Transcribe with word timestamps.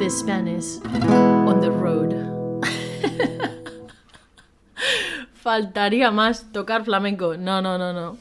The 0.00 0.08
Spanish 0.08 0.80
on 1.46 1.60
the 1.60 1.68
road. 1.68 2.14
Faltaría 5.42 6.10
más 6.10 6.46
tocar 6.52 6.86
flamenco. 6.86 7.36
No, 7.36 7.60
no, 7.60 7.76
no, 7.76 7.92
no. 7.92 8.16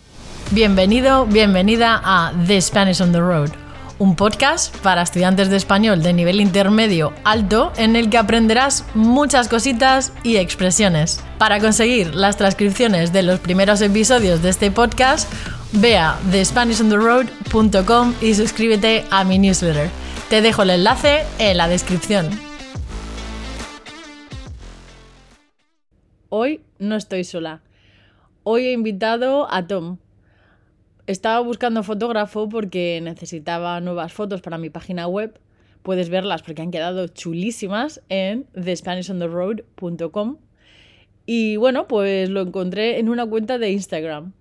Bienvenido, 0.52 1.26
bienvenida 1.26 2.02
a 2.04 2.34
The 2.48 2.62
Spanish 2.62 3.00
on 3.00 3.14
the 3.14 3.22
Road, 3.22 3.52
un 3.98 4.18
podcast 4.18 4.76
para 4.80 5.04
estudiantes 5.04 5.50
de 5.50 5.56
español 5.56 6.04
de 6.04 6.12
nivel 6.12 6.42
intermedio 6.42 7.14
alto 7.24 7.72
en 7.78 7.96
el 7.96 8.10
que 8.10 8.18
aprenderás 8.18 8.84
muchas 8.94 9.48
cositas 9.48 10.12
y 10.24 10.36
expresiones. 10.36 11.24
Para 11.38 11.62
conseguir 11.62 12.14
las 12.14 12.36
transcripciones 12.36 13.14
de 13.14 13.24
los 13.24 13.40
primeros 13.40 13.80
episodios 13.80 14.42
de 14.42 14.50
este 14.50 14.70
podcast, 14.70 15.32
ve 15.72 15.98
a 15.98 16.20
thespanishontheroad.com 16.30 18.16
y 18.20 18.34
suscríbete 18.34 19.06
a 19.12 19.24
mi 19.24 19.40
newsletter. 19.40 19.90
Te 20.30 20.42
dejo 20.42 20.62
el 20.62 20.70
enlace 20.70 21.24
en 21.40 21.58
la 21.58 21.68
descripción. 21.68 22.30
Hoy 26.30 26.62
no 26.78 26.96
estoy 26.96 27.24
sola. 27.24 27.64
Hoy 28.44 28.68
he 28.68 28.72
invitado 28.74 29.52
a 29.52 29.66
Tom. 29.66 29.98
Estaba 31.08 31.40
buscando 31.40 31.82
fotógrafo 31.82 32.48
porque 32.48 33.00
necesitaba 33.02 33.82
nuevas 33.82 34.14
fotos 34.14 34.42
para 34.42 34.60
mi 34.60 34.70
página 34.70 35.08
web. 35.08 35.40
Puedes 35.82 36.10
verlas 36.10 36.44
porque 36.44 36.62
han 36.62 36.70
quedado 36.70 37.08
chulísimas 37.08 38.04
en 38.10 38.44
thespanishontheroad.com. 38.54 40.38
Y 41.26 41.56
bueno, 41.56 41.88
pues 41.88 42.30
lo 42.30 42.42
encontré 42.42 43.00
en 43.00 43.10
una 43.10 43.26
cuenta 43.26 43.58
de 43.58 43.72
Instagram. 43.72 44.34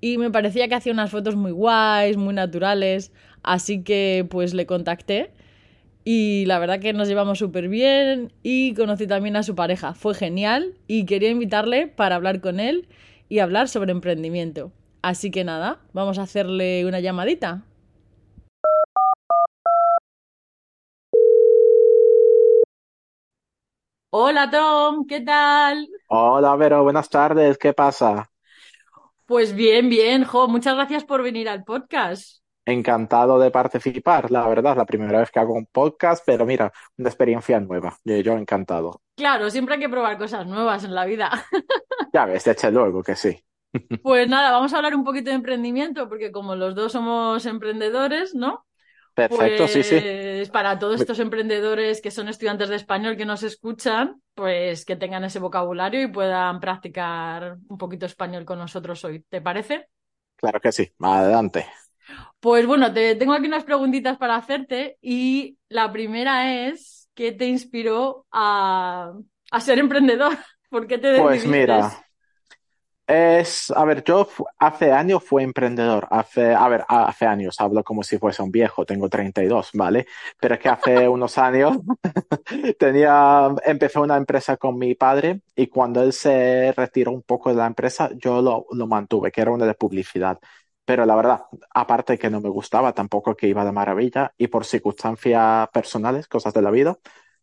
Y 0.00 0.16
me 0.16 0.30
parecía 0.30 0.68
que 0.68 0.74
hacía 0.74 0.94
unas 0.94 1.10
fotos 1.10 1.36
muy 1.36 1.52
guays, 1.52 2.16
muy 2.16 2.32
naturales. 2.32 3.12
Así 3.44 3.84
que 3.84 4.26
pues 4.30 4.54
le 4.54 4.66
contacté 4.66 5.30
y 6.04 6.44
la 6.46 6.58
verdad 6.58 6.80
que 6.80 6.92
nos 6.92 7.08
llevamos 7.08 7.38
súper 7.38 7.68
bien 7.68 8.32
y 8.42 8.74
conocí 8.74 9.06
también 9.06 9.36
a 9.36 9.42
su 9.42 9.54
pareja. 9.54 9.94
Fue 9.94 10.14
genial 10.14 10.74
y 10.86 11.06
quería 11.06 11.30
invitarle 11.30 11.86
para 11.88 12.16
hablar 12.16 12.40
con 12.40 12.60
él 12.60 12.88
y 13.28 13.40
hablar 13.40 13.68
sobre 13.68 13.92
emprendimiento. 13.92 14.72
Así 15.02 15.30
que 15.30 15.44
nada, 15.44 15.80
vamos 15.92 16.18
a 16.18 16.22
hacerle 16.22 16.86
una 16.86 17.00
llamadita. 17.00 17.64
Hola 24.10 24.50
Tom, 24.50 25.06
¿qué 25.06 25.20
tal? 25.20 25.86
Hola, 26.06 26.56
Vero, 26.56 26.82
buenas 26.82 27.10
tardes, 27.10 27.58
¿qué 27.58 27.74
pasa? 27.74 28.30
Pues 29.26 29.54
bien, 29.54 29.88
bien, 29.90 30.24
Jo, 30.24 30.48
muchas 30.48 30.74
gracias 30.76 31.04
por 31.04 31.22
venir 31.22 31.48
al 31.48 31.64
podcast. 31.64 32.43
Encantado 32.66 33.38
de 33.38 33.50
participar, 33.50 34.30
la 34.30 34.48
verdad, 34.48 34.76
la 34.76 34.86
primera 34.86 35.20
vez 35.20 35.30
que 35.30 35.38
hago 35.38 35.52
un 35.52 35.66
podcast, 35.66 36.24
pero 36.24 36.46
mira, 36.46 36.72
una 36.96 37.10
experiencia 37.10 37.60
nueva, 37.60 37.96
yo, 38.04 38.16
yo 38.16 38.32
encantado. 38.38 39.02
Claro, 39.16 39.50
siempre 39.50 39.74
hay 39.74 39.80
que 39.80 39.88
probar 39.88 40.16
cosas 40.16 40.46
nuevas 40.46 40.82
en 40.84 40.94
la 40.94 41.04
vida. 41.04 41.30
Ya 42.12 42.26
ves, 42.26 42.46
eché 42.46 42.70
luego 42.70 43.02
que 43.02 43.16
sí. 43.16 43.44
Pues 44.02 44.28
nada, 44.28 44.52
vamos 44.52 44.72
a 44.72 44.76
hablar 44.76 44.94
un 44.94 45.04
poquito 45.04 45.30
de 45.30 45.36
emprendimiento, 45.36 46.08
porque 46.08 46.30
como 46.30 46.54
los 46.54 46.74
dos 46.76 46.92
somos 46.92 47.44
emprendedores, 47.44 48.34
¿no? 48.34 48.64
Perfecto, 49.14 49.68
sí, 49.68 49.82
sí. 49.82 49.98
Pues 50.00 50.50
para 50.50 50.78
todos 50.78 51.00
estos 51.00 51.18
emprendedores 51.20 52.00
que 52.00 52.10
son 52.10 52.28
estudiantes 52.28 52.68
de 52.68 52.76
español 52.76 53.16
que 53.16 53.24
nos 53.24 53.42
escuchan, 53.42 54.20
pues 54.34 54.84
que 54.84 54.96
tengan 54.96 55.24
ese 55.24 55.38
vocabulario 55.38 56.02
y 56.02 56.08
puedan 56.08 56.60
practicar 56.60 57.56
un 57.68 57.78
poquito 57.78 58.06
español 58.06 58.44
con 58.44 58.58
nosotros 58.58 59.04
hoy. 59.04 59.24
¿Te 59.28 59.40
parece? 59.40 59.88
Claro 60.36 60.60
que 60.60 60.72
sí, 60.72 60.92
adelante. 61.00 61.66
Pues 62.40 62.66
bueno, 62.66 62.92
te 62.92 63.14
tengo 63.16 63.32
aquí 63.34 63.46
unas 63.46 63.64
preguntitas 63.64 64.18
para 64.18 64.36
hacerte 64.36 64.98
y 65.00 65.58
la 65.68 65.92
primera 65.92 66.66
es, 66.68 67.08
¿qué 67.14 67.32
te 67.32 67.46
inspiró 67.46 68.26
a, 68.30 69.12
a 69.50 69.60
ser 69.60 69.78
emprendedor? 69.78 70.36
¿Por 70.70 70.86
qué 70.86 70.98
te 70.98 71.08
Pues 71.12 71.44
decidiste? 71.44 71.46
mira, 71.46 72.04
es, 73.06 73.70
a 73.70 73.84
ver, 73.84 74.02
yo 74.02 74.26
hace 74.58 74.90
años 74.92 75.22
fui 75.22 75.42
emprendedor, 75.42 76.06
hace, 76.10 76.54
a 76.54 76.66
ver, 76.68 76.84
hace 76.88 77.26
años, 77.26 77.60
hablo 77.60 77.84
como 77.84 78.02
si 78.02 78.16
fuese 78.18 78.42
un 78.42 78.50
viejo, 78.50 78.86
tengo 78.86 79.10
32, 79.10 79.70
¿vale? 79.74 80.06
Pero 80.40 80.54
es 80.54 80.60
que 80.60 80.70
hace 80.70 81.06
unos 81.08 81.36
años 81.36 81.76
tenía, 82.78 83.48
empecé 83.64 83.98
una 84.00 84.16
empresa 84.16 84.56
con 84.56 84.78
mi 84.78 84.94
padre 84.94 85.42
y 85.54 85.66
cuando 85.68 86.02
él 86.02 86.12
se 86.14 86.72
retiró 86.76 87.12
un 87.12 87.22
poco 87.22 87.50
de 87.50 87.56
la 87.56 87.66
empresa, 87.66 88.10
yo 88.16 88.40
lo, 88.42 88.66
lo 88.72 88.86
mantuve, 88.86 89.30
que 89.32 89.42
era 89.42 89.50
una 89.52 89.66
de 89.66 89.74
publicidad. 89.74 90.38
Pero 90.84 91.06
la 91.06 91.16
verdad, 91.16 91.46
aparte 91.70 92.18
que 92.18 92.30
no 92.30 92.40
me 92.40 92.48
gustaba, 92.50 92.92
tampoco 92.94 93.34
que 93.36 93.48
iba 93.48 93.64
de 93.64 93.72
maravilla 93.72 94.34
y 94.36 94.48
por 94.48 94.64
circunstancias 94.66 95.68
personales, 95.72 96.28
cosas 96.28 96.52
de 96.54 96.62
la 96.62 96.70
vida, 96.70 96.98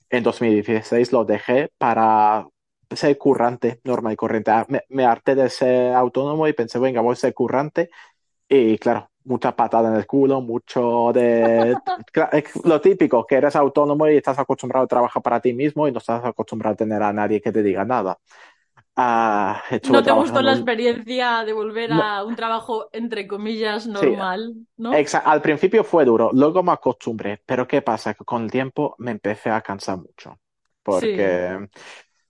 en 0.10 0.24
2016 0.24 1.12
lo 1.12 1.26
dejé 1.26 1.72
para 1.78 2.48
ser 2.92 3.18
currante, 3.18 3.82
normal 3.84 4.14
y 4.14 4.16
corriente. 4.18 4.52
Ah, 4.52 4.66
Me, 4.70 4.84
me 4.90 5.06
harté 5.06 5.36
de 5.36 5.50
ser 5.50 5.94
autónomo 5.96 6.48
y 6.48 6.54
pensé, 6.54 6.80
venga, 6.80 7.02
voy 7.02 7.14
a 7.14 7.16
ser 7.16 7.34
currante. 7.34 7.90
Y 8.50 8.78
claro, 8.80 9.10
mucha 9.26 9.56
patada 9.56 9.90
en 9.90 9.96
el 9.96 10.08
culo, 10.08 10.42
mucho 10.42 11.12
de... 11.14 11.80
Lo 12.64 12.82
típico, 12.82 13.26
que 13.26 13.36
eres 13.36 13.56
autónomo 13.56 14.08
y 14.10 14.18
estás 14.18 14.40
acostumbrado 14.40 14.86
a 14.86 14.88
trabajar 14.88 15.22
para 15.24 15.40
ti 15.42 15.54
mismo 15.54 15.88
y 15.88 15.92
no 15.92 16.00
estás 16.00 16.24
acostumbrado 16.26 16.74
a 16.74 16.78
tener 16.78 17.02
a 17.04 17.14
nadie 17.14 17.42
que 17.42 17.52
te 17.52 17.64
diga 17.64 17.86
nada. 17.86 18.18
Ah, 18.96 19.64
¿No 19.84 20.04
te 20.04 20.12
gustó 20.12 20.42
la 20.42 20.52
experiencia 20.54 21.44
de 21.44 21.54
volver 21.54 21.92
No, 21.98 22.04
a 22.04 22.24
un 22.24 22.36
trabajo, 22.36 22.90
entre 22.94 23.28
comillas, 23.28 23.88
sí, 23.94 24.08
normal, 24.08 24.68
¿no? 24.78 25.06
exa- 25.06 25.24
al 25.26 25.42
principio 25.42 25.84
fue 25.84 26.06
duro, 26.06 26.32
luego 26.34 26.64
me 26.64 26.72
acostumbré, 26.74 27.42
pero 27.46 27.68
¿qué 27.68 27.82
pasa? 27.82 28.14
Que 28.14 28.26
con 28.26 28.44
el 28.44 28.52
tiempo 28.52 28.96
me 29.00 29.12
empecé 29.12 29.50
a 29.50 29.62
cansar 29.62 29.98
mucho, 30.00 30.40
Sí. 30.88 31.08
porque, 31.08 31.68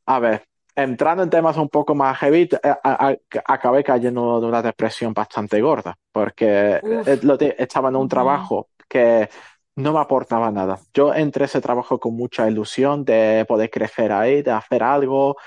a 0.08 0.20
ver, 0.20 0.46
entrando 0.76 1.24
en 1.24 1.30
temas 1.30 1.58
un 1.58 1.70
poco 1.70 1.96
más 1.96 2.18
heavy, 2.20 2.50
a- 2.64 2.80
a- 3.10 3.18
acabé 3.48 3.84
cayendo 3.84 4.42
de 4.42 4.48
una 4.48 4.62
depresión 4.62 5.14
bastante 5.14 5.62
gorda, 5.62 5.98
porque 6.12 6.84
eh, 7.06 7.20
lo 7.24 7.38
te- 7.38 7.62
estaba 7.62 7.90
en 7.90 7.98
un 7.98 8.08
trabajo 8.10 8.70
que 8.90 9.30
no 9.78 9.94
me 9.94 10.00
aportaba 10.00 10.52
nada. 10.52 10.80
Yo 10.94 11.14
entré 11.14 11.46
a 11.46 11.48
ese 11.48 11.62
trabajo 11.62 12.00
con 12.00 12.16
mucha 12.16 12.50
ilusión 12.50 13.06
de 13.06 13.46
poder 13.48 13.70
crecer 13.70 14.12
ahí, 14.12 14.42
de 14.44 14.52
hacer 14.52 14.84
algo, 14.84 15.38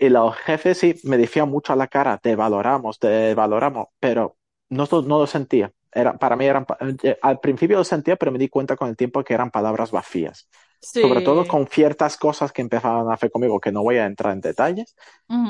y 0.00 0.08
los 0.10 0.36
jefes 0.36 0.78
sí 0.78 0.94
me 1.04 1.16
decían 1.18 1.48
mucho 1.48 1.72
a 1.72 1.76
la 1.76 1.88
cara, 1.88 2.18
te 2.18 2.36
valoramos, 2.36 2.98
te 2.98 3.34
valoramos, 3.34 3.88
pero 3.98 4.36
no, 4.68 4.86
no 4.90 5.18
lo 5.20 5.26
sentía. 5.26 5.72
Era, 5.92 6.16
para 6.18 6.36
mí 6.36 6.44
eran, 6.46 6.66
eh, 7.02 7.18
al 7.22 7.40
principio 7.40 7.78
lo 7.78 7.84
sentía, 7.84 8.16
pero 8.16 8.30
me 8.32 8.38
di 8.38 8.48
cuenta 8.48 8.76
con 8.76 8.88
el 8.88 8.96
tiempo 8.96 9.24
que 9.24 9.34
eran 9.34 9.50
palabras 9.50 9.90
vacías. 9.90 10.48
Sobre 10.92 11.22
todo 11.22 11.46
Sí. 11.46 11.48
con 11.48 11.66
ciertas 11.66 12.16
cosas 12.16 12.52
que 12.52 12.62
empezaban 12.62 13.10
a 13.10 13.14
hacer 13.14 13.30
conmigo, 13.30 13.58
que 13.60 13.72
no 13.72 13.82
voy 13.82 13.96
a 13.96 14.06
entrar 14.06 14.32
en 14.34 14.40
detalles, 14.40 14.94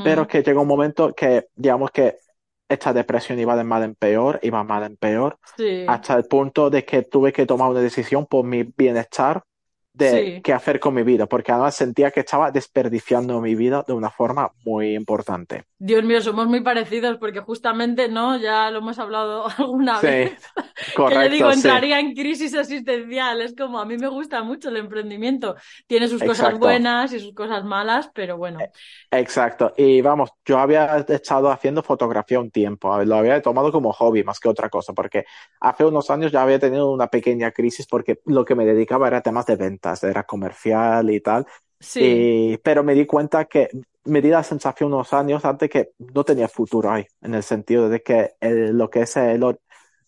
pero 0.02 0.26
Ujú. 0.26 0.28
que 0.28 0.42
llegó 0.42 0.62
un 0.62 0.68
momento 0.68 1.14
que, 1.14 1.48
digamos 1.54 1.90
que 1.90 2.18
esta 2.68 2.92
depresión 2.92 3.38
iba 3.38 3.56
de 3.56 3.64
mal 3.64 3.82
en 3.82 3.94
peor, 3.94 4.38
iba 4.42 4.62
mal 4.64 4.84
en 4.84 4.96
peor, 4.96 5.38
Sí. 5.56 5.64
hasta 5.86 6.14
el 6.16 6.24
punto 6.26 6.70
de 6.70 6.84
que 6.84 7.02
tuve 7.02 7.32
que 7.32 7.46
tomar 7.46 7.70
una 7.70 7.80
decisión 7.80 8.26
por 8.26 8.44
mi 8.44 8.62
bienestar 8.62 9.42
de 9.92 10.32
Sí. 10.34 10.40
qué 10.42 10.52
hacer 10.52 10.80
con 10.80 10.94
mi 10.94 11.02
vida, 11.02 11.26
porque 11.26 11.52
además 11.52 11.74
sentía 11.76 12.10
que 12.10 12.20
estaba 12.20 12.50
desperdiciando 12.50 13.40
mi 13.40 13.54
vida 13.54 13.84
de 13.86 13.92
una 13.94 14.10
forma 14.10 14.52
muy 14.64 14.94
importante. 14.94 15.64
Dios 15.82 16.04
mío, 16.04 16.20
somos 16.20 16.46
muy 16.46 16.60
parecidos 16.62 17.16
porque 17.18 17.40
justamente, 17.40 18.08
¿no? 18.08 18.36
Ya 18.36 18.70
lo 18.70 18.78
hemos 18.80 18.98
hablado 18.98 19.46
alguna 19.58 20.00
Sí, 20.00 20.08
vez, 20.12 20.42
que 21.06 21.18
yo 21.18 21.28
correcto, 21.28 21.30
digo, 21.30 21.50
sí, 21.52 21.70
entraría 21.70 21.98
en 22.00 22.14
crisis 22.14 22.54
existencial. 22.54 23.40
Es 23.40 23.54
como, 23.56 23.80
a 23.80 23.86
mí 23.86 23.96
me 23.98 24.08
gusta 24.08 24.42
mucho 24.42 24.68
el 24.68 24.76
emprendimiento. 24.76 25.56
Tiene 25.86 26.08
sus 26.08 26.22
cosas 26.24 26.54
buenas 26.54 27.12
y 27.14 27.20
sus 27.20 27.32
cosas 27.34 27.64
malas, 27.64 28.10
pero 28.14 28.36
bueno. 28.38 28.60
Eh, 28.60 28.70
Exacto. 29.10 29.72
Y 29.76 30.00
vamos, 30.02 30.30
yo 30.44 30.58
había 30.58 30.96
estado 30.98 31.50
haciendo 31.50 31.82
fotografía 31.82 32.38
un 32.40 32.50
tiempo, 32.50 33.02
lo 33.04 33.16
había 33.16 33.40
tomado 33.42 33.72
como 33.72 33.92
hobby 33.92 34.22
más 34.24 34.38
que 34.40 34.48
otra 34.48 34.68
cosa, 34.68 34.92
porque 34.92 35.24
hace 35.60 35.84
unos 35.84 36.10
años 36.10 36.30
ya 36.32 36.42
había 36.42 36.58
tenido 36.60 36.92
una 36.92 37.08
pequeña 37.08 37.50
crisis 37.52 37.86
porque 37.86 38.20
lo 38.26 38.44
que 38.44 38.54
me 38.54 38.64
dedicaba 38.66 39.08
era 39.08 39.20
temas 39.22 39.46
de 39.46 39.56
ventas, 39.56 40.04
era 40.04 40.24
comercial 40.24 41.10
y 41.10 41.20
tal. 41.20 41.46
Sí, 41.80 42.00
Y, 42.02 42.56
pero 42.58 42.82
me 42.84 42.94
di 42.94 43.06
cuenta 43.06 43.44
que 43.46 43.68
me 44.04 44.20
di 44.22 44.30
la 44.30 44.42
sensación 44.42 44.92
unos 44.92 45.12
años 45.12 45.44
antes 45.44 45.68
que 45.70 45.90
no 45.98 46.24
tenía 46.24 46.48
futuro 46.48 46.90
ahí, 46.90 47.06
en 47.22 47.34
el 47.34 47.42
sentido 47.42 47.88
de 47.88 48.02
que 48.02 48.32
lo 48.40 48.88
que 48.90 49.02
es 49.02 49.16
el, 49.16 49.44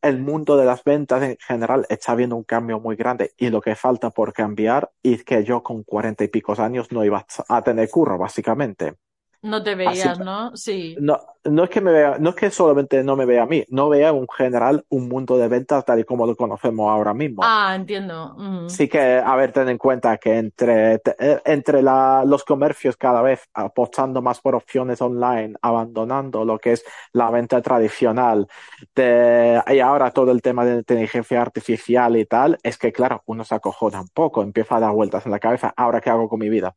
el 0.02 0.18
mundo 0.20 0.56
de 0.56 0.64
las 0.64 0.82
ventas 0.84 1.22
en 1.22 1.36
general 1.38 1.86
está 1.88 2.14
viendo 2.14 2.36
un 2.36 2.44
cambio 2.44 2.80
muy 2.80 2.96
grande 2.96 3.32
y 3.36 3.50
lo 3.50 3.60
que 3.60 3.74
falta 3.76 4.10
por 4.10 4.32
cambiar 4.32 4.90
y 5.02 5.18
que 5.24 5.44
yo 5.44 5.62
con 5.62 5.82
cuarenta 5.84 6.24
y 6.24 6.28
picos 6.28 6.58
años 6.58 6.90
no 6.92 7.04
iba 7.04 7.26
a 7.48 7.62
tener 7.62 7.88
curro, 7.90 8.18
básicamente. 8.18 8.94
No 9.42 9.62
te 9.62 9.74
Así 9.84 10.08
veías, 10.08 10.18
¿no? 10.18 10.56
Sí. 10.56 10.96
no, 11.00 11.20
no 11.44 11.64
es 11.64 11.70
que 11.70 11.80
me 11.80 11.92
vea, 11.92 12.18
no 12.18 12.30
es 12.30 12.36
que 12.36 12.50
solamente 12.50 13.02
no 13.02 13.16
me 13.16 13.24
vea 13.26 13.42
a 13.42 13.46
mí, 13.46 13.64
no 13.68 13.88
vea 13.88 14.10
en 14.10 14.26
general 14.28 14.84
un 14.90 15.08
mundo 15.08 15.36
de 15.38 15.48
ventas 15.48 15.84
tal 15.84 16.00
y 16.00 16.04
como 16.04 16.26
lo 16.26 16.36
conocemos 16.36 16.90
ahora 16.90 17.14
mismo. 17.14 17.42
Ah, 17.44 17.74
entiendo. 17.74 18.34
Ujú. 18.36 18.68
Sí 18.68 18.88
que, 18.88 18.98
a 19.18 19.36
ver, 19.36 19.52
ten 19.52 19.68
en 19.68 19.76
cuenta 19.76 20.16
que 20.16 20.38
entre, 20.38 20.94
eh, 20.94 21.40
entre 21.44 21.82
la- 21.82 22.24
los 22.26 22.42
comercios 22.42 22.96
cada 22.96 23.20
vez 23.20 23.42
apostando 23.52 24.22
más 24.22 24.40
por 24.40 24.54
opciones 24.54 25.02
online, 25.02 25.54
abandonando 25.60 26.44
lo 26.46 26.58
que 26.58 26.72
es 26.72 26.84
la 27.12 27.30
venta 27.30 27.60
tradicional, 27.60 28.46
de- 28.94 29.62
y 29.68 29.78
ahora 29.80 30.10
todo 30.10 30.30
el 30.32 30.40
tema 30.40 30.64
de 30.64 30.76
inteligencia 30.78 31.42
artificial 31.42 32.16
y 32.16 32.24
tal, 32.24 32.56
es 32.62 32.78
que, 32.78 32.92
claro, 32.92 33.22
uno 33.26 33.44
se 33.44 33.54
acojona 33.54 34.00
un 34.00 34.08
poco, 34.08 34.42
empieza 34.42 34.76
a 34.76 34.80
dar 34.80 34.92
vueltas 34.92 35.26
en 35.26 35.32
la 35.32 35.38
cabeza, 35.38 35.74
¿ahora 35.76 36.00
qué 36.00 36.08
hago 36.10 36.28
con 36.30 36.38
mi 36.40 36.48
vida? 36.48 36.74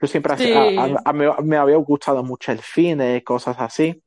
Yo 0.00 0.06
siempre, 0.06 0.32
has- 0.34 0.40
a- 0.40 0.44
a- 0.84 0.86
Sí. 0.88 0.94
a- 1.04 1.12
me, 1.12 1.26
me 1.42 1.56
había 1.56 1.76
gustado 1.76 2.22
mucho 2.24 2.52
el 2.52 2.60
cine, 2.60 3.22
cosas 3.24 3.56
así. 3.58 4.02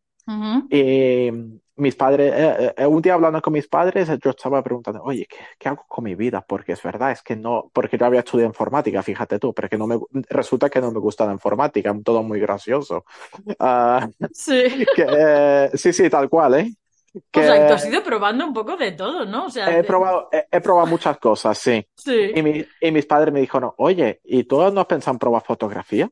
Y 0.70 1.32
mis 1.78 1.96
padres, 1.96 2.34
eh, 2.36 2.74
eh, 2.78 2.86
un 2.86 3.02
día 3.02 3.14
hablando 3.16 3.42
con 3.42 3.54
mis 3.54 3.68
padres, 3.68 4.10
yo 4.24 4.30
estaba 4.32 4.62
preguntando, 4.62 5.02
oye, 5.04 5.26
¿qué, 5.28 5.38
qué 5.58 5.70
hago 5.70 5.86
con 5.88 6.04
mi 6.04 6.14
vida? 6.16 6.46
Porque 6.48 6.74
es 6.74 6.84
verdad, 6.84 7.12
es 7.12 7.24
que 7.24 7.36
no, 7.36 7.72
porque 7.74 7.98
yo 7.98 8.06
había 8.06 8.20
estudiado 8.20 8.50
informática, 8.50 9.02
fíjate 9.02 9.40
tú, 9.40 9.54
pero 9.54 9.70
que 9.70 9.78
no 9.78 9.88
me, 9.88 9.98
resulta 10.30 10.70
que 10.70 10.82
no 10.82 10.92
me 10.92 11.00
gusta 11.00 11.26
la 11.26 11.32
informática, 11.34 11.96
todo 12.04 12.22
muy 12.24 12.40
gracioso. 12.40 13.06
Ah, 13.60 14.08
Sí. 14.34 14.64
que, 14.96 15.06
eh, 15.10 15.72
sí, 15.76 15.94
sí, 15.94 16.10
tal 16.10 16.30
cual, 16.30 16.56
¿eh? 16.56 16.74
O 17.40 17.44
sea, 17.44 17.60
que 17.60 17.66
tú 17.66 17.74
Que 17.74 17.76
has 17.76 17.86
ido 17.86 18.04
probando 18.04 18.46
un 18.46 18.54
poco 18.54 18.78
de 18.78 18.92
todo, 18.92 19.26
¿no? 19.26 19.46
O 19.46 19.50
sea, 19.50 19.70
he 19.78 19.84
probado, 19.84 20.30
he, 20.32 20.46
he 20.52 20.62
probado 20.62 20.88
muchas 20.88 21.18
cosas, 21.20 21.58
sí. 21.58 21.86
sí. 21.96 22.34
Y, 22.34 22.42
mi- 22.44 22.66
y 22.80 22.92
mis 22.92 23.06
padres 23.06 23.34
me 23.34 23.42
dijeron, 23.42 23.72
oye, 23.78 24.22
¿y 24.24 24.44
tú 24.44 24.58
no 24.72 24.82
has 24.82 24.88
pensado 24.88 25.16
en 25.16 25.20
probar 25.20 25.44
fotografía? 25.44 26.10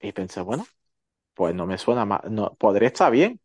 Y 0.00 0.12
pensé, 0.12 0.40
bueno, 0.42 0.66
pues 1.34 1.54
no 1.54 1.66
me 1.66 1.78
suena 1.78 2.04
mal, 2.06 2.22
no, 2.30 2.54
podría 2.56 2.88
estar 2.88 3.12
bien. 3.12 3.40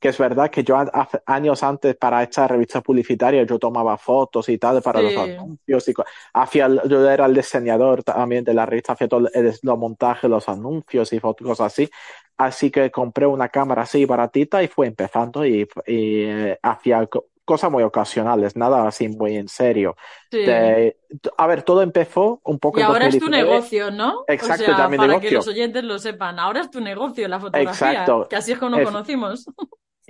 Que 0.00 0.08
es 0.08 0.16
verdad 0.18 0.50
que 0.50 0.64
yo 0.64 0.76
hace 0.78 1.20
años 1.26 1.62
antes 1.62 1.94
para 1.94 2.22
esta 2.22 2.48
revista 2.48 2.80
publicitaria 2.80 3.42
yo 3.44 3.58
tomaba 3.58 3.98
fotos 3.98 4.48
y 4.48 4.56
tal 4.56 4.80
para 4.80 5.02
los 5.02 5.12
Sí. 5.12 5.18
anuncios 5.18 5.88
y 5.88 5.94
hacía, 6.32 6.68
yo 6.88 7.08
era 7.10 7.26
el 7.26 7.34
diseñador 7.34 8.02
también 8.02 8.42
de 8.42 8.54
la 8.54 8.64
revista, 8.64 8.94
hacía 8.94 9.08
todo 9.08 9.28
el, 9.32 9.54
los 9.62 9.78
montajes, 9.78 10.30
los 10.30 10.48
anuncios 10.48 11.12
y 11.12 11.20
fotos, 11.20 11.46
cosas 11.46 11.66
así. 11.72 11.90
Así 12.38 12.70
que 12.70 12.90
compré 12.90 13.26
una 13.26 13.50
cámara 13.50 13.82
así 13.82 14.06
baratita 14.06 14.62
y 14.62 14.68
fue 14.68 14.86
empezando 14.86 15.44
y, 15.44 15.68
y, 15.86 16.22
eh, 16.22 16.58
hacía 16.62 17.06
co- 17.06 17.26
cosas 17.44 17.70
muy 17.70 17.82
ocasionales, 17.82 18.56
nada 18.56 18.86
así 18.86 19.08
muy 19.08 19.36
en 19.36 19.48
serio. 19.48 19.96
Sí. 20.30 20.38
De- 20.38 20.96
a 21.36 21.46
ver, 21.48 21.64
todo 21.64 21.82
empezó 21.82 22.40
un 22.44 22.58
poco 22.60 22.78
Y 22.78 22.82
en 22.82 22.86
ahora 22.86 23.06
es 23.08 23.14
tu 23.18 23.24
2019. 23.26 23.50
negocio, 23.50 23.90
¿no? 23.90 24.24
Exacto, 24.28 24.70
o 24.72 24.76
sea, 24.76 24.88
mi 24.88 24.96
para 24.96 25.08
que 25.14 25.18
negocio. 25.18 25.38
los 25.38 25.48
oyentes 25.48 25.82
lo 25.84 25.98
sepan, 25.98 26.38
ahora 26.38 26.60
es 26.60 26.70
tu 26.70 26.80
negocio 26.80 27.26
la 27.28 27.40
fotografía, 27.40 27.90
Exacto. 27.90 28.28
que 28.30 28.36
así 28.36 28.52
es 28.52 28.58
como 28.58 28.70
nos 28.70 28.80
Es- 28.80 28.86
conocimos. 28.86 29.46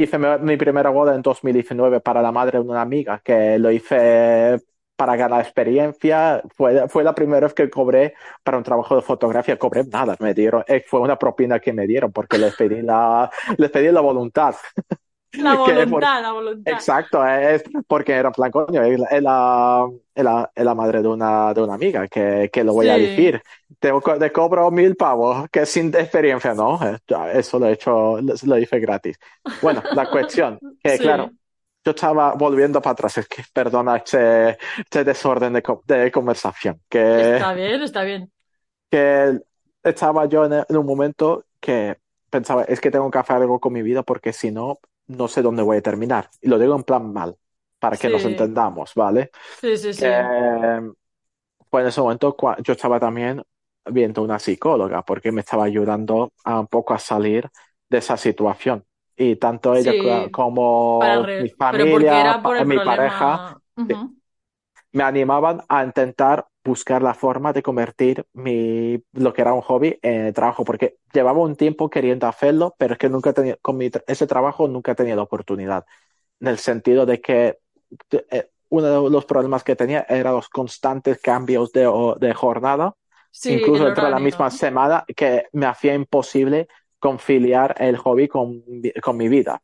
Hice 0.01 0.17
mi, 0.19 0.57
primera 0.57 0.89
boda 0.89 1.15
en 1.15 1.21
2019 1.21 2.01
para 2.01 2.23
la 2.23 2.33
madre 2.33 2.59
de 2.59 2.65
una 2.65 2.81
amiga, 2.81 3.21
que 3.23 3.59
lo 3.59 3.71
hice 3.71 4.59
para 4.97 5.15
ganar 5.15 5.43
experiencia. 5.43 6.43
Fue, 6.57 6.89
fue 6.89 7.05
la 7.05 7.15
primera 7.15 7.41
vez 7.47 7.53
que 7.53 7.69
cobré 7.69 8.15
para 8.43 8.57
un 8.57 8.65
trabajo 8.65 8.97
de 8.97 9.03
fotografía. 9.03 9.59
Cobré 9.59 9.85
nada, 9.85 10.17
me 10.21 10.33
dieron, 10.33 10.65
eh, 10.69 10.83
fue 10.87 11.01
una 11.01 11.19
propina 11.19 11.61
que 11.61 11.75
me 11.75 11.87
dieron 11.87 12.13
porque 12.13 12.39
les 12.39 12.55
pedí 12.57 12.81
la, 12.81 13.31
les 13.59 13.71
pedí 13.71 13.93
la 13.93 14.01
voluntad. 14.01 14.55
La 15.39 15.55
Que 15.65 15.87
por- 15.87 16.03
voluntad, 16.03 16.23
la 16.23 16.33
voluntad. 16.33 16.73
Exacto, 16.73 17.27
es 17.27 17.65
porque 17.89 18.13
era 18.13 18.31
plan, 18.31 18.51
coño, 18.51 18.83
es 18.85 18.99
la, 19.01 19.07
es 19.09 19.23
la, 19.23 19.89
es 20.15 20.25
la- 20.25 20.53
es 20.55 20.65
la 20.65 20.75
madre 20.75 21.01
de 21.03 21.09
una, 21.09 21.55
de 21.55 21.63
una 21.63 21.75
amiga, 21.75 22.07
que, 22.09 22.51
que 22.53 22.65
lo 22.65 22.75
voy 22.75 22.89
a 22.89 22.95
Sí. 22.95 22.99
decir. 22.99 23.43
Te, 23.79 23.93
te 24.19 24.33
cobro 24.33 24.71
mil 24.71 24.95
pavos, 24.97 25.49
que 25.51 25.65
sin 25.67 25.89
experiencia, 25.95 26.55
¿no? 26.55 26.79
Eh, 26.87 26.99
Eso 27.35 27.59
lo 27.59 27.67
he 27.67 27.73
hecho, 27.73 28.19
lo, 28.21 28.59
hice 28.59 28.79
gratis. 28.79 29.19
Bueno, 29.61 29.87
la 29.91 30.07
cuestión, 30.11 30.61
que 30.83 30.99
Sí. 30.99 31.03
claro, 31.03 31.33
yo 31.85 31.93
estaba 31.93 32.35
volviendo 32.35 32.81
para 32.83 32.93
atrás, 32.93 33.19
es 33.19 33.27
que 33.29 33.43
perdona 33.53 33.97
este, 33.97 34.59
este 34.79 35.05
desorden 35.05 35.55
de, 35.55 35.63
de 35.87 36.11
conversación, 36.13 36.81
que, 36.89 36.99
Está 37.35 37.55
bien, 37.55 37.83
está 37.83 38.03
bien. 38.05 38.33
que 38.91 39.41
estaba 39.83 40.27
yo 40.27 40.45
en, 40.45 40.53
en 40.69 40.77
un 40.77 40.87
momento 40.87 41.47
que 41.61 41.99
pensaba, 42.31 42.65
es 42.65 42.81
que 42.81 42.91
tengo 42.91 43.11
que 43.11 43.19
hacer 43.19 43.37
algo 43.37 43.61
con 43.61 43.73
mi 43.73 43.83
vida 43.83 44.03
porque 44.03 44.33
si 44.33 44.51
no, 44.51 44.79
no 45.11 45.29
sé 45.29 45.43
dónde 45.43 45.63
voy 45.63 45.79
a 45.79 45.83
terminar. 45.83 46.31
Y 46.41 46.49
lo 46.49 46.59
digo 46.59 46.77
en 46.77 46.83
plan 46.83 47.13
mal, 47.13 47.37
para 47.79 47.97
que 47.97 48.09
nos 48.09 48.25
entendamos, 48.25 48.95
¿vale? 48.95 49.31
Sí, 49.61 49.77
sí, 49.77 49.93
sí. 49.93 50.01
Que, 50.03 50.91
pues 51.69 51.83
en 51.83 51.89
ese 51.89 52.01
momento 52.01 52.37
yo 52.63 52.73
estaba 52.73 52.99
también 52.99 53.43
viendo 53.87 54.23
una 54.23 54.39
psicóloga 54.39 55.03
porque 55.03 55.33
me 55.33 55.41
estaba 55.41 55.65
ayudando 55.65 56.33
a 56.45 56.61
un 56.61 56.67
poco 56.67 56.95
a 56.95 56.99
salir 56.99 57.49
de 57.89 57.99
esa 57.99 58.17
situación. 58.17 58.85
Y 59.17 59.37
tanto 59.37 59.75
ella 59.75 59.93
Sí. 59.93 60.31
como 60.31 61.01
mi 61.27 61.49
familia, 61.51 62.39
mi 62.65 62.77
problema. 62.77 62.85
pareja, 62.85 63.61
me 64.93 65.03
animaban 65.05 65.61
a 65.69 65.85
intentar 65.85 66.47
buscar 66.65 67.03
la 67.03 67.15
forma 67.15 67.53
de 67.53 67.63
convertir 67.63 68.27
mi, 68.33 69.03
lo 69.13 69.33
que 69.33 69.43
era 69.43 69.55
un 69.55 69.63
hobby 69.63 69.99
en 70.03 70.33
trabajo, 70.33 70.65
porque 70.65 70.97
llevaba 71.13 71.41
un 71.41 71.57
tiempo 71.57 71.89
queriendo 71.91 72.27
hacerlo, 72.27 72.75
pero 72.79 72.95
es 72.95 72.99
que 72.99 73.09
nunca 73.09 73.33
tenía, 73.33 73.57
con 73.57 73.77
mi, 73.77 73.91
ese 74.07 74.27
trabajo 74.27 74.69
nunca 74.69 74.95
tenía 74.95 75.17
la 75.17 75.23
oportunidad, 75.23 75.85
en 76.41 76.49
el 76.49 76.59
sentido 76.59 77.07
de 77.07 77.21
que 77.21 77.59
eh, 78.31 78.49
uno 78.69 79.05
de 79.05 79.11
los 79.11 79.25
problemas 79.25 79.65
que 79.65 79.77
tenía 79.77 80.07
era 80.09 80.33
los 80.33 80.49
constantes 80.49 81.21
cambios 81.21 81.73
de, 81.73 81.91
de 82.21 82.35
jornada, 82.35 82.95
Sí, 83.33 83.53
incluso 83.55 83.85
el 83.85 83.91
entre 83.91 84.11
la 84.11 84.19
misma 84.19 84.51
semana, 84.51 85.05
que 85.17 85.47
me 85.53 85.67
hacía 85.67 85.95
imposible 85.95 86.69
conciliar 86.99 87.75
el 87.79 87.97
hobby 87.97 88.29
con, 88.29 88.63
con 89.03 89.17
mi 89.17 89.29
vida. 89.29 89.63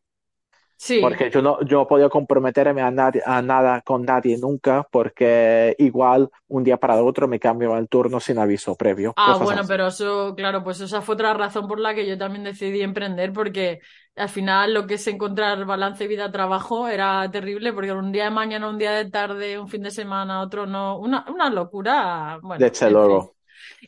Sí. 0.77 0.99
Porque 0.99 1.29
yo 1.29 1.41
no, 1.43 1.61
yo 1.63 1.77
no 1.79 1.87
podía 1.87 2.09
comprometerme 2.09 2.81
a, 2.81 2.89
nadie- 2.91 3.21
a 3.25 3.41
nada 3.41 3.81
con 3.81 4.03
nadie 4.03 4.37
nunca, 4.37 4.87
porque 4.91 5.75
igual 5.77 6.29
un 6.47 6.63
día 6.63 6.77
para 6.77 7.01
otro 7.03 7.27
me 7.27 7.39
cambiaba 7.39 7.77
el 7.79 7.87
turno 7.87 8.19
sin 8.19 8.39
aviso 8.39 8.75
previo. 8.75 9.15
Ah, 9.19 9.37
bueno, 9.37 9.61
así. 9.61 9.67
pero 9.67 9.87
eso, 9.87 10.35
claro, 10.35 10.63
pues 10.63 10.79
esa 10.79 11.01
fue 11.01 11.15
otra 11.15 11.33
razón 11.33 11.67
por 11.67 11.79
la 11.79 11.95
que 11.95 12.05
yo 12.07 12.19
también 12.19 12.43
decidí 12.43 12.81
emprender, 12.81 13.33
porque 13.33 13.79
al 14.15 14.29
final 14.29 14.75
lo 14.75 14.85
que 14.85 14.93
es 14.93 15.07
encontrar 15.07 15.65
balance 15.65 16.05
vida-trabajo 16.05 16.87
era 16.87 17.29
terrible, 17.31 17.73
porque 17.73 17.91
un 17.91 18.11
día 18.11 18.25
de 18.25 18.29
mañana, 18.29 18.69
un 18.69 18.77
día 18.77 18.91
de 18.91 19.09
tarde, 19.09 19.57
un 19.57 19.67
fin 19.69 19.81
de 19.81 19.89
semana, 19.89 20.41
otro 20.41 20.67
no, 20.67 20.99
una, 20.99 21.25
una 21.29 21.49
locura, 21.49 22.37
bueno, 22.43 22.71
Desde 22.73 22.89
luego, 22.91 23.36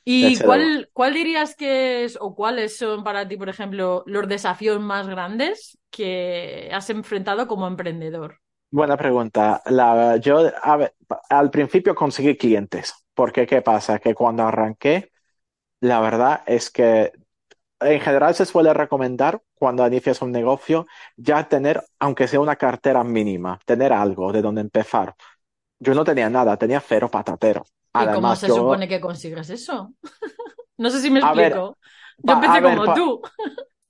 ¿Y 0.05 0.41
cuál, 0.41 0.89
cuál 0.93 1.13
dirías 1.13 1.55
que 1.55 2.03
es, 2.03 2.17
o 2.19 2.35
cuáles 2.35 2.77
son 2.77 3.03
para 3.03 3.27
ti, 3.27 3.37
por 3.37 3.49
ejemplo, 3.49 4.03
los 4.05 4.27
desafíos 4.27 4.79
más 4.81 5.07
grandes 5.07 5.77
que 5.89 6.69
has 6.73 6.89
enfrentado 6.89 7.47
como 7.47 7.67
emprendedor? 7.67 8.39
Buena 8.71 8.97
pregunta. 8.97 9.61
La, 9.65 10.17
yo, 10.17 10.39
a 10.61 10.77
ver, 10.77 10.95
al 11.29 11.49
principio 11.49 11.95
conseguí 11.95 12.37
clientes, 12.37 12.93
porque 13.15 13.47
¿qué 13.47 13.61
pasa? 13.63 13.97
Que 13.99 14.13
cuando 14.13 14.43
arranqué, 14.43 15.11
la 15.81 16.01
verdad 16.01 16.43
es 16.47 16.69
que 16.71 17.13
en 17.81 18.01
general 18.01 18.35
se 18.35 18.45
suele 18.45 18.73
recomendar 18.73 19.41
cuando 19.55 19.87
inicias 19.87 20.21
un 20.21 20.31
negocio 20.31 20.87
ya 21.17 21.47
tener, 21.49 21.83
aunque 21.99 22.27
sea 22.27 22.41
una 22.41 22.57
cartera 22.57 23.03
mínima, 23.03 23.59
tener 23.65 23.93
algo 23.93 24.31
de 24.33 24.41
donde 24.41 24.61
empezar. 24.61 25.15
Yo 25.79 25.93
no 25.93 26.03
tenía 26.03 26.29
nada, 26.29 26.57
tenía 26.57 26.79
cero 26.81 27.09
patatero. 27.11 27.65
¿Y 27.95 28.09
cómo 28.11 28.33
Además, 28.33 28.35
se 28.35 28.49
yo, 28.49 28.55
supone 28.57 28.87
que 28.87 29.01
consigues 29.01 29.49
eso? 29.49 29.93
No 30.77 30.89
sé 30.89 31.01
si 31.01 31.11
me 31.11 31.19
ver, 31.33 31.53
explico. 31.53 31.77
Yo 32.23 32.33
empecé 32.35 32.61
ver, 32.61 32.63
como 32.63 32.93
tú. 32.93 33.21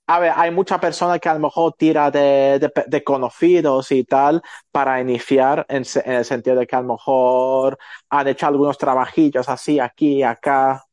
A 0.06 0.18
ver, 0.18 0.32
hay 0.34 0.50
muchas 0.50 0.80
personas 0.80 1.20
que 1.20 1.28
a 1.28 1.34
lo 1.34 1.40
mejor 1.40 1.74
tira 1.78 2.10
de, 2.10 2.58
de- 2.58 2.72
de 2.88 3.04
conocidos 3.04 3.92
y 3.92 4.02
tal 4.04 4.42
para 4.72 5.00
iniciar 5.00 5.64
en, 5.68 5.84
en 6.04 6.12
el 6.14 6.24
sentido 6.24 6.56
de 6.56 6.66
que 6.66 6.74
a 6.74 6.80
lo 6.82 6.94
mejor 6.94 7.78
han 8.08 8.26
hecho 8.26 8.46
algunos 8.48 8.76
trabajillos 8.76 9.48
así, 9.48 9.78
aquí, 9.78 10.22
acá, 10.24 10.84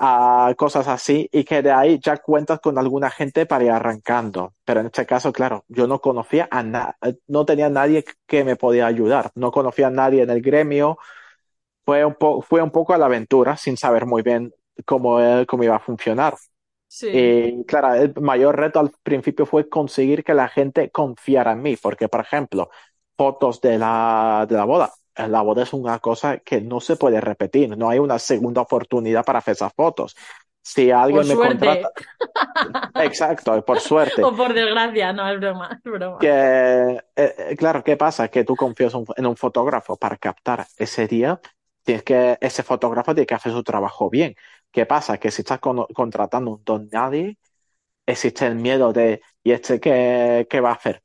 ah, 0.00 0.54
cosas 0.56 0.88
así, 0.88 1.28
y 1.32 1.44
que 1.44 1.62
de 1.62 1.72
ahí 1.72 1.98
ya 2.02 2.16
cuentas 2.18 2.60
con 2.60 2.78
alguna 2.78 3.10
gente 3.10 3.46
para 3.46 3.64
ir 3.64 3.70
arrancando. 3.70 4.54
Pero 4.64 4.80
en 4.80 4.86
este 4.86 5.06
caso, 5.06 5.32
claro, 5.32 5.64
yo 5.68 5.86
no 5.86 6.00
conocía 6.00 6.48
a 6.50 6.62
nadie, 6.62 6.94
no 7.28 7.44
tenía 7.44 7.68
nadie 7.70 8.04
que 8.26 8.44
me 8.44 8.56
podía 8.56 8.86
ayudar, 8.86 9.30
no 9.34 9.50
conocía 9.52 9.88
a 9.88 9.90
nadie 9.90 10.22
en 10.22 10.30
el 10.30 10.42
gremio, 10.42 10.98
fue 11.84 12.04
un 12.04 12.14
po- 12.14 12.42
fue 12.42 12.62
un 12.62 12.70
poco 12.70 12.94
a 12.94 12.98
la 12.98 13.06
aventura 13.06 13.56
sin 13.56 13.76
saber 13.76 14.06
muy 14.06 14.22
bien 14.22 14.52
cómo, 14.86 15.18
cómo 15.46 15.64
iba 15.64 15.76
a 15.76 15.80
funcionar. 15.80 16.34
Sí, 16.88 17.10
Y 17.12 17.64
claro, 17.66 17.94
el 17.94 18.14
mayor 18.20 18.56
reto 18.58 18.80
al 18.80 18.92
principio 19.02 19.46
fue 19.46 19.68
conseguir 19.68 20.24
que 20.24 20.34
la 20.34 20.48
gente 20.48 20.90
confiara 20.90 21.52
en 21.52 21.62
mí, 21.62 21.76
porque, 21.76 22.08
por 22.08 22.20
ejemplo, 22.22 22.70
fotos 23.16 23.60
de 23.60 23.78
la, 23.78 24.46
de 24.48 24.56
la 24.56 24.64
boda. 24.64 24.92
Eh, 25.16 25.28
La 25.28 25.42
boda 25.42 25.62
es 25.62 25.72
una 25.72 25.98
cosa 26.00 26.38
que 26.38 26.60
no 26.60 26.80
se 26.80 26.96
puede 26.96 27.20
repetir, 27.20 27.76
no 27.76 27.88
hay 27.90 27.98
una 27.98 28.18
segunda 28.18 28.62
oportunidad 28.62 29.24
para 29.24 29.38
hacer 29.40 29.52
esas 29.52 29.72
fotos. 29.74 30.16
Si 30.62 30.90
por 31.08 31.24
alguien 31.24 31.26
me 31.26 31.38
suerte. 31.38 31.72
contrata, 31.78 31.90
exacto, 32.96 33.64
por 33.64 33.80
suerte, 33.80 34.26
O 34.26 34.28
por 34.38 34.50
desgracia, 34.60 35.12
no, 35.12 35.22
es 35.30 35.38
broma, 35.40 35.66
es 35.84 35.92
broma. 35.96 36.18
que, 36.18 36.28
eh, 36.30 37.02
eh, 37.16 37.56
claro, 37.58 37.82
¿qué 37.84 37.96
pasa? 37.96 38.28
Que 38.28 38.44
tú 38.44 38.56
confías 38.56 38.94
un- 38.94 39.06
en 39.16 39.26
un 39.26 39.36
fotógrafo 39.36 39.96
para 39.96 40.16
captar 40.16 40.66
ese 40.76 41.06
día, 41.06 41.40
tienes 41.82 42.02
que, 42.04 42.38
ese 42.40 42.62
fotógrafo 42.62 43.14
tiene 43.14 43.26
que 43.26 43.34
hacer 43.34 43.52
su 43.52 43.62
trabajo 43.62 44.08
bien. 44.10 44.34
¿Qué 44.70 44.86
pasa? 44.86 45.18
Que 45.18 45.30
si 45.30 45.42
estás 45.42 45.60
con- 45.60 45.86
contratando 45.94 46.52
un 46.52 46.64
don 46.64 46.88
nadie, 46.92 47.38
existe 48.06 48.46
el 48.46 48.56
miedo 48.56 48.92
de, 48.92 49.22
¿y 49.44 49.52
este 49.52 49.80
qué, 49.80 50.46
qué 50.50 50.60
va 50.60 50.70
a 50.70 50.74
hacer? 50.74 51.02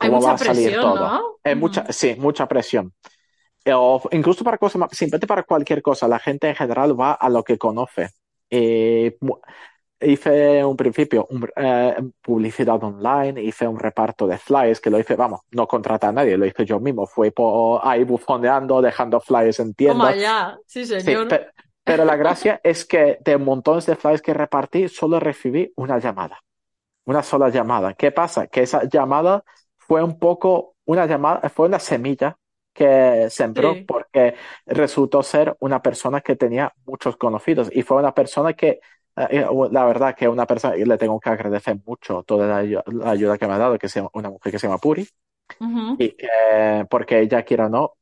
Hay 0.00 0.10
¿Cómo 0.10 0.22
va 0.22 0.32
mucha 0.32 0.34
a 0.34 0.38
salir 0.38 0.76
presión, 0.76 0.78
todo? 0.78 1.12
¿no? 1.12 1.40
Es 1.42 1.56
mucha, 1.56 1.90
sí, 1.92 2.14
mucha 2.18 2.46
presión. 2.48 2.94
O 3.72 4.02
incluso 4.12 4.44
para 4.44 4.58
cosas 4.58 4.82
simplemente 4.92 5.26
para 5.26 5.44
cualquier 5.44 5.82
cosa, 5.82 6.08
la 6.08 6.18
gente 6.18 6.48
en 6.48 6.56
general 6.56 6.98
va 7.00 7.12
a 7.14 7.28
lo 7.30 7.44
que 7.44 7.58
conoce. 7.58 8.10
Mu- 9.20 9.40
hice 10.00 10.64
un 10.64 10.76
principio 10.76 11.26
un, 11.30 11.48
eh, 11.56 11.96
publicidad 12.22 12.82
online, 12.84 13.42
hice 13.42 13.66
un 13.68 13.78
reparto 13.78 14.26
de 14.26 14.38
flyers 14.38 14.80
que 14.80 14.90
lo 14.90 14.98
hice, 14.98 15.16
vamos, 15.16 15.40
no 15.52 15.66
contraté 15.68 16.06
a 16.06 16.12
nadie, 16.12 16.36
lo 16.36 16.46
hice 16.46 16.64
yo 16.64 16.80
mismo, 16.80 17.06
fui 17.06 17.30
por 17.30 17.80
ahí 17.84 18.04
bufoneando, 18.04 18.80
dejando 18.82 19.20
flyers 19.20 19.60
en 19.60 19.74
tiendas. 19.74 20.16
ya, 20.16 20.58
sí, 20.66 20.84
Sí, 20.96 21.16
señor. 21.16 21.28
pe- 21.28 21.48
pero 21.84 22.04
la 22.04 22.16
gracia 22.16 22.60
es 22.64 22.84
que 22.84 23.18
de 23.24 23.38
montones 23.38 23.86
de 23.86 23.96
flyers 23.96 24.22
que 24.22 24.34
repartí, 24.34 24.88
solo 24.88 25.20
recibí 25.20 25.72
una 25.76 25.98
llamada 25.98 26.38
una 27.06 27.22
sola 27.22 27.48
llamada. 27.50 27.94
¿Qué 27.94 28.12
pasa? 28.12 28.46
Que 28.48 28.62
esa 28.62 28.84
llamada 28.88 29.42
fue 29.88 30.04
un 30.04 30.20
poco 30.20 30.76
una 30.86 31.06
llamada, 31.06 31.48
fue 31.50 31.68
una 31.68 31.80
semilla 31.80 32.38
que 32.74 33.28
sembró 33.30 33.82
Sí, 33.82 33.86
porque 33.86 34.36
resultó 34.66 35.22
ser 35.24 35.56
una 35.60 35.82
persona 35.82 36.22
que 36.22 36.36
tenía 36.36 36.72
muchos 36.86 37.18
conocidos 37.18 37.70
y 37.72 37.82
fue 37.82 37.98
una 37.98 38.14
persona 38.14 38.54
que, 38.54 38.80
eh, 39.16 39.46
la 39.72 39.86
verdad, 39.86 40.16
que 40.16 40.28
una 40.28 40.46
persona, 40.46 40.76
y 40.78 40.84
le 40.86 40.98
tengo 40.98 41.20
que 41.20 41.30
agradecer 41.30 41.78
mucho 41.86 42.24
toda 42.24 42.46
la, 42.62 42.84
la 42.86 43.10
ayuda 43.12 43.38
que 43.38 43.48
me 43.48 43.54
ha 43.54 43.58
dado, 43.58 43.78
que 43.78 43.86
es 43.88 43.96
una 44.14 44.30
mujer 44.30 44.52
que 44.52 44.60
se 44.60 44.68
llama 44.68 44.78
Puri, 44.78 45.08
ujú, 45.60 45.86
y 45.96 46.10
que, 46.12 46.28
porque 46.90 47.20
ella 47.20 47.42
quiera 47.44 47.66
o 47.66 47.68
no, 47.68 47.94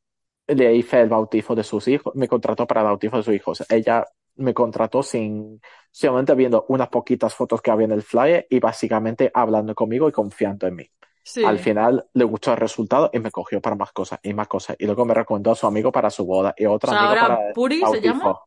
le 0.48 0.74
hice 0.76 1.00
el 1.02 1.08
bautizo 1.10 1.54
de 1.54 1.64
sus 1.64 1.88
hijos, 1.88 2.14
me 2.16 2.28
contrató 2.28 2.66
para 2.66 2.82
el 2.82 2.86
bautizo 2.88 3.18
de 3.18 3.22
sus 3.24 3.34
hijos. 3.34 3.64
Ella 3.70 4.06
me 4.36 4.54
contrató 4.54 5.02
sin, 5.04 5.60
solamente 5.92 6.34
viendo 6.36 6.66
unas 6.70 6.88
poquitas 6.88 7.34
fotos 7.34 7.62
que 7.62 7.70
había 7.70 7.86
en 7.86 7.92
el 7.92 8.02
flyer 8.02 8.46
y 8.50 8.60
básicamente 8.60 9.30
hablando 9.34 9.74
conmigo 9.76 10.08
y 10.08 10.12
confiando 10.12 10.66
en 10.68 10.76
mí. 10.76 10.90
Al 11.42 11.58
final 11.58 12.06
le 12.14 12.24
gustó 12.24 12.52
el 12.52 12.58
resultado 12.58 13.10
y 13.12 13.18
me 13.20 13.30
cogió 13.30 13.60
para 13.60 13.76
más 13.76 13.92
cosas 13.92 14.20
y 14.22 14.34
más 14.34 14.48
cosas. 14.48 14.76
Y 14.78 14.86
luego 14.86 15.04
me 15.04 15.14
recomendó 15.14 15.52
a 15.52 15.54
su 15.56 15.66
amigo 15.66 15.92
para 15.92 16.10
su 16.10 16.24
boda 16.26 16.54
y 16.56 16.66
O 16.66 16.72
otro 16.74 16.90
sea, 16.90 16.98
amigo 16.98 17.16
para 17.18 17.34
ahora 17.34 17.48
el 17.50 17.54
Puri 17.54 17.86
se 17.86 18.00
llama. 18.00 18.38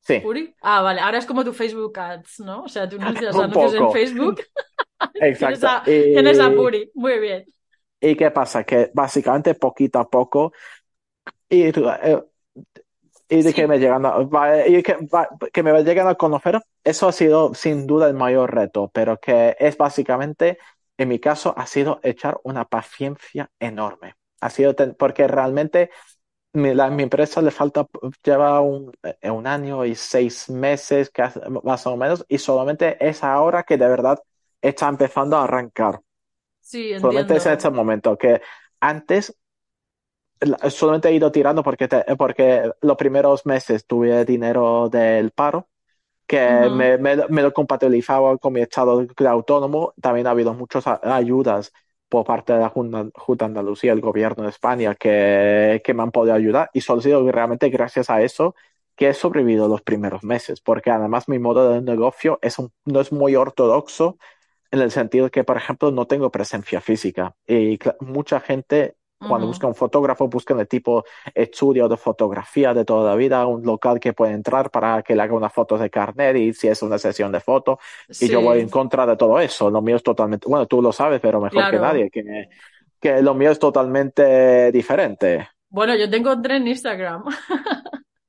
Sí, 0.00 0.22
¿Puri? 0.22 0.54
Ah, 0.62 0.82
vale, 0.82 1.00
ahora 1.00 1.18
es 1.18 1.26
como 1.26 1.44
tu 1.44 1.52
Facebook 1.52 1.98
Ads, 1.98 2.40
¿no? 2.40 2.64
O 2.64 2.68
sea, 2.68 2.88
tú 2.88 2.96
anuncias 2.96 3.38
un 3.38 3.44
anuncios 3.44 3.74
en 3.74 3.80
poco. 3.80 3.92
Facebook, 3.92 4.40
tienes 5.38 5.62
Exacto. 5.62 5.82
tienes 6.12 6.40
a 6.40 6.54
Puri, 6.54 6.90
muy 6.94 7.18
bien. 7.20 7.46
¿y 8.00 8.16
qué 8.16 8.30
pasa? 8.30 8.64
Que 8.64 8.90
básicamente 8.94 9.54
poquito 9.54 9.98
a 9.98 10.08
poco 10.08 10.52
y, 11.48 11.64
eh, 11.64 12.22
y 13.28 13.42
de 13.42 13.52
que 13.54 13.66
me 13.66 13.78
llegan 13.78 14.06
a, 14.06 14.16
y 14.66 14.82
que, 14.82 14.96
que 15.52 15.62
me 15.62 15.82
llegan 15.84 16.08
a 16.08 16.14
conocer, 16.14 16.60
eso 16.84 17.08
ha 17.08 17.12
sido 17.12 17.54
sin 17.54 17.86
duda 17.86 18.08
el 18.08 18.14
mayor 18.14 18.54
reto, 18.54 18.90
pero 18.92 19.18
que 19.18 19.54
es 19.58 19.76
básicamente, 19.76 20.58
en 20.98 21.08
mi 21.10 21.20
caso, 21.20 21.54
ha 21.58 21.66
sido 21.66 22.00
echar 22.04 22.40
una 22.44 22.66
paciencia 22.66 23.50
enorme. 23.60 24.16
Ha 24.40 24.50
sido 24.50 24.74
porque 24.98 25.28
realmente 25.28 25.90
mi, 26.54 26.74
la- 26.74 26.90
mi 26.90 27.04
empresa 27.04 27.42
le 27.42 27.50
falta, 27.50 27.86
lleva 28.24 28.60
un, 28.60 28.92
eh, 29.22 29.30
un 29.30 29.46
año 29.46 29.84
y 29.86 29.94
seis 29.94 30.50
meses, 30.50 31.10
más 31.64 31.86
o 31.86 31.96
menos, 31.96 32.24
y 32.28 32.38
solamente 32.38 32.96
es 33.06 33.24
ahora 33.24 33.64
que 33.64 33.78
de 33.78 33.88
verdad 33.88 34.18
está 34.62 34.88
empezando 34.88 35.36
a 35.36 35.44
arrancar. 35.44 36.00
sí, 36.60 36.92
Solamente 36.96 37.36
es 37.36 37.46
en 37.46 37.52
entiendo. 37.52 37.54
este 37.54 37.70
momento, 37.70 38.18
que 38.18 38.42
antes 38.80 39.34
la- 40.40 40.70
solamente 40.70 41.08
he 41.08 41.12
ido 41.14 41.32
tirando 41.32 41.62
porque, 41.62 41.88
te- 41.88 42.04
porque 42.16 42.70
los 42.82 42.96
primeros 42.96 43.46
meses 43.46 43.86
tuve 43.86 44.24
dinero 44.24 44.88
del 44.88 45.30
paro, 45.32 45.68
que 46.28 46.68
Ujú, 46.68 46.70
me, 46.72 46.98
me, 46.98 47.16
me 47.30 47.42
lo 47.42 47.54
compatibilizaba 47.54 48.38
con 48.38 48.54
mi 48.54 48.62
estado 48.62 49.06
de 49.06 49.28
autónomo. 49.28 49.94
También 50.02 50.28
ha 50.28 50.32
habido 50.32 50.54
muchas 50.54 50.84
ayudas 50.88 51.72
por 52.10 52.26
parte 52.26 52.54
de 52.54 52.60
la 52.60 52.70
Junta, 52.70 53.46
Andalucía, 53.46 53.92
el 53.94 54.02
gobierno 54.02 54.44
de 54.44 54.50
España, 54.50 54.96
que, 54.96 55.82
que 55.84 55.94
me 55.94 56.04
han 56.04 56.12
podido 56.12 56.36
ayudar. 56.36 56.70
Y 56.74 56.82
solo 56.82 57.00
ha 57.00 57.04
sido 57.04 57.32
realmente 57.32 57.70
gracias 57.70 58.10
a 58.10 58.22
eso 58.22 58.56
que 58.96 59.10
he 59.10 59.14
sobrevivido 59.14 59.68
los 59.68 59.82
primeros 59.82 60.24
meses, 60.24 60.60
porque 60.60 60.90
además 60.92 61.28
mi 61.28 61.38
modo 61.40 61.70
de 61.72 61.82
negocio 61.82 62.38
es 62.42 62.58
un- 62.60 62.72
no 62.86 63.00
es 63.00 63.12
muy 63.12 63.36
ortodoxo 63.36 64.18
en 64.70 64.80
el 64.80 64.90
sentido 64.90 65.30
que, 65.30 65.44
por 65.44 65.56
ejemplo, 65.56 65.90
no 65.90 66.06
tengo 66.06 66.30
presencia 66.30 66.80
física. 66.80 67.34
Y 67.46 67.78
mucha 68.00 68.40
gente, 68.40 68.96
cuando 69.26 69.46
ujú. 69.46 69.48
busca 69.48 69.66
un 69.66 69.74
fotógrafo, 69.74 70.28
busca 70.28 70.54
de 70.54 70.66
tipo 70.66 71.04
estudio 71.34 71.88
de 71.88 71.96
fotografía 71.96 72.72
de 72.74 72.84
toda 72.84 73.10
la 73.10 73.16
vida, 73.16 73.46
un 73.46 73.62
local 73.64 74.00
que 74.00 74.12
puede 74.12 74.32
entrar 74.32 74.70
para 74.70 75.02
que 75.02 75.14
le 75.14 75.22
haga 75.22 75.34
unas 75.34 75.52
fotos 75.52 75.80
de 75.80 75.90
carnet 75.90 76.36
y 76.36 76.52
si 76.54 76.68
es 76.68 76.82
una 76.82 76.98
sesión 76.98 77.32
de 77.32 77.40
fotos. 77.40 77.78
Y 78.18 78.28
yo 78.28 78.42
voy 78.42 78.60
en 78.60 78.68
Sí, 78.68 78.70
contra 78.70 79.06
de 79.06 79.16
todo 79.16 79.38
eso. 79.40 79.70
Lo 79.70 79.82
mío 79.82 79.96
es 79.96 80.02
totalmente, 80.02 80.48
bueno, 80.48 80.66
tú 80.66 80.82
lo 80.82 80.92
sabes, 80.92 81.20
pero 81.20 81.40
mejor 81.40 81.68
que 81.68 81.78
claro. 81.78 81.78
nadie, 81.78 82.10
que, 82.10 82.48
que 83.00 83.22
lo 83.22 83.34
mío 83.34 83.50
es 83.52 83.58
totalmente 83.58 84.72
diferente. 84.72 85.48
Bueno, 85.70 85.94
yo 85.96 86.08
te 86.10 86.16
encontré 86.16 86.56
en 86.56 86.66
Instagram, 86.68 87.24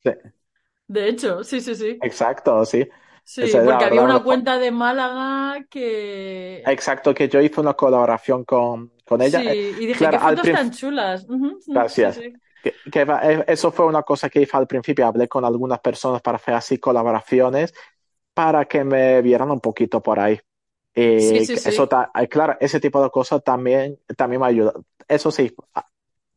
Sí, 0.04 0.12
de 0.88 1.10
hecho, 1.10 1.44
sí, 1.44 1.62
sí, 1.62 1.76
sí. 1.76 2.02
exacto, 2.02 2.66
sí. 2.66 2.88
Sí, 3.24 3.42
Esa 3.42 3.60
es 3.60 3.64
porque 3.64 3.86
había 3.86 4.02
una 4.02 4.24
cuenta 4.24 4.58
de 4.58 4.72
Málaga 4.72 5.66
que... 5.70 6.74
Exacto, 6.74 7.14
que 7.14 7.28
yo 7.30 7.40
hice 7.42 7.60
una 7.62 7.74
colaboración 7.74 8.44
con, 8.44 8.92
con 9.10 9.22
ella. 9.22 9.42
Sí, 9.42 9.46
Eh, 9.48 9.70
y 9.78 9.86
dije, 9.88 9.98
Claro, 10.00 10.18
qué 10.20 10.20
fotos 10.20 10.50
tan 10.52 10.72
chulas. 10.72 11.26
Sí, 11.66 11.74
Gracias. 11.74 12.22
sí. 12.22 12.34
Que, 12.62 12.82
eh, 13.24 13.46
eso 13.48 13.72
fue 13.72 13.86
una 13.86 14.04
cosa 14.04 14.30
que 14.30 14.42
hice 14.42 14.58
al 14.58 14.68
principio. 14.68 15.08
Hablé 15.08 15.28
con 15.28 15.46
algunas 15.46 15.80
personas 15.80 16.22
para 16.22 16.38
hacer 16.38 16.54
así 16.56 16.78
colaboraciones 16.78 17.74
para 18.34 18.66
que 18.66 18.84
me 18.84 19.22
vieran 19.22 19.52
un 19.52 19.60
poquito 19.62 20.02
por 20.02 20.20
ahí. 20.20 20.40
Sí, 21.16 21.40
Y 21.40 21.40
sí, 21.42 21.58
eso, 21.64 21.88
sí. 21.88 21.90
eh, 22.16 22.28
claro, 22.30 22.58
ese 22.60 22.80
tipo 22.80 23.02
de 23.04 23.10
cosas 23.12 23.44
también, 23.44 24.00
también 24.18 24.42
me 24.42 24.48
ayuda. 24.48 24.74
Eso 25.08 25.32
sí, 25.32 25.56
a- 25.74 25.88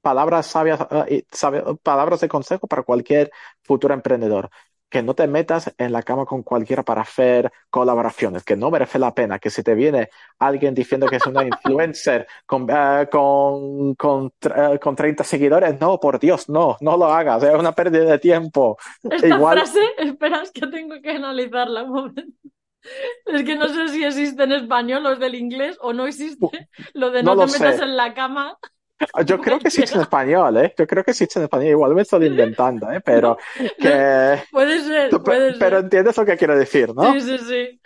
palabras 0.03 0.47
sabias, 0.47 0.81
y 1.11 1.27
sabe- 1.33 1.65
palabras 1.83 2.21
de 2.21 2.29
consejo 2.29 2.67
para 2.69 2.83
cualquier 2.83 3.31
futuro 3.63 3.95
emprendedor. 3.95 4.51
Que 4.93 5.03
no 5.03 5.15
te 5.15 5.27
metas 5.27 5.73
en 5.79 5.91
la 5.91 6.03
cama 6.03 6.27
con 6.27 6.43
cualquiera 6.43 6.83
para 6.83 7.01
hacer 7.01 7.51
colaboraciones, 7.71 8.45
que 8.45 8.57
no 8.57 8.71
merece 8.71 8.99
la 8.99 9.15
pena. 9.15 9.39
Que 9.39 9.49
si 9.49 9.63
te 9.63 9.75
viene 9.75 10.11
alguien 10.39 10.75
diciendo 10.75 11.07
que 11.07 11.17
es 11.17 11.27
una 11.27 11.43
influencer 11.47 12.27
con, 12.45 12.67
eh, 12.69 13.09
con, 13.11 13.95
con, 13.95 14.33
eh, 14.43 14.79
con 14.79 14.95
30 14.95 15.25
seguidores, 15.25 15.81
no, 15.81 15.99
por 15.99 16.19
Dios, 16.19 16.51
no, 16.51 16.77
no 16.83 16.97
lo 16.99 17.07
hagas, 17.07 17.43
es 17.43 17.55
una 17.55 17.73
pérdida 17.73 18.05
de 18.05 18.19
tiempo. 18.19 18.77
Esta 19.03 19.29
Igual, 19.29 19.59
frase, 19.59 19.81
espera, 19.97 20.43
es 20.43 20.51
que 20.51 20.67
tengo 20.67 21.01
que 21.01 21.11
analizarla 21.13 21.85
un 21.85 21.91
momento. 21.91 22.23
Es 23.27 23.45
que 23.45 23.57
no 23.57 23.69
sé 23.69 23.89
si 23.89 24.05
existe 24.05 24.43
en 24.43 24.53
español 24.53 25.05
los 25.05 25.19
del 25.19 25.37
inglés 25.37 25.79
o 25.81 25.93
no 25.93 26.07
existe 26.07 26.69
lo 26.95 27.11
de 27.13 27.23
no 27.23 27.35
no 27.35 27.47
te 27.47 27.53
metas 27.53 27.77
sé. 27.77 27.85
en 27.85 27.97
la 27.97 28.13
cama 28.13 28.59
Yo 29.27 29.41
creo 29.41 29.59
que 29.59 29.69
existe 29.69 29.95
en 29.95 30.03
español, 30.03 30.57
¿eh? 30.57 30.75
Yo 30.77 30.87
creo 30.87 31.05
que 31.05 31.11
existe 31.13 31.39
en 31.39 31.45
español. 31.45 31.69
Igual 31.69 31.95
me 31.95 32.03
estoy 32.03 32.27
inventando, 32.27 32.91
¿eh? 32.91 33.01
Pero 33.01 33.37
que... 33.79 34.43
puede 34.51 34.81
ser, 34.81 35.11
puede 35.23 35.55
Pero 35.59 35.79
entiendes 35.79 36.17
lo 36.17 36.25
que 36.25 36.37
quiero 36.37 36.59
decir, 36.59 36.95
¿no? 36.95 37.13
Sí, 37.15 37.21
sí, 37.21 37.39
sí. 37.39 37.81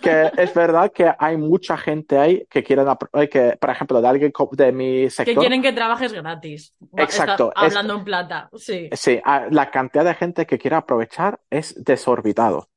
Que 0.00 0.30
es 0.36 0.54
verdad 0.54 0.92
que 0.92 1.12
hay 1.18 1.36
mucha 1.36 1.76
gente 1.76 2.18
ahí 2.18 2.46
que 2.48 2.62
quieren, 2.62 2.86
eh, 3.12 3.28
que, 3.28 3.56
por 3.60 3.70
ejemplo, 3.70 4.00
de 4.00 4.08
alguien 4.08 4.32
de 4.52 4.72
mi 4.72 5.02
Que 5.04 5.10
sector, 5.10 5.38
quieren 5.38 5.62
que 5.62 5.72
trabajes 5.72 6.12
gratis. 6.12 6.74
Está 6.80 7.02
exacto, 7.02 7.52
es, 7.56 7.62
hablando 7.62 7.94
en 7.94 8.04
plata. 8.04 8.48
Sí, 8.56 8.88
sí, 8.92 9.20
la 9.50 9.70
cantidad 9.70 10.04
de 10.04 10.14
gente 10.14 10.46
que 10.46 10.58
quiere 10.58 10.76
aprovechar 10.76 11.40
es 11.50 11.74
desorbitado. 11.82 12.68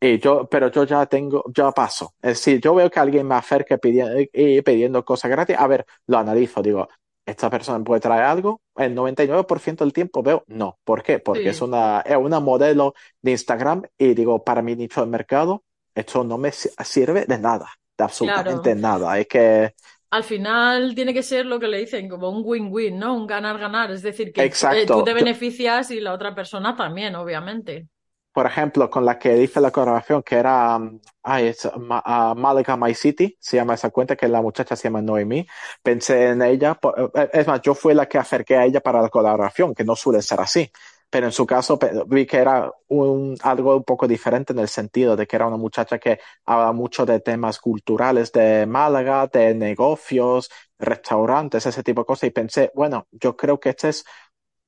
Y 0.00 0.18
yo, 0.18 0.46
pero 0.50 0.70
yo 0.70 0.84
ya 0.84 1.06
tengo, 1.06 1.44
ya 1.54 1.70
paso. 1.72 2.14
Es 2.20 2.32
decir, 2.32 2.60
yo 2.60 2.74
veo 2.74 2.90
que 2.90 3.00
alguien 3.00 3.26
me 3.26 3.36
acerca 3.36 3.78
pidiendo, 3.78 4.14
pidiendo 4.32 5.04
cosas 5.04 5.30
gratis. 5.30 5.56
A 5.58 5.66
ver, 5.66 5.86
lo 6.06 6.18
analizo. 6.18 6.60
Digo, 6.60 6.86
¿esta 7.26 7.50
persona 7.50 7.78
me 7.78 7.84
puede 7.84 8.00
traer 8.00 8.24
algo? 8.24 8.62
El 8.76 8.94
99% 8.94 9.84
del 9.84 9.92
tiempo 9.92 10.22
veo 10.22 10.44
no. 10.48 10.78
¿Por 10.84 11.02
qué? 11.02 11.18
Porque 11.18 11.50
es 11.50 11.60
una, 11.62 12.00
es 12.00 12.16
una 12.16 12.40
modelo 12.40 12.94
de 13.22 13.32
Instagram 13.32 13.82
y 13.98 14.14
digo, 14.14 14.44
para 14.44 14.62
mi 14.62 14.76
nicho 14.76 15.00
de 15.00 15.06
mercado, 15.10 15.64
esto 15.94 16.24
no 16.24 16.38
me 16.38 16.52
si- 16.52 16.70
sirve 16.84 17.24
de 17.26 17.38
nada, 17.38 17.68
de 17.98 18.04
absolutamente 18.04 18.74
claro. 18.74 18.74
nada. 18.74 19.18
Es 19.18 19.26
que, 19.28 19.74
Al 20.10 20.24
final 20.24 20.94
tiene 20.94 21.12
que 21.12 21.22
ser 21.22 21.44
lo 21.46 21.58
que 21.60 21.66
le 21.68 21.78
dicen, 21.78 22.08
como 22.08 22.30
un 22.30 22.42
win-win, 22.44 22.98
¿no? 22.98 23.14
Un 23.16 23.26
ganar-ganar. 23.26 23.90
Es 23.90 24.02
decir, 24.02 24.32
que 24.32 24.56
eh, 24.68 24.90
tú 24.92 25.02
te 25.02 25.12
beneficias 25.14 25.90
y 25.90 26.00
la 26.00 26.12
otra 26.14 26.34
persona 26.34 26.76
también, 26.76 27.16
obviamente. 27.16 27.88
Por 28.34 28.46
ejemplo, 28.46 28.90
con 28.90 29.06
la 29.06 29.18
que 29.18 29.38
hice 29.42 29.60
la 29.62 29.70
colaboración, 29.72 30.22
que 30.24 30.36
era 30.36 30.76
um, 30.76 31.00
ay, 31.22 31.48
es, 31.48 31.70
Ma- 31.78 32.02
ah, 32.04 32.34
Malaga 32.36 32.76
My 32.76 32.94
City, 32.94 33.36
se 33.40 33.56
llama 33.56 33.74
esa 33.74 33.90
cuenta, 33.90 34.16
que 34.16 34.28
la 34.28 34.42
muchacha 34.42 34.76
se 34.76 34.84
llama 34.88 35.02
Noemi. 35.02 35.46
Pensé 35.82 36.28
en 36.30 36.42
ella, 36.42 36.74
por- 36.74 37.12
eh, 37.14 37.30
es 37.32 37.46
más, 37.46 37.62
yo 37.62 37.74
fui 37.74 37.94
la 37.94 38.06
que 38.08 38.18
acerqué 38.18 38.56
a 38.56 38.64
ella 38.66 38.80
para 38.82 39.00
la 39.02 39.08
colaboración, 39.08 39.74
que 39.74 39.84
no 39.84 39.96
suele 39.96 40.22
ser 40.22 40.40
así. 40.40 40.70
Pero 41.10 41.26
en 41.26 41.32
su 41.32 41.46
caso 41.46 41.78
vi 42.08 42.26
que 42.26 42.38
era 42.38 42.70
un, 42.88 43.36
algo 43.42 43.76
un 43.76 43.84
poco 43.84 44.08
diferente 44.08 44.52
en 44.52 44.58
el 44.58 44.68
sentido 44.68 45.14
de 45.16 45.26
que 45.28 45.36
era 45.36 45.46
una 45.46 45.56
muchacha 45.56 45.98
que 45.98 46.18
habla 46.44 46.72
mucho 46.72 47.06
de 47.06 47.20
temas 47.20 47.60
culturales 47.60 48.32
de 48.32 48.66
Málaga, 48.66 49.28
de 49.28 49.54
negocios, 49.54 50.50
restaurantes, 50.78 51.66
ese 51.66 51.82
tipo 51.84 52.00
de 52.02 52.06
cosas. 52.06 52.24
Y 52.28 52.30
pensé, 52.30 52.72
bueno, 52.74 53.06
yo 53.12 53.36
creo 53.36 53.60
que 53.60 53.70
este 53.70 53.90
es 53.90 54.04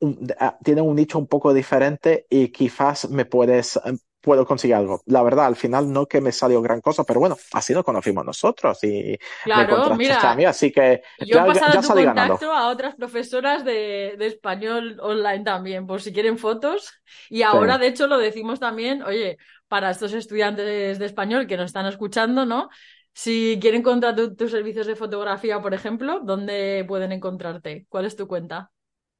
un- 0.01 0.29
ah, 0.39 0.59
tiene 0.63 0.81
un 0.81 0.95
nicho 0.97 1.19
un 1.19 1.27
poco 1.27 1.53
diferente 1.55 2.27
y 2.31 2.49
quizás 2.49 3.09
me 3.11 3.25
puedes, 3.25 3.77
eh, 3.77 3.93
puedo 4.21 4.45
conseguir 4.47 4.75
algo. 4.77 5.03
La 5.07 5.23
verdad, 5.23 5.47
al 5.47 5.57
final 5.57 5.93
no 5.93 6.07
que 6.07 6.21
me 6.21 6.33
salió 6.33 6.61
gran 6.63 6.81
cosa, 6.81 7.05
pero 7.05 7.21
bueno, 7.21 7.37
así 7.53 7.73
nos 7.73 7.85
conocimos 7.85 8.25
nosotros 8.25 8.83
y 8.85 9.17
claro, 9.43 9.91
me 9.91 9.97
mira, 9.97 10.31
a 10.31 10.35
mí, 10.37 10.45
así 10.45 10.73
que 10.73 11.03
yo 11.19 11.39
he 11.39 11.45
pasado 11.45 11.81
tu 11.81 11.93
contacto 11.93 12.53
a 12.53 12.69
otras 12.69 12.95
profesoras 12.97 13.65
de, 13.65 14.17
de, 14.19 14.27
español 14.27 14.99
online 15.01 15.45
también, 15.45 15.87
por 15.87 16.03
si 16.03 16.13
quieren 16.13 16.39
fotos. 16.39 16.93
Y 17.31 17.43
ahora, 17.43 17.75
sí. 17.75 17.81
de 17.81 17.87
hecho, 17.89 18.07
lo 18.07 18.19
decimos 18.19 18.61
también, 18.61 19.03
oye, 19.03 19.39
para 19.69 19.91
estos 19.91 20.13
estudiantes 20.13 20.99
de 20.99 21.07
español 21.07 21.47
que 21.47 21.57
nos 21.57 21.67
están 21.67 21.87
escuchando, 21.87 22.45
¿no? 22.45 22.69
Si 23.15 23.59
quieren 23.61 23.83
contratar 23.83 24.35
tus 24.37 24.51
servicios 24.51 24.87
de 24.87 24.97
fotografía, 24.97 25.61
por 25.63 25.73
ejemplo, 25.73 26.21
¿dónde 26.23 26.85
pueden 26.87 27.13
encontrarte? 27.13 27.87
¿Cuál 27.89 28.05
es 28.05 28.17
tu 28.17 28.27
cuenta? 28.29 28.71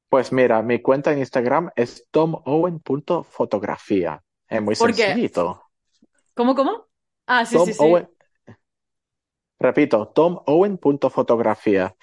Pues 0.09 0.31
mira, 0.31 0.61
mi 0.61 0.79
cuenta 0.81 1.11
en 1.11 1.19
Instagram 1.19 1.69
es 1.75 2.07
tomowen.fotografía. 2.11 4.23
Es 4.47 4.61
muy 4.61 4.75
¿Por 4.75 4.93
qué? 4.95 5.03
sencillito. 5.03 5.61
¿Cómo, 6.33 6.55
cómo? 6.55 6.85
Ah, 7.25 7.45
sí, 7.45 7.57
Tom 7.57 7.65
sí, 7.65 7.73
sí. 7.73 7.83
Owen- 7.83 8.09
Repito, 9.59 10.07
tomowen.fotografía. 10.09 11.95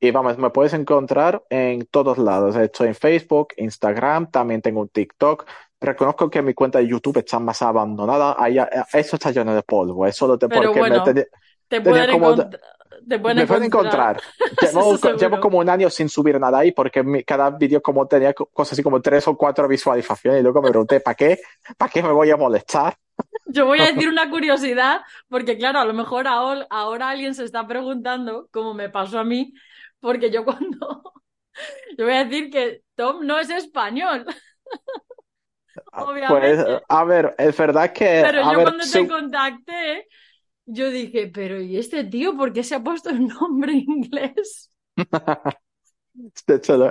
Y 0.00 0.10
vamos, 0.10 0.36
me 0.38 0.50
puedes 0.50 0.72
encontrar 0.72 1.44
en 1.50 1.86
todos 1.86 2.18
lados. 2.18 2.56
Estoy 2.56 2.88
en 2.88 2.94
Facebook, 2.96 3.48
Instagram, 3.56 4.28
también 4.30 4.60
tengo 4.60 4.80
un 4.80 4.88
TikTok. 4.88 5.46
Reconozco 5.80 6.28
que 6.30 6.42
mi 6.42 6.54
cuenta 6.54 6.78
de 6.80 6.88
YouTube 6.88 7.18
está 7.18 7.38
más 7.38 7.62
abandonada. 7.62 8.34
Ahí, 8.38 8.58
eh, 8.58 8.66
eso 8.94 9.14
está 9.16 9.30
lleno 9.30 9.54
de 9.54 9.62
polvo. 9.62 10.04
Es 10.06 10.16
solo 10.16 10.36
te- 10.38 10.48
Pero 10.48 10.70
porque 10.72 10.80
me 10.82 10.88
bueno, 10.88 11.04
Te 11.04 11.12
tenía 11.68 11.82
pueden, 11.82 12.10
como- 12.10 12.34
encont- 12.34 12.58
te 13.08 13.18
pueden 13.18 13.38
me 13.38 13.46
pueden 13.46 13.64
encontrar. 13.64 14.22
Llevo, 14.60 14.98
llevo 15.14 15.40
como 15.40 15.58
un 15.58 15.68
año 15.70 15.88
sin 15.90 16.08
subir 16.08 16.38
nada 16.40 16.58
ahí 16.58 16.72
porque 16.72 17.02
mi- 17.02 17.24
cada 17.24 17.50
vídeo 17.50 17.80
como 17.82 18.06
tenía 18.06 18.34
co- 18.34 18.46
cosas 18.46 18.72
así 18.74 18.82
como 18.82 19.00
tres 19.00 19.26
o 19.28 19.36
cuatro 19.36 19.66
visualizaciones 19.68 20.40
y 20.40 20.42
luego 20.42 20.60
me 20.62 20.70
pregunté, 20.70 21.00
¿para 21.00 21.14
qué? 21.14 21.40
¿Para 21.78 21.90
qué 21.90 22.02
me 22.02 22.12
voy 22.12 22.30
a 22.30 22.36
molestar? 22.36 22.96
Yo 23.44 23.66
voy 23.66 23.80
a 23.80 23.86
decir 23.92 24.08
una 24.08 24.30
curiosidad, 24.30 25.02
porque 25.28 25.56
claro, 25.58 25.80
a 25.80 25.84
lo 25.84 25.94
mejor 25.94 26.26
ahora, 26.28 26.66
ahora 26.70 27.10
alguien 27.10 27.34
se 27.34 27.44
está 27.44 27.66
preguntando, 27.66 28.48
como 28.52 28.72
me 28.74 28.88
pasó 28.88 29.18
a 29.18 29.24
mí, 29.24 29.52
porque 30.00 30.30
yo 30.30 30.44
cuando... 30.44 31.02
Yo 31.98 32.04
voy 32.06 32.14
a 32.14 32.24
decir 32.24 32.50
que 32.50 32.82
Tom 32.96 33.26
no 33.26 33.38
es 33.38 33.50
español, 33.50 34.26
Pues, 36.26 36.58
obviamente. 36.60 36.86
a 36.88 37.04
ver, 37.04 37.34
es 37.38 37.56
verdad 37.56 37.92
que, 37.92 38.04
Pero 38.20 38.42
yo 38.42 38.54
ver, 38.56 38.62
cuando 38.62 38.88
sí, 38.88 39.00
te 39.02 39.06
contacté, 39.06 40.08
yo 40.66 40.90
dije, 40.90 41.28
pero 41.28 41.60
¿y 41.60 41.76
este 41.78 42.04
tío 42.04 42.36
por 42.36 42.52
qué 42.52 42.64
se 42.64 42.74
ha 42.74 42.82
puesto 42.84 43.10
el 43.10 43.26
nombre 43.28 43.72
inglés? 43.74 44.70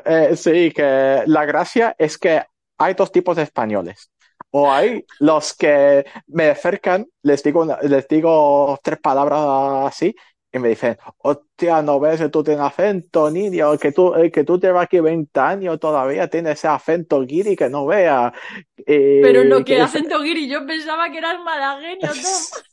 eh, 0.06 0.36
sí, 0.36 0.72
que 0.72 1.24
la 1.26 1.46
gracia 1.46 1.96
es 1.98 2.18
que 2.18 2.42
hay 2.78 2.94
dos 2.94 3.12
tipos 3.12 3.36
de 3.38 3.44
españoles. 3.44 4.12
O 4.52 4.70
hay 4.72 5.06
los 5.20 5.54
que 5.54 6.06
me 6.28 6.50
acercan, 6.50 7.08
les 7.24 7.42
digo, 7.44 7.62
una- 7.62 7.80
les 7.84 8.08
digo 8.08 8.78
tres 8.84 9.00
palabras 9.00 9.40
así 9.94 10.14
y 10.52 10.60
me 10.60 10.70
dicen, 10.70 10.98
hostia, 11.20 11.82
no 11.82 12.00
ves 12.02 12.20
que 12.20 12.28
tú 12.30 12.44
tienes 12.44 12.62
acento, 12.66 13.32
niño, 13.32 13.78
que 13.78 13.94
tú, 13.94 14.14
eh, 14.16 14.30
que 14.32 14.44
tú 14.44 14.60
llevas 14.60 14.84
aquí 14.86 15.00
20 15.00 15.40
años 15.40 15.80
todavía 15.80 16.30
tienes 16.30 16.54
ese 16.60 16.68
acento 16.68 17.22
guiri 17.26 17.56
que 17.56 17.70
no 17.70 17.86
veas. 17.86 18.34
Pero 19.22 19.44
lo 19.44 19.64
que 19.66 19.76
que- 19.76 19.82
acento 19.82 20.22
guiri, 20.22 20.48
yo 20.50 20.66
pensaba 20.66 21.10
que 21.12 21.20
eras 21.20 21.40
malagueño, 21.50 22.20
Tom. 22.22 22.44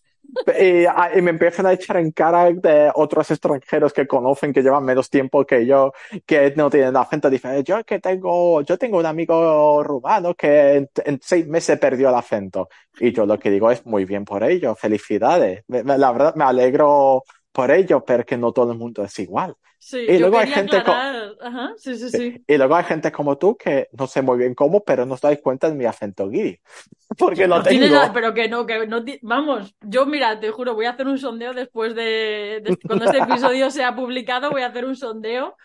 Y, 0.59 0.85
ah, 0.87 1.11
y 1.17 1.23
me 1.23 1.31
empiezan 1.31 1.67
a 1.67 1.73
echar 1.73 1.97
en 1.99 2.11
cara 2.13 2.51
de 2.53 2.91
otros 2.95 3.31
extranjeros 3.31 3.93
que 3.93 4.07
conocen, 4.07 4.53
que 4.53 4.63
llevan 4.63 4.85
menos 4.85 5.09
tiempo 5.11 5.45
que 5.47 5.67
yo, 5.67 5.93
que 6.27 6.53
no 6.57 6.69
tienen 6.71 6.97
acento 6.97 7.31
diferente. 7.31 7.65
Yo 7.65 7.83
que 7.85 7.99
tengo, 7.99 8.61
yo 8.63 8.77
tengo 8.79 8.99
un 8.99 9.07
amigo 9.07 9.83
rumano 9.83 10.35
que 10.35 10.75
en, 10.77 10.91
en 11.05 11.21
seis 11.23 11.47
meses 11.47 11.79
perdió 11.79 12.09
el 12.11 12.15
acento. 12.15 12.69
Y 13.01 13.13
yo 13.13 13.25
lo 13.27 13.39
que 13.39 13.51
digo 13.51 13.71
es 13.71 13.85
muy 13.87 14.05
bien 14.05 14.25
por 14.25 14.43
ello, 14.45 14.75
felicidades. 14.75 15.65
Me- 15.69 15.83
me- 15.85 15.97
la 15.99 16.13
verdad 16.13 16.35
me 16.35 16.45
alegro 16.45 17.23
por 17.53 17.71
ello, 17.71 18.05
pero 18.05 18.25
que 18.25 18.37
no 18.37 18.53
todo 18.53 18.73
el 18.73 18.79
mundo 18.79 19.03
es 19.05 19.19
igual. 19.19 19.55
Sí, 19.81 19.99
Y 20.09 20.15
yo 20.15 20.21
luego 20.21 20.39
hay 20.39 20.49
gente 20.49 20.77
aclarar. 20.77 21.37
Ajá, 21.41 21.73
sí, 21.77 21.97
sí, 21.97 22.11
sí. 22.11 22.45
Y 22.47 22.57
luego 22.57 22.75
hay 22.77 22.85
gente 22.85 23.13
como 23.13 23.39
tú 23.39 23.57
que 23.57 23.89
no 23.93 24.07
sé 24.09 24.23
muy 24.23 24.37
bien 24.39 24.55
cómo, 24.55 24.83
pero 24.85 25.07
no 25.07 25.15
os 25.15 25.21
dais 25.21 25.41
cuenta 25.41 25.69
de 25.71 25.77
mi 25.77 25.85
acento 25.85 26.29
guiri. 26.29 26.61
Porque 27.19 27.47
lo 27.47 27.57
No 27.59 27.63
tienes 27.63 27.89
tengo. 27.89 28.01
nada- 28.01 28.13
pero 28.13 28.35
que 28.35 28.49
no, 28.49 28.67
que 28.67 28.87
no 28.87 29.05
Vamos, 29.23 29.75
yo 29.83 30.05
mira, 30.07 30.39
te 30.41 30.51
juro, 30.51 30.75
voy 30.75 30.87
a 30.87 30.91
hacer 30.91 31.07
un 31.07 31.19
sondeo 31.19 31.55
después 31.55 31.95
de, 31.95 32.61
de- 32.65 32.77
cuando 32.87 33.05
este 33.05 33.19
episodio 33.19 33.71
sea 33.71 33.95
publicado, 33.95 34.51
voy 34.51 34.63
a 34.63 34.67
hacer 34.67 34.85
un 34.85 34.97
sondeo 34.97 35.57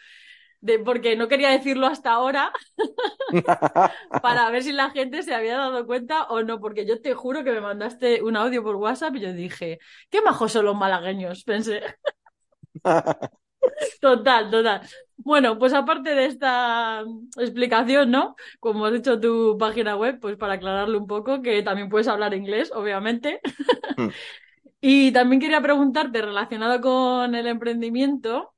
de 0.63 0.79
porque 0.79 1.17
no 1.17 1.27
quería 1.27 1.49
decirlo 1.49 1.87
hasta 1.87 2.13
ahora 2.13 2.53
para 4.21 4.49
ver 4.49 4.63
si 4.63 4.71
la 4.71 4.89
gente 4.91 5.21
se 5.21 5.35
había 5.35 5.57
dado 5.57 5.85
cuenta 5.85 6.23
o 6.23 6.41
no, 6.41 6.61
porque 6.61 6.85
yo 6.85 7.01
te 7.01 7.13
juro 7.13 7.43
que 7.43 7.51
me 7.51 7.59
mandaste 7.59 8.23
un 8.23 8.37
audio 8.37 8.63
por 8.63 8.77
WhatsApp 8.77 9.15
y 9.17 9.19
yo 9.19 9.33
dije, 9.33 9.79
qué 10.09 10.21
majos 10.21 10.53
son 10.53 10.65
los 10.65 10.75
malagueños, 10.75 11.43
pensé. 11.43 11.81
Total, 14.01 14.51
total. 14.51 14.81
Bueno, 15.15 15.57
pues 15.57 15.73
aparte 15.73 16.13
de 16.15 16.25
esta 16.25 17.03
explicación, 17.37 18.11
¿no? 18.11 18.35
Como 18.59 18.85
has 18.85 18.91
dicho 18.91 19.21
tu 19.21 19.57
página 19.57 19.95
web, 19.95 20.19
pues 20.19 20.35
para 20.35 20.55
aclararlo 20.55 20.97
un 20.97 21.07
poco, 21.07 21.41
que 21.41 21.63
también 21.63 21.87
puedes 21.87 22.09
hablar 22.09 22.33
inglés, 22.33 22.71
obviamente. 22.73 23.39
Mm. 23.97 24.07
Y 24.85 25.13
también 25.13 25.39
quería 25.39 25.61
preguntarte, 25.61 26.21
relacionado 26.21 26.81
con 26.81 27.35
el 27.35 27.47
emprendimiento, 27.47 28.52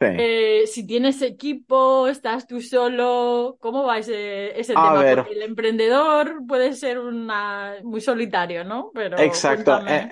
Sí. 0.00 0.06
eh, 0.16 0.66
si 0.66 0.86
tienes 0.86 1.22
equipo, 1.22 2.08
estás 2.08 2.46
tú 2.46 2.60
solo, 2.60 3.56
¿cómo 3.60 3.84
va 3.84 3.98
ese, 3.98 4.58
ese 4.60 4.76
A 4.84 4.96
tema? 4.96 5.04
ver. 5.04 5.18
Porque 5.18 5.32
el 5.32 5.42
emprendedor 5.42 6.44
puede 6.46 6.74
ser 6.74 6.98
una, 6.98 7.76
muy 7.84 8.00
solitario, 8.00 8.64
¿no? 8.64 8.90
Pero 8.94 9.42
Exacto. 9.42 9.42
cuéntame. 9.44 9.86
Eh, 9.86 10.06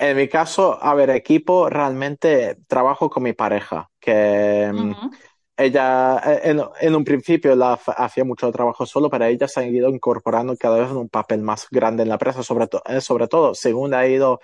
En 0.00 0.16
mi 0.16 0.28
caso, 0.28 0.78
a 0.82 0.94
ver, 0.94 1.10
equipo, 1.10 1.68
realmente 1.68 2.56
trabajo 2.68 3.10
con 3.10 3.24
mi 3.24 3.32
pareja, 3.32 3.90
que 3.98 4.70
mm, 4.72 4.92
Ujú. 4.92 5.18
ella 5.56 6.18
eh, 6.24 6.40
en, 6.50 6.62
en 6.80 6.94
un 6.96 7.04
principio 7.04 7.56
la 7.56 7.74
hacía 7.74 8.24
mucho 8.24 8.50
trabajo 8.52 8.86
solo, 8.86 9.10
pero 9.10 9.24
ella 9.26 9.48
se 9.48 9.60
ha 9.60 9.66
ido 9.68 9.90
incorporando 9.90 10.56
cada 10.56 10.78
vez 10.80 10.90
en 10.90 10.98
un 10.98 11.08
papel 11.10 11.42
más 11.42 11.68
grande 11.70 12.02
en 12.04 12.10
la 12.10 12.14
empresa, 12.16 12.42
sobre, 12.44 12.68
to- 12.68 12.82
eh, 12.86 13.00
sobre 13.00 13.28
todo 13.28 13.54
según 13.54 13.94
ha 13.94 14.06
ido 14.08 14.40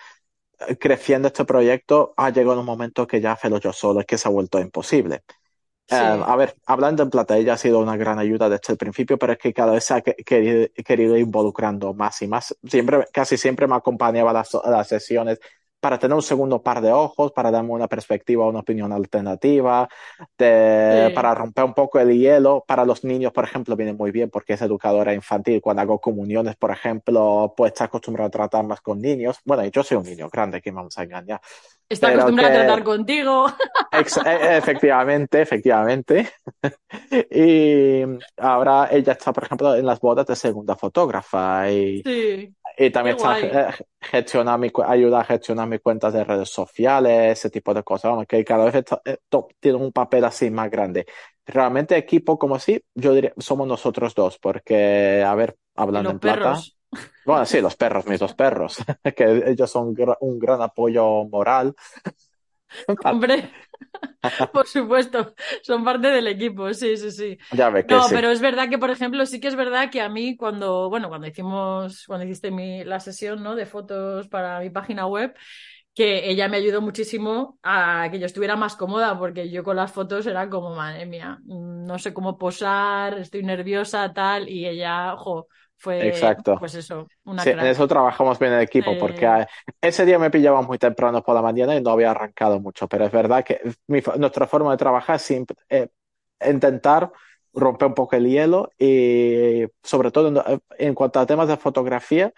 creciendo 0.79 1.29
este 1.29 1.45
proyecto, 1.45 2.15
ha 2.17 2.31
llegado 2.31 2.61
un 2.61 2.67
momento 2.67 3.07
que 3.07 3.21
ya 3.21 3.33
hacerlo 3.33 3.59
yo 3.61 3.73
solo, 3.73 4.01
es 4.01 4.07
que 4.07 4.19
se 4.19 4.29
ha 4.29 4.31
vuelto 4.31 4.61
imposible. 4.61 5.23
Sí. 5.87 5.97
Eh, 5.97 5.97
a 6.27 6.37
ver, 6.37 6.57
hablando 6.67 7.03
en 7.03 7.11
plata, 7.11 7.37
ella 7.37 7.55
ha 7.55 7.59
sido 7.59 7.81
una 7.81 7.97
gran 7.97 8.19
ayuda 8.19 8.49
desde 8.49 8.73
el 8.73 8.79
principio, 8.79 9.19
pero 9.19 9.35
es 9.35 9.39
que 9.39 9.53
cada 9.53 9.73
vez 9.73 9.85
se 9.85 9.95
ha 9.95 10.01
que- 10.01 10.15
querido, 10.17 10.67
querido 10.85 11.17
involucrando 11.19 11.95
más 11.95 12.23
y 12.23 12.29
más. 12.29 12.57
Siempre, 12.67 13.07
casi 13.13 13.37
siempre 13.37 13.67
me 13.67 13.77
acompañaba 13.77 14.31
a 14.31 14.35
las, 14.35 14.55
a 14.55 14.71
las 14.71 14.89
sesiones 14.89 15.41
para 15.85 15.99
tener 15.99 16.15
un 16.15 16.23
segundo 16.23 16.63
par 16.63 16.81
de 16.81 16.91
ojos, 16.91 17.31
para 17.33 17.51
darme 17.51 17.73
una 17.73 17.89
perspectiva, 17.89 18.47
una 18.49 18.61
opinión 18.61 18.91
alternativa, 18.91 19.87
de- 20.39 21.09
Sí. 21.09 21.15
para 21.15 21.35
romper 21.35 21.65
un 21.65 21.75
poco 21.75 22.01
el 22.01 22.09
hielo. 22.19 22.65
Para 22.67 22.87
los 22.87 23.05
niños, 23.05 23.33
por 23.33 23.45
ejemplo, 23.45 23.77
viene 23.77 23.93
muy 23.93 24.11
bien 24.11 24.31
porque 24.31 24.55
es 24.55 24.63
educadora 24.63 25.13
infantil. 25.13 25.61
Cuando 25.61 25.83
hago 25.83 25.99
comuniones, 26.01 26.57
por 26.57 26.71
ejemplo, 26.71 27.53
pues 27.55 27.73
está 27.73 27.85
acostumbrado 27.85 28.29
a 28.29 28.31
tratar 28.31 28.65
más 28.65 28.81
con 28.81 28.99
niños. 28.99 29.39
Bueno, 29.45 29.63
yo 29.67 29.83
soy 29.83 29.99
un 29.99 30.05
niño 30.05 30.31
grande, 30.33 30.63
que 30.63 30.71
vamos 30.71 30.97
a 30.97 31.03
engañar. 31.03 31.39
Está 31.87 32.07
pero 32.07 32.21
acostumbrada 32.21 32.55
a 32.55 32.65
tratar 32.65 32.83
contigo. 32.83 33.47
E- 34.27 34.57
efectivamente, 34.57 35.43
efectivamente. 35.43 36.31
Y 37.31 38.03
ahora 38.39 38.89
ella 38.91 39.13
está, 39.13 39.33
por 39.35 39.45
ejemplo, 39.45 39.75
en 39.77 39.85
las 39.85 40.01
bodas 40.01 40.27
de 40.27 40.35
segunda 40.35 40.77
fotógrafa 40.77 41.71
y, 41.71 42.03
Sí. 42.03 42.55
Y 42.79 42.91
también 42.91 43.17
está 43.17 43.39
guay. 43.39 43.53
eh, 43.53 43.67
gestiona 44.01 44.59
mi, 44.59 44.71
ayuda 44.87 45.21
a 45.21 45.25
gestionar 45.25 45.69
mis 45.69 45.81
cuentas 45.81 46.13
de 46.13 46.25
redes 46.25 46.49
sociales, 46.51 47.39
ese 47.39 47.51
tipo 47.51 47.75
de 47.75 47.83
cosas. 47.83 48.11
Vamos, 48.11 48.27
que 48.27 48.45
cada 48.45 48.65
vez 48.67 48.75
está- 48.77 49.01
eh, 49.05 49.19
to- 49.29 49.49
tiene 49.61 49.79
un 49.79 49.93
papel 49.93 50.25
así 50.25 50.51
más 50.51 50.71
grande. 50.71 51.07
Realmente 51.47 51.97
equipo 51.97 52.39
como 52.39 52.55
así, 52.57 52.83
yo 52.95 53.15
diría, 53.15 53.33
somos 53.39 53.67
nosotros 53.69 54.15
dos, 54.15 54.39
porque, 54.39 55.23
a 55.27 55.35
ver, 55.35 55.57
hablando 55.75 56.13
en 56.13 56.21
plata. 56.21 56.67
perros. 56.67 56.79
Bueno, 57.25 57.47
sí, 57.47 57.61
los 57.61 57.77
perros, 57.77 58.07
mis 58.07 58.21
dos 58.21 58.35
perros, 58.35 58.77
que 59.17 59.45
ellos 59.47 59.71
son 59.71 59.95
un 60.21 60.39
gran 60.39 60.63
apoyo 60.63 61.25
moral. 61.27 61.75
Hombre, 63.05 63.51
por 64.53 64.67
supuesto, 64.67 65.35
son 65.63 65.85
parte 65.85 66.09
del 66.09 66.27
equipo, 66.29 66.73
sí, 66.75 66.97
sí, 66.97 67.11
sí. 67.11 67.39
Ya 67.53 67.71
ves 67.71 67.87
que 67.87 68.01
No, 68.01 68.11
sí. 68.11 68.15
pero 68.15 68.31
es 68.31 68.41
verdad 68.41 68.69
que, 68.69 68.79
por 68.79 68.91
ejemplo, 68.91 69.27
sí 69.27 69.41
que 69.41 69.49
es 69.49 69.57
verdad 69.57 69.91
que 69.91 70.01
a 70.01 70.09
mí 70.09 70.37
cuando, 70.37 70.89
bueno, 70.91 71.09
cuando 71.09 71.27
hicimos, 71.27 72.05
cuando 72.07 72.25
hiciste 72.27 72.51
mi, 72.51 72.85
la 72.85 73.01
sesión, 73.01 73.43
¿no? 73.43 73.55
de 73.57 73.67
fotos 73.67 74.29
para 74.29 74.61
mi 74.61 74.71
página 74.71 75.07
web, 75.07 75.35
que 75.95 76.31
ella 76.31 76.49
me 76.49 76.59
ayudó 76.59 76.81
muchísimo 76.83 77.59
a 77.63 78.09
que 78.11 78.19
yo 78.19 78.27
estuviera 78.27 78.57
más 78.57 78.77
cómoda, 78.77 79.19
porque 79.19 79.51
yo 79.51 79.65
con 79.65 79.77
las 79.77 79.93
fotos 79.93 80.27
era 80.27 80.49
como, 80.51 80.75
madre 80.77 81.07
mía, 81.07 81.41
no 81.45 81.99
sé 81.99 82.15
cómo 82.15 82.39
posar, 82.39 83.19
estoy 83.19 83.43
nerviosa, 83.45 84.13
tal, 84.15 84.49
y 84.49 84.67
ella, 84.67 85.15
ojo, 85.15 85.49
fue, 85.85 86.39
Exacto. 86.39 86.59
pues 86.59 86.75
eso, 86.75 87.11
una 87.25 87.47
Sí, 87.47 87.51
en 87.51 87.61
crack. 87.61 87.69
eso 87.69 87.89
trabajamos 87.89 88.39
bien 88.39 88.53
en 88.55 88.61
equipo, 88.61 88.97
Eh, 88.97 88.99
porque 88.99 89.27
eh, 89.27 89.47
ese 89.81 90.07
día 90.07 90.19
me 90.19 90.31
pillaba 90.31 90.63
muy 90.63 90.79
temprano 90.79 91.23
por 91.23 91.35
la 91.35 91.43
mañana 91.43 91.77
y 91.77 91.83
no 91.83 91.91
había 91.91 92.13
arrancado 92.13 92.61
mucho, 92.61 92.89
pero 92.89 93.07
es 93.07 93.13
verdad 93.13 93.45
que 93.45 93.61
mi 93.89 94.03
nuestra 94.19 94.47
forma 94.47 94.73
de 94.73 94.79
trabajar 94.79 95.17
es 95.17 95.31
eh, 95.71 95.89
intentar 96.49 97.13
romper 97.55 97.89
un 97.89 97.95
poco 97.95 98.17
el 98.17 98.27
hielo 98.29 98.71
y 98.79 99.65
sobre 99.83 100.11
todo 100.13 100.29
en, 100.29 100.63
en 100.79 100.95
cuanto 100.95 101.21
a 101.21 101.27
temas 101.27 101.49
de 101.49 101.57
fotografía, 101.59 102.33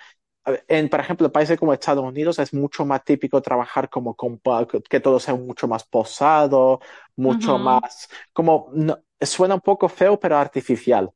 en, 0.69 0.89
por 0.89 1.01
ejemplo, 1.01 1.33
países 1.33 1.59
como 1.59 1.73
Estados 1.73 2.05
Unidos 2.05 2.39
es 2.39 2.55
mucho 2.55 2.85
más 2.87 3.05
típico 3.05 3.43
trabajar 3.43 3.89
como 3.91 4.15
con, 4.15 4.41
que 4.89 5.01
todo 5.01 5.19
sea 5.21 5.35
mucho 5.35 5.67
más 5.69 5.85
posado, 5.85 6.81
mucho 7.17 7.59
más, 7.59 8.09
como, 8.33 8.71
no- 8.73 8.99
suena 9.21 9.55
un 9.57 9.61
poco 9.61 9.89
feo, 9.89 10.19
pero 10.21 10.37
artificial. 10.37 11.11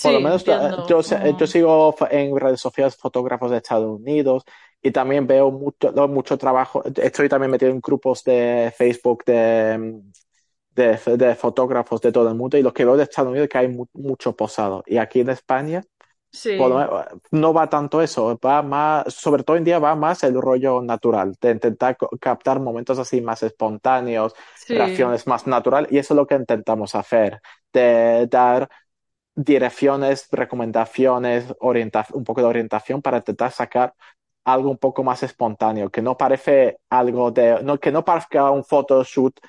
Por 0.00 0.12
Sí, 0.12 0.14
lo 0.14 0.20
menos 0.20 0.44
entiendo. 0.44 0.76
yo, 0.84 1.02
yo 1.36 1.46
sigo 1.46 1.94
en 2.10 2.38
redes 2.38 2.60
sociales 2.60 2.96
fotógrafos 2.96 3.50
de 3.50 3.56
Estados 3.58 3.86
Unidos 4.00 4.44
y 4.82 4.90
también 4.90 5.26
veo 5.26 5.50
mucho, 5.50 5.92
mucho 6.08 6.36
trabajo. 6.38 6.82
Estoy 6.96 7.28
también 7.28 7.50
metido 7.50 7.70
en 7.70 7.80
grupos 7.80 8.22
de 8.24 8.72
Facebook 8.76 9.24
de, 9.24 10.02
de, 10.72 10.98
de 11.16 11.34
fotógrafos 11.36 12.00
de 12.02 12.12
todo 12.12 12.28
el 12.28 12.34
mundo 12.36 12.58
y 12.58 12.62
lo 12.62 12.72
que 12.74 12.84
veo 12.84 12.96
de 12.96 13.04
Estados 13.04 13.30
Unidos 13.30 13.44
es 13.46 13.50
que 13.50 13.58
hay 13.58 13.68
mu- 13.68 13.86
mucho 13.94 14.36
posado. 14.36 14.82
Y 14.86 14.98
aquí 14.98 15.20
en 15.20 15.30
España 15.30 15.82
por 16.54 16.70
Sí, 16.70 16.78
menos, 16.78 17.06
no 17.32 17.52
va 17.52 17.68
tanto 17.68 18.00
eso, 18.02 18.38
va 18.44 18.62
más, 18.62 19.12
sobre 19.14 19.42
todo 19.42 19.56
en 19.56 19.64
día 19.64 19.78
va 19.80 19.96
más 19.96 20.22
el 20.22 20.40
rollo 20.40 20.82
natural, 20.82 21.34
de 21.40 21.50
intentar 21.50 21.96
captar 22.20 22.60
momentos 22.60 22.98
así 22.98 23.20
más 23.20 23.42
espontáneos, 23.42 24.34
sí, 24.52 24.74
reacciones 24.74 25.26
más 25.26 25.46
natural, 25.48 25.88
y 25.90 25.98
eso 25.98 26.14
es 26.14 26.16
lo 26.16 26.26
que 26.26 26.36
intentamos 26.36 26.94
hacer, 26.94 27.40
de 27.72 28.26
dar 28.30 28.68
direcciones, 29.34 30.28
recomendaciones, 30.30 31.46
orienta 31.60 32.06
un 32.12 32.24
poco 32.24 32.40
de 32.40 32.46
orientación 32.46 33.02
para 33.02 33.18
intentar 33.18 33.50
sacar 33.52 33.94
algo 34.44 34.70
un 34.70 34.78
poco 34.78 35.02
más 35.02 35.22
espontáneo, 35.22 35.90
que 35.90 36.02
no 36.02 36.16
parece 36.16 36.78
algo 36.90 37.30
de, 37.30 37.62
no, 37.62 37.78
que 37.78 37.90
no 37.90 38.04
parezca 38.04 38.50
un 38.50 38.64
photoshoot 38.64 39.40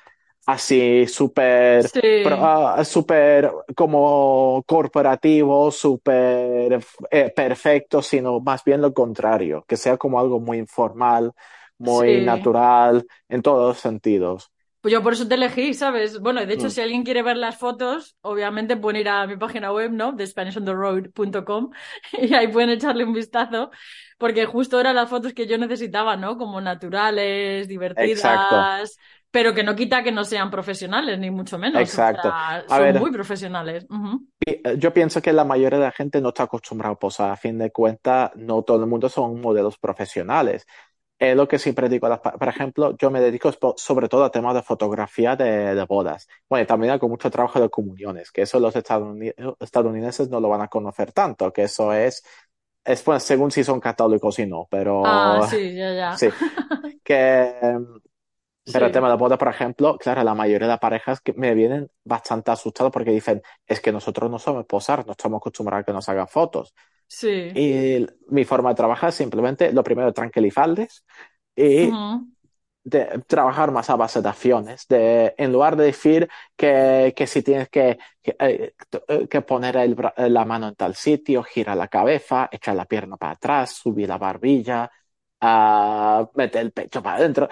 así 0.46 1.06
súper 1.08 1.88
sí, 1.88 2.22
ah, 2.30 2.82
súper 2.84 3.50
como 3.74 4.62
corporativo, 4.66 5.70
súper 5.70 6.80
eh, 7.10 7.32
perfecto, 7.34 8.00
sino 8.00 8.40
más 8.40 8.62
bien 8.64 8.80
lo 8.80 8.94
contrario, 8.94 9.64
que 9.66 9.76
sea 9.76 9.96
como 9.96 10.20
algo 10.20 10.40
muy 10.40 10.58
informal, 10.58 11.32
muy 11.78 12.20
sí. 12.20 12.24
natural, 12.24 13.06
en 13.28 13.42
todos 13.42 13.68
los 13.68 13.78
sentidos. 13.78 14.50
Pues 14.86 14.92
yo 14.92 15.02
por 15.02 15.14
eso 15.14 15.26
te 15.26 15.34
elegí, 15.34 15.74
¿sabes? 15.74 16.20
Bueno, 16.20 16.46
de 16.46 16.54
hecho, 16.54 16.70
Mm, 16.70 16.70
si 16.70 16.80
alguien 16.80 17.02
quiere 17.02 17.22
ver 17.22 17.36
las 17.36 17.58
fotos, 17.58 18.16
obviamente 18.20 18.76
pueden 18.76 19.00
ir 19.00 19.08
a 19.08 19.26
mi 19.26 19.36
página 19.36 19.72
web, 19.72 19.90
¿no? 19.90 20.12
De 20.12 20.24
SpanishOnTheRoad.com 20.26 21.70
y 22.22 22.32
ahí 22.34 22.46
pueden 22.48 22.70
echarle 22.70 23.02
un 23.04 23.12
vistazo, 23.12 23.70
porque 24.16 24.46
justo 24.46 24.78
eran 24.80 24.94
las 24.94 25.10
fotos 25.10 25.32
que 25.34 25.46
yo 25.48 25.58
necesitaba, 25.58 26.16
¿no? 26.16 26.38
Como 26.38 26.60
naturales, 26.60 27.66
exacto, 27.94 28.68
divertidas, 28.68 28.96
pero 29.32 29.54
que 29.54 29.64
no 29.64 29.74
quita 29.74 30.04
que 30.04 30.12
no 30.12 30.24
sean 30.24 30.50
profesionales, 30.52 31.18
ni 31.18 31.30
mucho 31.32 31.58
menos. 31.58 31.90
O 31.94 31.98
exacto. 31.98 32.22
sea, 32.22 32.64
A 32.66 32.78
son 32.78 32.92
ver, 32.92 32.96
muy 32.96 33.10
profesionales. 33.10 33.86
Ujú. 33.90 34.28
pi- 34.38 34.60
yo 34.78 34.92
pienso 34.92 35.20
que 35.22 35.32
la 35.32 35.44
mayoría 35.44 35.78
de 35.78 35.84
la 35.86 35.92
gente 35.92 36.20
no 36.20 36.28
está 36.30 36.44
acostumbrada 36.44 36.94
posar. 36.96 37.30
A 37.32 37.36
fin 37.36 37.58
de 37.58 37.70
cuentas, 37.72 38.30
no 38.36 38.62
todo 38.62 38.80
el 38.82 38.86
mundo 38.90 39.08
son 39.08 39.40
modelos 39.40 39.78
profesionales. 39.78 40.66
Es 41.18 41.34
lo 41.34 41.48
que 41.48 41.58
siempre 41.58 41.88
digo, 41.88 42.08
por 42.20 42.48
ejemplo, 42.48 42.94
yo 42.98 43.10
me 43.10 43.20
dedico 43.22 43.50
sobre 43.78 44.06
todo 44.08 44.24
a 44.24 44.30
temas 44.30 44.54
de 44.54 44.62
fotografía 44.62 45.34
de, 45.34 45.74
de 45.74 45.84
bodas. 45.86 46.28
Bueno, 46.48 46.64
y 46.64 46.66
también 46.66 46.92
hago 46.92 47.08
mucho 47.08 47.30
trabajo 47.30 47.58
de 47.58 47.70
comuniones, 47.70 48.30
que 48.30 48.42
eso 48.42 48.60
los 48.60 48.74
estadouni- 48.76 49.32
estadounidenses 49.60 50.28
no 50.28 50.40
lo 50.40 50.50
van 50.50 50.60
a 50.60 50.68
conocer 50.68 51.12
tanto, 51.12 51.50
que 51.54 51.62
eso 51.64 51.92
es, 51.94 52.22
es 52.84 53.04
bueno, 53.04 53.20
según 53.20 53.50
si 53.50 53.64
son 53.64 53.80
católicos 53.80 54.38
y 54.40 54.46
no, 54.46 54.68
Ah, 55.02 55.40
pero 55.40 55.42
sí, 55.42 55.74
ya, 55.76 55.92
ya. 55.94 56.18
sí, 56.18 56.30
que, 57.04 57.54
pero 58.70 58.86
el 58.86 58.92
tema 58.92 59.08
de 59.10 59.16
boda, 59.16 59.38
por 59.38 59.48
ejemplo, 59.48 59.96
claro, 59.98 60.22
la 60.24 60.34
mayoría 60.34 60.66
de 60.66 60.72
las 60.72 60.80
parejas 60.80 61.20
que 61.20 61.32
me 61.34 61.54
vienen 61.54 61.90
bastante 62.04 62.50
asustados 62.50 62.92
porque 62.92 63.10
dicen, 63.12 63.42
es 63.66 63.80
que 63.80 63.92
nosotros 63.92 64.30
no 64.30 64.38
somos 64.38 64.66
posar, 64.66 65.06
no 65.06 65.12
estamos 65.12 65.38
acostumbrados 65.38 65.82
a 65.82 65.86
que 65.86 65.92
nos 65.92 66.08
hagan 66.08 66.28
fotos. 66.28 66.74
Sí. 67.08 67.58
Y 67.58 68.06
mi 68.28 68.44
forma 68.44 68.70
de 68.70 68.74
trabajar 68.76 69.12
simplemente, 69.12 69.72
lo 69.72 69.82
primero, 69.84 70.12
tranquilizarles 70.12 71.04
y 71.56 71.92
Ujú. 71.92 72.28
de 72.84 73.22
trabajar 73.26 73.72
más 73.72 73.90
a 73.90 73.96
base 73.96 74.22
de 74.22 74.28
acciones, 74.28 74.86
de, 74.88 75.34
en 75.38 75.52
lugar 75.52 75.76
de 75.76 75.84
decir 75.86 76.28
que, 76.56 77.12
que 77.16 77.26
si 77.26 77.42
tienes 77.42 77.68
que, 77.68 77.98
que, 78.22 78.36
eh, 78.40 78.74
eh, 79.08 79.28
que 79.28 79.42
poner 79.42 79.76
el 79.76 79.96
bra- 79.96 80.14
la 80.28 80.44
mano 80.44 80.68
en 80.68 80.76
tal 80.76 80.94
sitio, 80.94 81.42
girar 81.42 81.76
la 81.76 81.88
cabeza, 81.88 82.48
echar 82.52 82.76
la 82.76 82.86
pierna 82.86 83.16
para 83.16 83.32
atrás, 83.32 83.72
subir 83.72 84.08
la 84.08 84.18
barbilla, 84.18 84.90
ah, 85.40 86.28
meter 86.34 86.62
el 86.62 86.72
pecho 86.72 87.02
para 87.02 87.16
adentro, 87.18 87.48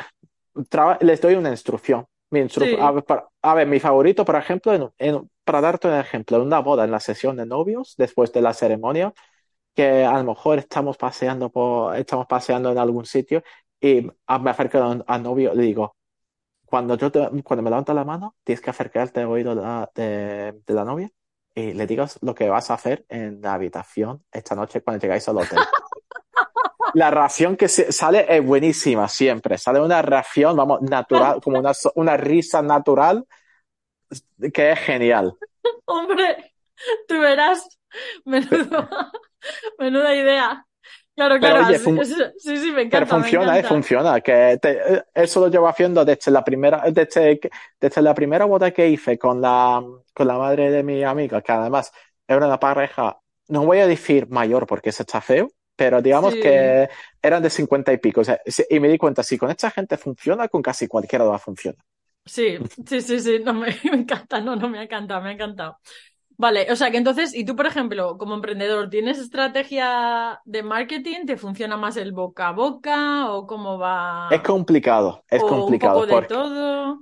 Traba- 0.68 0.98
les 1.00 1.20
doy 1.20 1.34
una 1.34 1.50
instrucción. 1.50 2.06
Mi 2.30 2.40
instru- 2.40 2.68
a 2.78 2.90
Sí, 2.90 2.92
ver, 2.92 3.04
para- 3.04 3.28
a 3.42 3.54
ver, 3.54 3.66
mi 3.66 3.80
favorito, 3.80 4.24
por 4.24 4.36
ejemplo, 4.36 4.72
en- 4.74 4.90
en- 4.98 5.30
para 5.44 5.60
darte 5.60 5.88
un 5.88 5.94
ejemplo, 5.94 6.36
en 6.36 6.42
una 6.44 6.60
boda, 6.60 6.84
en 6.84 6.90
la 6.92 7.00
sesión 7.00 7.36
de 7.36 7.46
novios, 7.46 7.94
después 7.98 8.32
de 8.32 8.40
la 8.42 8.54
ceremonia, 8.54 9.12
que 9.74 10.04
a 10.04 10.18
lo 10.18 10.24
mejor 10.24 10.58
estamos 10.58 10.96
paseando 10.96 11.50
por, 11.50 11.96
estamos 11.96 12.26
paseando 12.26 12.70
en 12.72 12.78
algún 12.78 13.06
sitio 13.06 13.42
y 13.80 14.06
a- 14.26 14.38
me 14.38 14.50
acerco 14.50 14.78
al 15.06 15.22
novio 15.22 15.54
le 15.54 15.62
digo, 15.64 15.96
cuando 16.66 16.96
yo 16.96 17.10
te- 17.12 17.42
cuando 17.42 17.62
me 17.62 17.70
levanta 17.70 17.94
la 17.94 18.04
mano, 18.04 18.36
tienes 18.44 18.60
que 18.62 18.70
acercarte 18.70 19.20
al 19.20 19.28
oído 19.28 19.54
de 19.54 19.62
la, 19.62 19.90
de, 19.94 20.62
de 20.66 20.74
la 20.74 20.84
novia 20.84 21.10
y 21.54 21.72
le 21.72 21.86
digas 21.86 22.18
lo 22.22 22.34
que 22.34 22.48
vas 22.48 22.70
a 22.70 22.74
hacer 22.74 23.04
en 23.08 23.40
la 23.42 23.54
habitación 23.54 24.24
esta 24.32 24.54
noche 24.56 24.82
cuando 24.82 25.02
llegáis 25.02 25.28
al 25.28 25.38
hotel. 25.38 25.58
La 26.94 27.10
reacción 27.10 27.56
que 27.56 27.68
se- 27.68 27.90
sale 27.92 28.24
es 28.28 28.44
buenísima 28.44 29.08
siempre. 29.08 29.58
Sale 29.58 29.80
una 29.80 30.00
reacción, 30.00 30.56
vamos, 30.56 30.80
natural, 30.82 31.40
como 31.42 31.58
una, 31.58 31.72
una 31.96 32.16
risa 32.16 32.62
natural 32.62 33.26
que 34.52 34.72
es 34.72 34.78
genial. 34.80 35.36
hombre, 35.86 36.54
tú 37.08 37.18
verás. 37.20 37.68
Menudo, 38.24 38.88
menuda 39.78 40.14
idea. 40.14 40.66
Claro, 41.16 41.38
Pero 41.38 41.58
claro, 41.58 41.58
oye, 41.58 41.78
fun- 41.78 42.02
sí, 42.38 42.56
sí, 42.58 42.72
me 42.72 42.82
pero 42.90 43.06
encanta, 43.06 43.18
me 43.18 43.28
funciona, 43.28 43.58
¿eh? 43.58 43.64
encanta. 43.64 43.64
Funciona. 43.64 44.20
Que 44.20 44.58
te- 44.62 44.96
eh, 44.96 45.04
eso 45.14 45.40
lo 45.40 45.48
llevo 45.48 45.68
haciendo 45.68 46.04
desde 46.04 46.30
la 46.30 46.44
primera, 46.44 46.84
desde, 46.92 47.40
desde 47.80 48.02
la 48.02 48.14
primera 48.14 48.44
boda 48.46 48.70
que 48.72 48.88
hice 48.88 49.18
con 49.18 49.40
la, 49.40 49.82
con 50.14 50.26
la 50.28 50.38
madre 50.38 50.70
de 50.70 50.82
mi 50.82 51.02
amiga, 51.04 51.42
que 51.42 51.52
además 51.52 51.92
era 52.28 52.46
una 52.46 52.60
pareja, 52.60 53.18
no 53.48 53.64
voy 53.66 53.78
a 53.80 53.86
decir 53.86 54.28
mayor 54.30 54.66
porque 54.66 54.90
eso 54.90 55.02
está 55.04 55.20
feo, 55.20 55.50
pero 55.76 56.02
digamos 56.02 56.36
Sí, 56.36 56.38
que 56.38 56.88
eran 57.22 57.42
de 57.42 57.50
cincuenta 57.50 57.92
y 57.92 57.98
pico. 57.98 58.22
O 58.22 58.24
sea, 58.24 58.40
y 58.70 58.80
me 58.80 58.88
di 58.88 58.98
cuenta, 58.98 59.22
si 59.22 59.38
con 59.38 59.50
esta 59.50 59.70
gente 59.70 59.96
funciona, 59.98 60.48
con 60.48 60.62
casi 60.62 60.86
cualquiera 60.88 61.24
va 61.24 61.36
a 61.36 61.38
funcionar. 61.38 61.84
sí, 62.24 62.58
sí, 62.86 63.00
sí, 63.00 63.20
sí, 63.20 63.38
no, 63.40 63.54
me, 63.54 63.66
me 63.84 63.96
encanta, 63.98 64.40
no, 64.40 64.56
no, 64.56 64.68
me 64.68 64.78
ha 64.78 64.82
encantado, 64.84 65.22
me 65.22 65.30
ha 65.30 65.32
encantado. 65.32 65.78
Vale, 66.36 66.66
o 66.72 66.76
sea 66.76 66.90
que 66.90 66.96
entonces, 66.98 67.34
y 67.34 67.44
tú, 67.44 67.54
por 67.56 67.66
ejemplo, 67.66 68.18
como 68.18 68.34
emprendedor, 68.34 68.90
¿tienes 68.90 69.18
estrategia 69.18 70.40
de 70.44 70.62
marketing? 70.64 71.26
¿Te 71.26 71.36
funciona 71.36 71.76
más 71.76 71.96
el 71.96 72.12
boca 72.12 72.48
a 72.48 72.52
boca 72.52 73.30
o 73.32 73.46
cómo 73.46 73.78
Es 74.28 74.42
va? 74.42 74.42
complicado, 74.42 75.24
es 75.30 75.44
¿O 75.44 75.64
un 75.68 75.80
poco 75.80 76.04
complicado, 76.04 76.04
de 76.06 76.22
todo? 76.22 77.00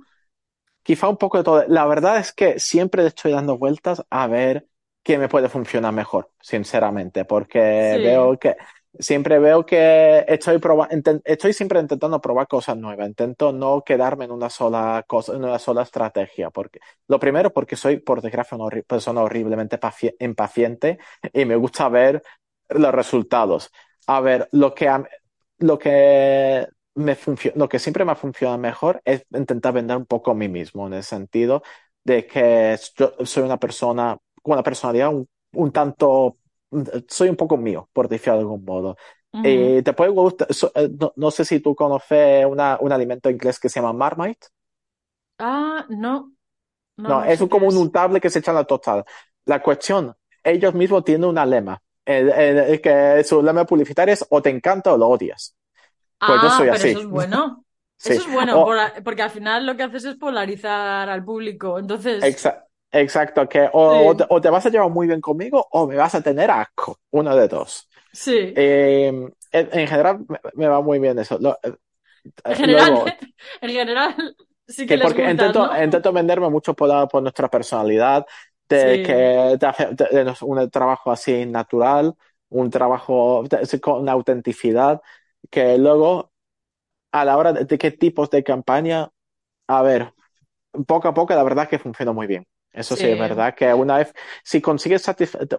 quizá 0.83 1.07
un 1.09 1.17
poco 1.17 1.37
de 1.37 1.43
todo. 1.43 1.65
La 1.67 1.85
verdad 1.85 2.17
es 2.19 2.33
que 2.33 2.59
siempre 2.59 3.05
estoy 3.05 3.31
dando 3.31 3.57
vueltas 3.57 4.03
a 4.09 4.27
ver 4.27 4.67
qué 5.03 5.17
me 5.17 5.29
puede 5.29 5.49
funcionar 5.49 5.93
mejor, 5.93 6.31
sinceramente, 6.41 7.25
porque 7.25 7.99
Sí, 7.99 7.99
veo 8.01 8.37
que 8.39 8.55
siempre 8.99 9.39
veo 9.39 9.65
que 9.65 10.25
estoy 10.27 10.57
proba- 10.57 10.87
estoy 11.25 11.53
siempre 11.53 11.79
intentando 11.79 12.21
probar 12.21 12.47
cosas 12.47 12.77
nuevas. 12.77 13.07
Intento 13.07 13.51
no 13.51 13.83
quedarme 13.83 14.25
en 14.25 14.31
una 14.31 14.49
sola 14.49 15.03
cosa, 15.07 15.33
en 15.33 15.43
una 15.43 15.59
sola 15.59 15.83
estrategia, 15.83 16.49
porque 16.51 16.79
lo 17.07 17.19
primero 17.19 17.51
porque 17.53 17.75
soy, 17.75 17.97
por 17.99 18.21
desgracia, 18.21 18.57
una 18.57 18.69
persona 18.87 19.21
horriblemente 19.21 19.79
paci- 19.79 20.15
impaciente 20.19 20.99
y 21.33 21.45
me 21.45 21.55
gusta 21.55 21.89
ver 21.89 22.21
los 22.69 22.93
resultados. 22.93 23.71
A 24.07 24.19
ver, 24.21 24.47
lo 24.51 24.73
que 24.75 24.87
lo 25.59 25.77
que 25.79 26.67
me 26.95 27.17
lo 27.55 27.69
que 27.69 27.79
siempre 27.79 28.05
me 28.05 28.11
ha 28.11 28.15
funcionado 28.15 28.57
mejor 28.59 29.01
es 29.05 29.25
intentar 29.31 29.73
vender 29.73 29.97
un 29.97 30.05
poco 30.05 30.31
a 30.31 30.35
mí 30.35 30.47
mismo, 30.49 30.87
en 30.87 30.93
el 30.93 31.03
sentido 31.03 31.63
de 32.03 32.27
que 32.27 32.77
soy 33.25 33.43
una 33.43 33.57
persona 33.57 34.17
con 34.41 34.53
una 34.53 34.63
personalidad 34.63 35.09
un, 35.13 35.27
un 35.53 35.71
tanto, 35.71 36.37
soy 37.07 37.29
un 37.29 37.35
poco 37.35 37.57
mío, 37.57 37.89
por 37.93 38.07
decirlo 38.09 38.33
de 38.35 38.39
algún 38.41 38.65
modo. 38.65 38.97
ujú. 39.33 39.75
Eh, 39.75 39.81
te 39.83 39.93
puede 39.93 40.11
gustar, 40.11 40.53
so- 40.53 40.71
eh, 40.75 40.89
no, 40.99 41.13
no 41.15 41.31
sé 41.31 41.45
si 41.45 41.59
tú 41.59 41.75
conoces 41.75 42.45
una- 42.45 42.77
un 42.81 42.91
alimento 42.91 43.29
inglés 43.29 43.59
que 43.59 43.69
se 43.69 43.79
llama 43.81 43.93
Marmite. 43.93 44.47
Ah, 45.37 45.85
no, 45.89 46.33
no, 46.97 47.15
No, 47.15 47.23
no 47.23 47.25
es 47.25 47.39
como 47.49 47.67
un 47.67 47.77
untable 47.77 48.21
que 48.21 48.29
se 48.29 48.39
echa 48.39 48.51
en 48.51 48.55
la 48.57 48.63
tostada. 48.65 49.05
La 49.45 49.61
cuestión, 49.61 50.15
ellos 50.43 50.73
mismos 50.73 51.03
tienen 51.03 51.25
una 51.29 51.45
lema, 51.45 51.81
el- 52.05 52.29
el- 52.29 52.57
el 52.59 52.81
que 52.81 53.23
su 53.25 53.41
lema 53.41 53.65
publicitaria 53.65 54.13
es 54.13 54.25
o 54.29 54.41
te 54.41 54.49
encanta 54.49 54.93
o 54.93 54.97
lo 54.97 55.07
odias. 55.09 55.55
Pues 56.25 56.41
yo 56.41 56.49
Ah, 56.49 56.51
soy 56.51 56.69
pero 56.69 56.85
eso 56.85 56.85
así, 56.85 56.99
es 56.99 57.05
bueno. 57.07 57.65
sí. 57.97 58.13
Eso 58.13 58.21
es 58.21 58.27
bueno, 58.27 58.61
O, 58.61 58.63
por- 58.63 59.03
porque 59.03 59.21
al 59.21 59.29
final 59.31 59.65
lo 59.65 59.75
que 59.77 59.83
haces 59.83 60.05
es 60.05 60.15
polarizar 60.15 61.09
al 61.09 61.23
público. 61.23 61.79
Entonces, 61.79 62.29
Exa- 62.29 62.65
exacto, 62.93 63.47
que 63.49 63.69
o, 63.73 64.07
o 64.09 64.15
te, 64.17 64.25
o 64.29 64.41
te 64.41 64.49
vas 64.49 64.65
a 64.65 64.69
llevar 64.69 64.89
muy 64.91 65.07
bien 65.07 65.21
conmigo 65.21 65.67
o 65.71 65.87
me 65.87 65.95
vas 65.97 66.15
a 66.15 66.21
tener 66.23 66.51
asco, 66.51 66.99
uno 67.11 67.35
de 67.35 67.47
dos. 67.49 67.89
sí. 68.11 68.55
Eh, 68.55 69.07
en, 69.07 69.31
en 69.79 69.87
general 69.87 70.25
me, 70.29 70.39
me 70.55 70.67
va 70.67 70.81
muy 70.81 70.99
bien 70.99 71.19
eso. 71.19 71.37
Lo- 71.39 71.59
eh, 71.63 71.75
En 72.47 72.55
eh, 72.55 72.57
general, 72.57 72.93
luego, 72.97 73.17
en 73.61 73.69
general, 73.69 74.35
sí 74.67 74.87
que 74.87 74.95
que 74.95 74.97
les 74.97 75.13
porque 75.13 75.29
intento, 75.29 75.59
¿no? 75.59 75.69
intento 75.83 76.11
venderme 76.13 76.49
mucho 76.49 76.73
por, 76.75 76.89
por 77.09 77.21
nuestra 77.23 77.49
personalidad, 77.49 78.25
de 78.69 79.01
Sí, 79.01 79.01
que 79.01 79.13
de- 79.57 80.07
de 80.11 80.23
nos- 80.25 80.41
un 80.41 80.69
trabajo 80.69 81.11
así 81.11 81.45
natural, 81.45 82.15
un 82.49 82.69
trabajo 82.69 83.43
de- 83.49 83.79
con 83.81 84.07
autenticidad, 84.09 85.01
que 85.49 85.77
luego 85.77 86.31
a 87.11 87.25
la 87.25 87.37
hora 87.37 87.53
de, 87.53 87.65
de 87.65 87.77
qué 87.79 87.91
tipos 87.91 88.29
de 88.31 88.43
campaña, 88.43 89.11
a 89.67 89.81
ver, 89.83 90.13
poco 90.87 91.07
a 91.09 91.15
poco 91.15 91.35
la 91.35 91.43
verdad 91.43 91.69
que 91.69 91.79
funciona 91.79 92.13
muy 92.13 92.27
bien. 92.27 92.45
Eso 92.73 92.95
sí, 92.95 93.07
es 93.07 93.17
verdad 93.17 93.55
que 93.55 93.73
una 93.73 93.97
vez, 93.97 94.13
si 94.43 94.61
consigues 94.61 95.05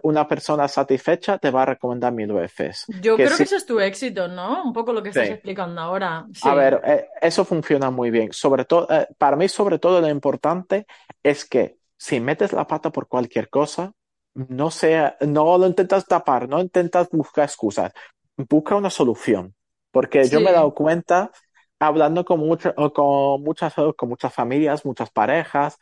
una 0.03 0.27
persona 0.27 0.67
satisfecha, 0.67 1.37
te 1.39 1.49
va 1.51 1.63
a 1.63 1.65
recomendar 1.67 2.13
mil 2.13 2.33
veces. 2.33 2.87
Yo 2.87 3.13
Que 3.15 3.23
creo 3.23 3.37
que 3.39 3.45
ese 3.45 3.55
es 3.57 3.65
tu 3.65 3.79
éxito, 3.79 4.27
¿no? 4.27 4.63
Un 4.63 4.73
poco 4.73 4.93
lo 4.93 5.01
que 5.03 5.09
estás 5.09 5.29
sí. 5.29 5.31
explicando 5.31 5.81
ahora. 5.81 6.27
A 6.41 6.53
ver, 6.53 6.81
eh, 6.85 7.07
eso 7.21 7.43
funciona 7.45 7.89
muy 7.91 8.11
bien. 8.11 8.31
Sobre 8.33 8.65
todo, 8.65 8.87
eh, 8.91 9.07
para 9.17 9.35
mí, 9.35 9.47
sobre 9.49 9.79
todo, 9.79 10.01
lo 10.01 10.09
importante 10.09 10.85
es 11.23 11.45
que 11.45 11.77
si 11.97 12.19
metes 12.19 12.53
la 12.53 12.67
pata 12.67 12.91
por 12.91 13.07
cualquier 13.07 13.49
cosa, 13.49 13.93
no 14.35 14.69
sea, 14.69 15.17
no 15.21 15.57
lo 15.57 15.65
intentas 15.67 16.05
tapar, 16.05 16.47
no 16.49 16.59
intentas 16.61 17.09
buscar 17.11 17.45
excusas, 17.45 17.93
busca 18.37 18.75
una 18.75 18.89
solución. 18.89 19.55
Porque 19.91 20.29
yo 20.29 20.41
me 20.41 20.51
he 20.51 20.53
dado 20.53 20.73
cuenta, 20.73 21.31
hablando 21.79 22.25
con, 22.25 22.39
mucho- 22.41 22.73
con 22.93 23.41
muchas, 23.43 23.73
con 23.97 24.09
muchas 24.09 24.33
familias, 24.33 24.85
muchas 24.85 25.09
parejas, 25.11 25.77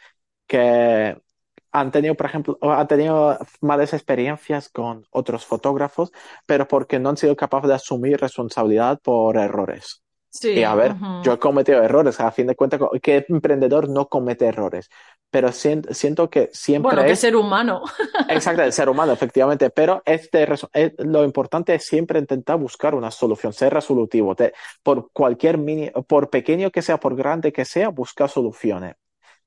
que 0.58 1.18
han 1.72 1.92
tenido, 1.92 2.16
por 2.16 2.26
ejemplo, 2.28 2.58
han 2.62 2.88
tenido 2.88 3.38
malas 3.62 3.94
experiencias 3.94 4.70
con 4.70 5.06
otros 5.12 5.46
fotógrafos, 5.46 6.12
pero 6.46 6.68
porque 6.68 7.00
no 7.00 7.10
han 7.10 7.18
sido 7.18 7.36
capaces 7.36 7.70
de 7.70 7.76
asumir 7.76 8.20
responsabilidad 8.20 9.00
por 9.02 9.38
errores. 9.38 10.04
Y 10.54 10.64
a 10.64 10.76
sí. 10.76 10.76
ver, 10.76 11.00
yo 11.22 11.34
ujú. 11.34 11.36
he 11.36 11.40
cometido 11.40 11.84
errores, 11.84 12.20
a 12.20 12.32
fin 12.32 12.48
de 12.48 12.56
cuentas, 12.56 12.82
¿qué 13.02 13.26
emprendedor 13.30 13.90
no 13.90 14.08
comete 14.10 14.46
errores? 14.48 14.90
Pero 15.32 15.50
sien- 15.52 15.86
siento 15.94 16.30
que 16.30 16.50
Bueno, 16.76 17.06
siempre 17.06 17.06
qué 17.06 17.16
es 17.16 17.16
ser 17.16 17.36
humano. 17.36 17.84
exacto 18.28 18.62
el 18.64 18.74
ser 18.74 18.90
humano, 18.90 19.12
efectivamente, 19.14 19.70
pero 19.70 20.02
este, 20.06 20.48
lo 21.00 21.24
importante 21.24 21.76
es 21.76 21.86
siempre 21.86 22.20
intentar 22.20 22.58
buscar 22.58 22.96
una 22.96 23.12
solución, 23.12 23.54
ser 23.54 23.74
resolutivo, 23.74 24.36
por 24.82 25.12
cualquier 25.12 25.58
mini, 25.58 25.92
por 26.08 26.30
pequeño 26.30 26.72
que 26.72 26.82
sea, 26.82 27.00
por 27.00 27.16
grande 27.16 27.52
que 27.54 27.66
sea, 27.66 27.90
buscar 27.90 28.30
soluciones, 28.30 28.96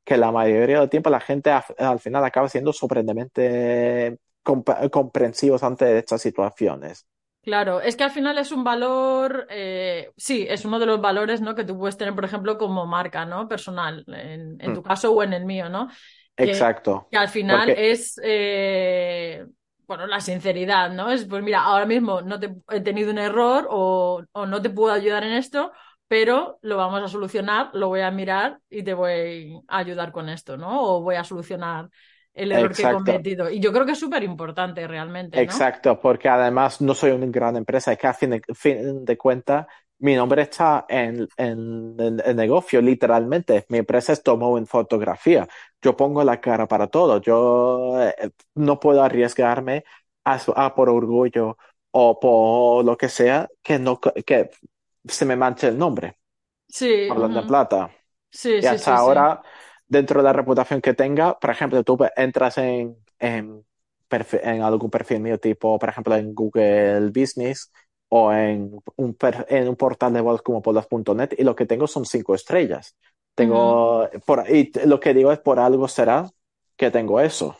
que 0.07 0.19
la 0.19 0.33
mayoría 0.33 0.81
del 0.81 0.90
tiempo 0.90 1.11
la 1.11 1.21
gente 1.21 1.51
al 1.53 2.01
final 2.01 2.25
acaba 2.25 2.49
siendo 2.51 2.73
sorprendentemente 2.75 4.19
comp- 4.45 4.90
comprensivos 4.90 5.64
ante 5.64 5.99
estas 5.99 6.23
situaciones. 6.23 7.07
Claro, 7.42 7.81
es 7.81 7.95
que 7.97 8.03
al 8.03 8.11
final 8.11 8.37
es 8.38 8.51
un 8.51 8.64
valor, 8.64 9.47
eh, 9.51 10.11
sí, 10.16 10.45
es 10.51 10.64
uno 10.64 10.81
de 10.81 10.87
los 10.87 11.01
valores, 11.01 11.40
¿no? 11.40 11.55
que 11.55 11.62
tú 11.62 11.79
puedes 11.79 11.97
tener, 11.97 12.12
por 12.12 12.25
ejemplo, 12.25 12.59
como 12.59 12.87
marca, 12.87 13.25
¿no? 13.25 13.47
Personal, 13.47 14.05
en, 14.09 14.61
en 14.61 14.73
Mm, 14.73 14.75
tu 14.75 14.83
caso 14.83 15.12
o 15.12 15.23
en 15.23 15.33
el 15.33 15.45
mío, 15.45 15.69
¿no? 15.69 15.88
Que, 16.40 16.64
Exacto, 16.64 17.09
que 17.09 17.16
al 17.16 17.29
final 17.29 17.71
porque 17.71 17.77
es, 17.77 18.21
eh, 18.25 19.47
bueno, 19.87 20.09
la 20.09 20.21
sinceridad, 20.21 20.90
¿no? 20.90 21.09
Es, 21.12 21.25
pues 21.27 21.40
mira, 21.45 21.62
ahora 21.62 21.87
mismo 21.87 22.21
no 22.21 22.40
te, 22.40 22.53
he 22.71 22.81
tenido 22.81 23.12
un 23.12 23.19
error 23.19 23.69
o, 23.71 24.25
o 24.33 24.47
no 24.47 24.61
te 24.61 24.71
puedo 24.71 24.92
ayudar 24.92 25.23
en 25.23 25.35
esto, 25.35 25.71
pero 26.09 26.59
lo 26.62 26.77
vamos 26.77 27.03
a 27.03 27.09
solucionar, 27.09 27.71
lo 27.73 27.88
voy 27.88 28.01
a 28.01 28.11
mirar 28.11 28.59
y 28.71 28.83
te 28.83 28.95
voy 28.95 29.62
a 29.69 29.79
ayudar 29.79 30.12
con 30.12 30.29
esto, 30.29 30.57
¿no? 30.57 30.83
O 30.83 31.03
voy 31.03 31.16
a 31.16 31.25
solucionar 31.25 31.88
el 32.33 32.53
error 32.53 32.75
que 32.75 32.83
he 32.83 32.92
cometido. 32.92 33.51
Y 33.51 33.61
yo 33.61 33.73
creo 33.73 33.87
que 33.87 33.92
es 33.92 33.99
súper 33.99 34.23
importante 34.23 34.87
realmente, 34.87 35.37
¿no? 35.37 35.42
Exacto, 35.42 35.99
porque 36.01 36.29
además 36.29 36.81
no 36.81 36.95
soy 36.95 37.11
una 37.11 37.27
gran 37.27 37.57
empresa, 37.57 37.92
es 37.92 37.99
que 37.99 38.07
a 38.07 38.14
fin 38.14 38.31
de, 38.31 38.42
fin 38.55 39.05
de 39.05 39.16
cuentas 39.16 39.66
mi 39.99 40.14
nombre 40.14 40.42
está 40.42 40.85
en, 40.88 41.27
en, 41.38 41.97
en 41.99 42.21
el 42.25 42.37
negocio, 42.37 42.83
literalmente. 42.83 43.64
Mi 43.71 43.79
empresa 43.79 44.12
es 44.12 44.23
Tomo 44.23 44.59
en 44.59 44.66
fotografía. 44.66 45.49
Yo 45.81 45.97
pongo 45.97 46.23
la 46.23 46.40
cara 46.40 46.69
para 46.69 46.88
todo. 46.88 47.21
Yo 47.23 47.95
eh, 48.01 48.31
no 48.55 48.79
puedo 48.79 49.03
arriesgarme 49.03 49.85
a 50.25 50.75
por 50.75 50.90
orgullo 50.90 51.57
o 51.92 52.21
por 52.21 52.85
lo 52.85 52.97
que 52.97 53.09
sea 53.09 53.49
que, 53.62 53.79
no, 53.79 54.01
que 54.01 54.51
se 55.09 55.25
me 55.27 55.37
manche 55.37 55.69
el 55.69 55.79
nombre, 55.79 56.19
Sí, 56.69 56.87
hablando 57.09 57.40
en 57.40 57.47
ujú. 57.47 57.47
plata. 57.47 57.90
Sí, 58.31 58.62
Y 58.62 58.66
sí, 58.79 58.79
hasta 58.79 58.97
sí, 58.99 58.99
ahora, 58.99 59.42
dentro 59.88 60.21
de 60.21 60.25
la 60.25 60.33
reputación 60.33 60.81
que 60.81 60.95
tenga, 60.95 61.38
por 61.38 61.51
ejemplo, 61.51 61.83
tú 61.85 61.99
entras 62.16 62.59
en, 62.59 62.97
en, 63.19 63.66
en 64.11 64.62
algún 64.62 64.90
perfil 64.90 65.21
mío, 65.21 65.38
tipo, 65.40 65.79
por 65.79 65.88
ejemplo, 65.88 66.16
en 66.16 66.35
Google 66.35 67.11
Business 67.11 67.73
o 68.09 68.33
en 68.33 68.73
un, 68.97 69.16
en 69.49 69.69
un 69.69 69.77
portal 69.77 70.12
de 70.14 70.21
voz 70.21 70.42
como 70.42 70.62
podas.net 70.62 71.31
y 71.38 71.45
lo 71.45 71.57
que 71.57 71.66
tengo 71.66 71.87
son 71.87 72.05
cinco 72.07 72.35
estrellas. 72.35 72.97
Tengo, 73.35 74.09
por, 74.27 74.49
y 74.51 74.73
lo 74.87 75.01
que 75.01 75.14
digo 75.14 75.33
es 75.33 75.38
por 75.40 75.59
algo 75.61 75.88
será 75.88 76.31
que 76.77 76.90
tengo 76.90 77.21
eso. 77.21 77.57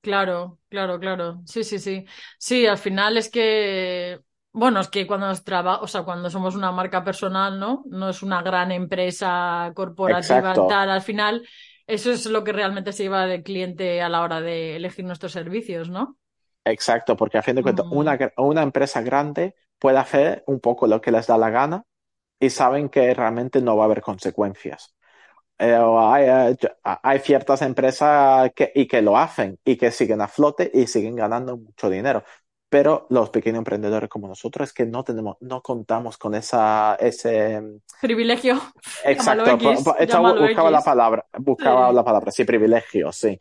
Claro, 0.00 0.60
claro, 0.68 0.98
claro. 1.00 1.42
Sí, 1.46 1.64
sí, 1.64 1.78
sí. 1.78 2.06
Sí, 2.38 2.66
al 2.66 2.78
final 2.78 3.16
es 3.18 3.28
que, 3.30 4.20
bueno, 4.52 4.80
es 4.80 4.88
que 4.88 5.06
cuando 5.06 5.26
nos 5.28 5.44
traba, 5.44 5.80
o 5.80 5.86
sea, 5.86 6.02
cuando 6.02 6.30
somos 6.30 6.54
una 6.56 6.72
marca 6.72 7.04
personal, 7.04 7.58
¿no? 7.60 7.84
No 7.86 8.08
es 8.10 8.22
una 8.22 8.42
gran 8.42 8.72
empresa 8.72 9.72
corporativa, 9.74 10.64
Exacto, 10.64 10.64
tal, 10.66 10.90
al 10.90 11.02
final, 11.02 11.46
eso 11.86 12.10
es 12.10 12.26
lo 12.26 12.42
que 12.44 12.52
realmente 12.52 12.92
se 12.92 13.04
lleva 13.04 13.26
del 13.26 13.42
cliente 13.44 14.02
a 14.02 14.08
la 14.08 14.22
hora 14.22 14.40
de 14.40 14.76
elegir 14.76 15.04
nuestros 15.04 15.32
servicios, 15.32 15.88
¿no? 15.90 16.18
exacto, 16.64 17.16
porque 17.16 17.38
a 17.38 17.42
fin 17.42 17.56
de 17.56 17.62
cuentas, 17.62 17.86
Mm, 17.86 17.90
una, 17.90 18.18
gr- 18.18 18.32
una 18.36 18.62
empresa 18.62 19.00
grande 19.02 19.54
puede 19.78 19.98
hacer 19.98 20.44
un 20.46 20.60
poco 20.60 20.86
lo 20.86 21.00
que 21.00 21.10
les 21.12 21.26
da 21.26 21.38
la 21.38 21.50
gana 21.50 21.84
y 22.40 22.50
saben 22.50 22.88
que 22.88 23.14
realmente 23.14 23.62
no 23.62 23.76
va 23.76 23.84
a 23.84 23.86
haber 23.86 24.02
consecuencias. 24.02 24.94
Eh, 25.58 25.74
hay, 25.80 26.26
eh, 26.54 26.56
hay 26.84 27.20
ciertas 27.20 27.62
empresas 27.62 28.50
que, 28.56 28.72
y 28.74 28.88
que 28.88 29.02
lo 29.02 29.16
hacen 29.18 29.58
y 29.64 29.76
que 29.78 29.90
siguen 29.92 30.20
a 30.22 30.28
flote 30.28 30.70
y 30.74 30.86
siguen 30.88 31.16
ganando 31.16 31.56
mucho 31.58 31.90
dinero. 31.90 32.24
Pero 32.70 33.06
los 33.08 33.30
pequeños 33.30 33.58
emprendedores 33.58 34.10
como 34.10 34.28
nosotros 34.28 34.68
es 34.68 34.74
que 34.74 34.84
no 34.84 35.02
tenemos, 35.02 35.36
no 35.40 35.62
contamos 35.62 36.18
con 36.18 36.34
esa, 36.34 36.96
ese, 36.96 37.62
privilegio, 38.00 38.60
llámalo 39.04 39.46
exacto, 39.46 39.50
X, 39.50 39.84
buscaba 39.84 40.70
la 40.70 40.82
palabra, 40.82 41.26
buscaba 41.38 41.88
Sí. 41.88 41.94
la 41.94 42.04
palabra, 42.04 42.30
sí, 42.30 42.44
privilegio, 42.44 43.10
sí. 43.12 43.38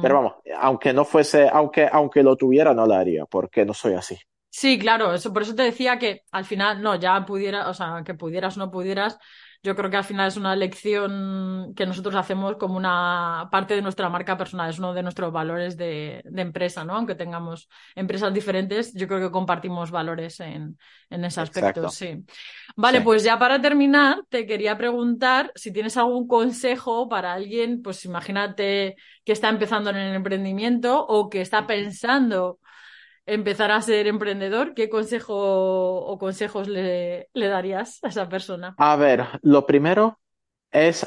Pero 0.00 0.14
Mm. 0.14 0.24
vamos, 0.24 0.32
aunque 0.60 0.92
no 0.92 1.04
fuese, 1.04 1.48
aunque, 1.52 1.88
aunque 1.90 2.22
lo 2.22 2.36
tuviera, 2.36 2.72
no 2.72 2.86
lo 2.86 2.94
haría, 2.94 3.26
porque 3.26 3.64
no 3.64 3.74
soy 3.74 3.94
así. 3.94 4.16
Sí, 4.50 4.78
claro, 4.78 5.12
eso, 5.14 5.32
por 5.32 5.42
eso 5.42 5.54
te 5.54 5.62
decía 5.62 5.98
que 5.98 6.22
al 6.32 6.44
final, 6.44 6.82
no, 6.82 6.96
ya 6.96 7.24
pudiera, 7.26 7.68
o 7.68 7.74
sea, 7.74 8.02
que 8.04 8.14
pudieras 8.14 8.56
o 8.56 8.60
no 8.60 8.70
pudieras, 8.70 9.18
yo 9.62 9.74
creo 9.74 9.90
que 9.90 9.96
al 9.96 10.04
final 10.04 10.28
es 10.28 10.36
una 10.36 10.54
elección 10.54 11.74
que 11.74 11.84
nosotros 11.86 12.14
hacemos 12.14 12.56
como 12.56 12.76
una 12.76 13.48
parte 13.50 13.74
de 13.74 13.82
nuestra 13.82 14.08
marca 14.08 14.36
personal, 14.36 14.70
es 14.70 14.78
uno 14.78 14.94
de 14.94 15.02
nuestros 15.02 15.32
valores 15.32 15.76
de, 15.76 16.22
de 16.24 16.42
empresa, 16.42 16.84
¿no? 16.84 16.94
Aunque 16.94 17.14
tengamos 17.16 17.68
empresas 17.96 18.32
diferentes, 18.32 18.94
yo 18.94 19.08
creo 19.08 19.20
que 19.20 19.32
compartimos 19.32 19.90
valores 19.90 20.38
en, 20.40 20.78
en 21.10 21.24
ese 21.24 21.40
aspecto, 21.40 21.68
Exacto, 21.80 21.88
sí. 21.88 22.24
Vale, 22.76 22.98
sí. 22.98 23.04
pues 23.04 23.24
ya 23.24 23.38
para 23.38 23.60
terminar, 23.60 24.22
te 24.28 24.46
quería 24.46 24.78
preguntar 24.78 25.52
si 25.54 25.72
tienes 25.72 25.96
algún 25.96 26.28
consejo 26.28 27.08
para 27.08 27.32
alguien, 27.32 27.82
pues 27.82 28.04
imagínate 28.04 28.96
que 29.24 29.32
está 29.32 29.48
empezando 29.48 29.90
en 29.90 29.96
el 29.96 30.14
emprendimiento 30.14 31.04
o 31.04 31.28
que 31.28 31.40
está 31.40 31.66
pensando 31.66 32.60
empezar 33.28 33.70
a 33.70 33.82
ser 33.82 34.06
emprendedor, 34.06 34.74
¿qué 34.74 34.88
consejo 34.88 35.34
o 35.36 36.18
consejos 36.18 36.68
le, 36.68 37.28
le 37.32 37.46
darías 37.48 37.98
a 38.02 38.08
esa 38.08 38.28
persona? 38.28 38.74
A 38.76 38.96
ver, 38.96 39.26
lo 39.42 39.66
primero 39.66 40.20
es, 40.70 41.06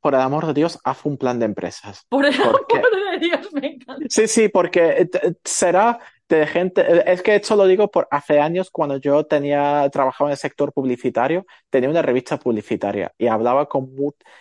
por 0.00 0.14
el 0.14 0.20
amor 0.20 0.46
de 0.46 0.54
Dios, 0.54 0.78
haz 0.84 1.04
un 1.04 1.16
plan 1.16 1.38
de 1.38 1.46
empresas. 1.46 2.06
Por 2.08 2.26
el 2.26 2.34
Porque 2.36 2.76
amor 2.76 2.90
de 3.12 3.26
Dios, 3.26 3.52
me 3.52 3.66
encanta. 3.74 4.04
Sí, 4.08 4.28
sí, 4.28 4.48
porque 4.48 5.08
eh, 5.12 5.34
será 5.44 5.98
de 6.28 6.46
gente, 6.46 6.80
eh, 6.80 7.04
es 7.06 7.22
que 7.22 7.36
esto 7.36 7.56
lo 7.56 7.66
digo 7.66 7.90
por 7.90 8.08
hace 8.10 8.40
años 8.40 8.70
cuando 8.70 8.96
yo 8.96 9.24
tenía, 9.24 9.88
trabajaba 9.92 10.30
en 10.30 10.32
el 10.32 10.38
sector 10.38 10.72
publicitario, 10.72 11.46
tenía 11.70 11.90
una 11.90 12.02
revista 12.02 12.38
publicitaria 12.38 13.12
y 13.18 13.26
hablaba 13.26 13.68
con, 13.68 13.90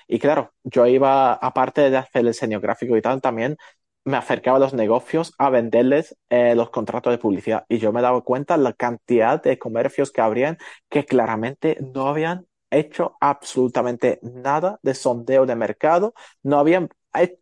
y 0.08 0.20
claro, 0.20 0.54
yo 0.64 0.88
iba, 0.88 1.34
aparte 1.34 1.90
de 1.90 1.98
hacer 1.98 2.22
el 2.22 2.28
diseño 2.28 2.60
gráfico 2.60 2.96
y 2.98 3.02
tal, 3.02 3.22
también 3.22 3.58
me 4.06 4.18
acercaba 4.18 4.58
a 4.58 4.60
los 4.60 4.74
negocios 4.74 5.34
a 5.38 5.50
venderles 5.50 6.18
eh, 6.30 6.56
los 6.56 6.70
contratos 6.72 7.12
de 7.14 7.18
publicidad 7.20 7.66
y 7.70 7.78
yo 7.80 7.92
me 7.94 8.02
daba 8.02 8.22
cuenta 8.22 8.58
la 8.58 8.74
cantidad 8.74 9.42
de 9.42 9.60
comercios 9.60 10.12
que 10.12 10.22
habrían 10.22 10.58
que 10.90 11.06
claramente 11.06 11.78
no 11.94 12.08
habían 12.08 12.48
hecho 12.72 13.18
absolutamente 13.20 14.20
nada 14.24 14.80
de 14.82 14.94
sondeo 14.96 15.46
de 15.46 15.56
mercado, 15.56 16.14
no 16.42 16.58
habían, 16.58 16.90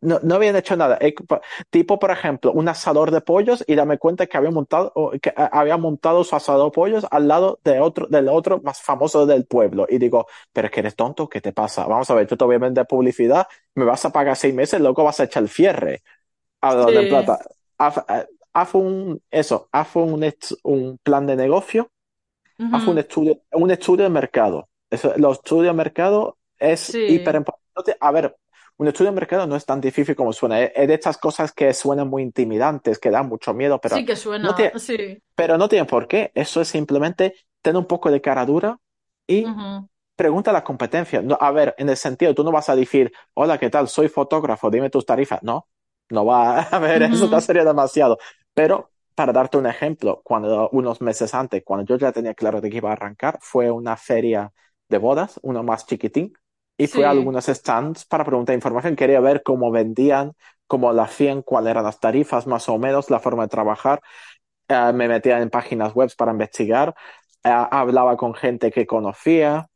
no, 0.02 0.20
no 0.24 0.36
habían 0.36 0.56
hecho 0.56 0.76
nada. 0.76 0.98
Eh, 1.02 1.14
Tipo, 1.70 2.00
por 2.00 2.12
ejemplo, 2.12 2.52
un 2.54 2.68
asador 2.68 3.12
de 3.12 3.22
pollos 3.22 3.64
y 3.68 3.76
dame 3.76 3.98
cuenta 3.98 4.26
que 4.28 4.38
había 4.38 4.52
montado, 4.52 4.92
que 5.22 5.34
había 5.36 5.78
montado 5.78 6.24
su 6.24 6.36
asador 6.36 6.66
de 6.72 6.76
pollos 6.76 7.06
al 7.12 7.28
lado 7.28 7.60
de 7.64 7.80
otro, 7.80 8.08
del 8.08 8.28
otro 8.30 8.62
más 8.64 8.82
famoso 8.82 9.26
del 9.26 9.46
pueblo. 9.46 9.86
Y 9.90 9.98
digo, 10.00 10.28
pero 10.52 10.68
es 10.68 10.72
que 10.74 10.80
eres 10.82 10.96
tonto, 10.96 11.30
¿qué 11.30 11.42
te 11.42 11.54
pasa? 11.54 11.86
Vamos 11.88 12.10
a 12.10 12.16
ver, 12.16 12.28
yo 12.28 12.38
te 12.38 12.46
voy 12.46 12.56
a 12.56 12.84
publicidad, 12.86 13.48
me 13.76 13.86
vas 13.86 14.04
a 14.06 14.12
pagar 14.12 14.36
seis 14.36 14.54
meses, 14.54 14.80
luego 14.82 15.04
vas 15.04 15.20
a 15.20 15.26
echar 15.26 15.44
el 15.44 15.50
cierre. 15.50 16.02
A 16.62 16.76
donde 16.76 17.00
en 17.02 17.08
Sí. 17.08 17.08
plata. 17.08 17.40
Haz, 17.78 17.98
eh, 18.10 18.28
haz 18.54 18.76
un, 18.76 19.22
eso, 19.32 19.70
haz 19.72 19.96
un, 19.96 20.24
un 20.64 20.98
plan 21.04 21.26
de 21.28 21.36
negocio, 21.36 21.92
haz 22.72 22.88
un 22.88 22.98
Ujú. 22.98 23.00
estudio, 23.00 23.42
un 23.54 23.72
estudio 23.72 24.04
de 24.06 24.10
mercado. 24.10 24.70
Eso, 24.90 25.14
los 25.18 25.38
estudios 25.38 25.68
de 25.68 25.74
mercado 25.78 26.38
es 26.60 27.02
hiper 27.08 27.36
importante. 27.36 27.98
A 28.00 28.12
ver, 28.12 28.38
un 28.78 28.88
estudio 28.88 29.12
de 29.12 29.16
mercado 29.16 29.48
no 29.48 29.56
es 29.56 29.66
tan 29.66 29.82
difícil 29.82 30.16
como 30.16 30.34
suena. 30.34 30.62
Es 30.64 30.88
de 30.88 30.94
estas 30.94 31.18
cosas 31.18 31.52
que 31.54 31.74
suenan 31.74 32.10
muy 32.10 32.24
intimidantes, 32.24 33.00
que 33.00 33.12
dan 33.12 33.28
mucho 33.30 33.54
miedo, 33.54 33.80
pero 33.82 33.96
Sí 33.96 34.06
que 34.06 34.16
no 34.42 34.54
suena, 34.56 34.56
tiene, 34.56 34.80
sí. 34.80 35.22
pero 35.36 35.58
no 35.58 35.70
tiene 35.70 35.86
por 35.86 36.08
qué. 36.08 36.32
Eso 36.36 36.62
es 36.62 36.68
simplemente 36.70 37.36
tener 37.62 37.78
un 37.80 37.88
poco 37.88 38.12
de 38.12 38.22
cara 38.22 38.46
dura 38.46 38.80
y 39.28 39.50
Ujú, 39.50 39.90
pregunta 40.16 40.52
a 40.52 40.54
la 40.54 40.64
competencia. 40.64 41.22
No, 41.22 41.38
a 41.40 41.52
ver, 41.52 41.76
en 41.78 41.90
el 41.90 41.98
sentido, 41.98 42.34
tú 42.36 42.44
no 42.44 42.52
vas 42.52 42.70
a 42.70 42.76
decir, 42.76 43.12
hola, 43.34 43.58
¿qué 43.58 43.70
tal? 43.70 43.88
Soy 43.88 44.08
fotógrafo, 44.10 44.70
dime 44.70 44.90
tus 44.90 45.06
tarifas. 45.06 45.42
No, 45.44 45.68
no 46.10 46.26
va 46.26 46.60
a 46.62 46.80
ver, 46.80 47.04
eso 47.14 47.28
ya 47.30 47.40
ujú, 47.40 47.42
sería 47.42 47.64
demasiado. 47.66 48.18
Pero 48.54 48.92
para 49.16 49.34
darte 49.34 49.58
un 49.58 49.66
ejemplo, 49.68 50.22
cuando 50.24 50.70
unos 50.72 51.02
meses 51.02 51.34
antes, 51.34 51.64
cuando 51.66 51.86
yo 51.86 51.98
ya 51.98 52.12
tenía 52.12 52.34
claro 52.34 52.62
de 52.62 52.70
que 52.70 52.78
iba 52.78 52.90
a 52.90 52.94
arrancar, 52.94 53.38
fue 53.42 53.70
una 53.72 53.98
feria 53.98 54.52
de 54.90 54.98
bodas, 54.98 55.40
uno 55.44 55.64
más 55.64 55.86
chiquitín, 55.86 56.34
y 56.78 56.88
fui 56.88 57.04
a 57.04 57.10
Sí, 57.10 57.12
algunos 57.12 57.46
stands 57.48 58.06
para 58.06 58.24
preguntar 58.26 58.56
información. 58.56 58.96
Quería 58.96 59.20
ver 59.20 59.44
cómo 59.44 59.70
vendían, 59.72 60.34
cómo 60.68 60.94
lo 60.94 61.02
hacían, 61.02 61.42
cuáles 61.42 61.72
eran 61.72 61.84
las 61.84 62.00
tarifas, 62.00 62.48
más 62.48 62.70
o 62.70 62.78
menos, 62.80 63.10
la 63.10 63.20
forma 63.20 63.44
de 63.44 63.50
trabajar. 63.50 64.02
Eh, 64.68 64.94
me 64.94 65.08
metía 65.08 65.40
en 65.42 65.50
páginas 65.50 65.94
web 65.94 66.12
para 66.18 66.32
investigar, 66.32 66.96
eh, 67.44 67.50
hablaba 67.72 68.18
con 68.18 68.34
gente 68.36 68.72
que 68.72 68.86
conocía 68.86 69.68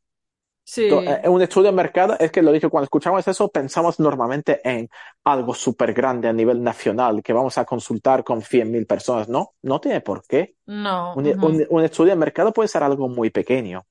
sí. 0.66 1.22
eh, 1.24 1.30
un 1.30 1.42
estudio 1.42 1.70
de 1.72 1.76
mercado 1.76 2.16
es 2.20 2.32
que 2.32 2.42
lo 2.42 2.52
dicho, 2.52 2.70
cuando 2.70 2.86
escuchamos 2.86 3.28
eso, 3.28 3.50
pensamos 3.50 4.00
normalmente 4.00 4.62
en 4.70 4.90
algo 5.24 5.54
súper 5.54 5.94
grande 5.94 6.28
a 6.28 6.34
nivel 6.34 6.62
nacional, 6.64 7.22
que 7.24 7.34
vamos 7.34 7.58
a 7.58 7.66
consultar 7.66 8.24
con 8.24 8.42
100.000 8.42 8.86
personas. 8.86 9.30
No, 9.30 9.54
no 9.64 9.80
tiene 9.82 10.02
por 10.02 10.26
qué. 10.28 10.56
No. 10.68 10.98
Un, 11.14 11.28
ujú. 11.28 11.42
un- 11.42 11.68
un 11.70 11.84
estudio 11.86 12.12
de 12.12 12.18
mercado 12.18 12.54
puede 12.54 12.70
ser 12.70 12.84
algo 12.84 13.10
muy 13.10 13.30
pequeño. 13.32 13.86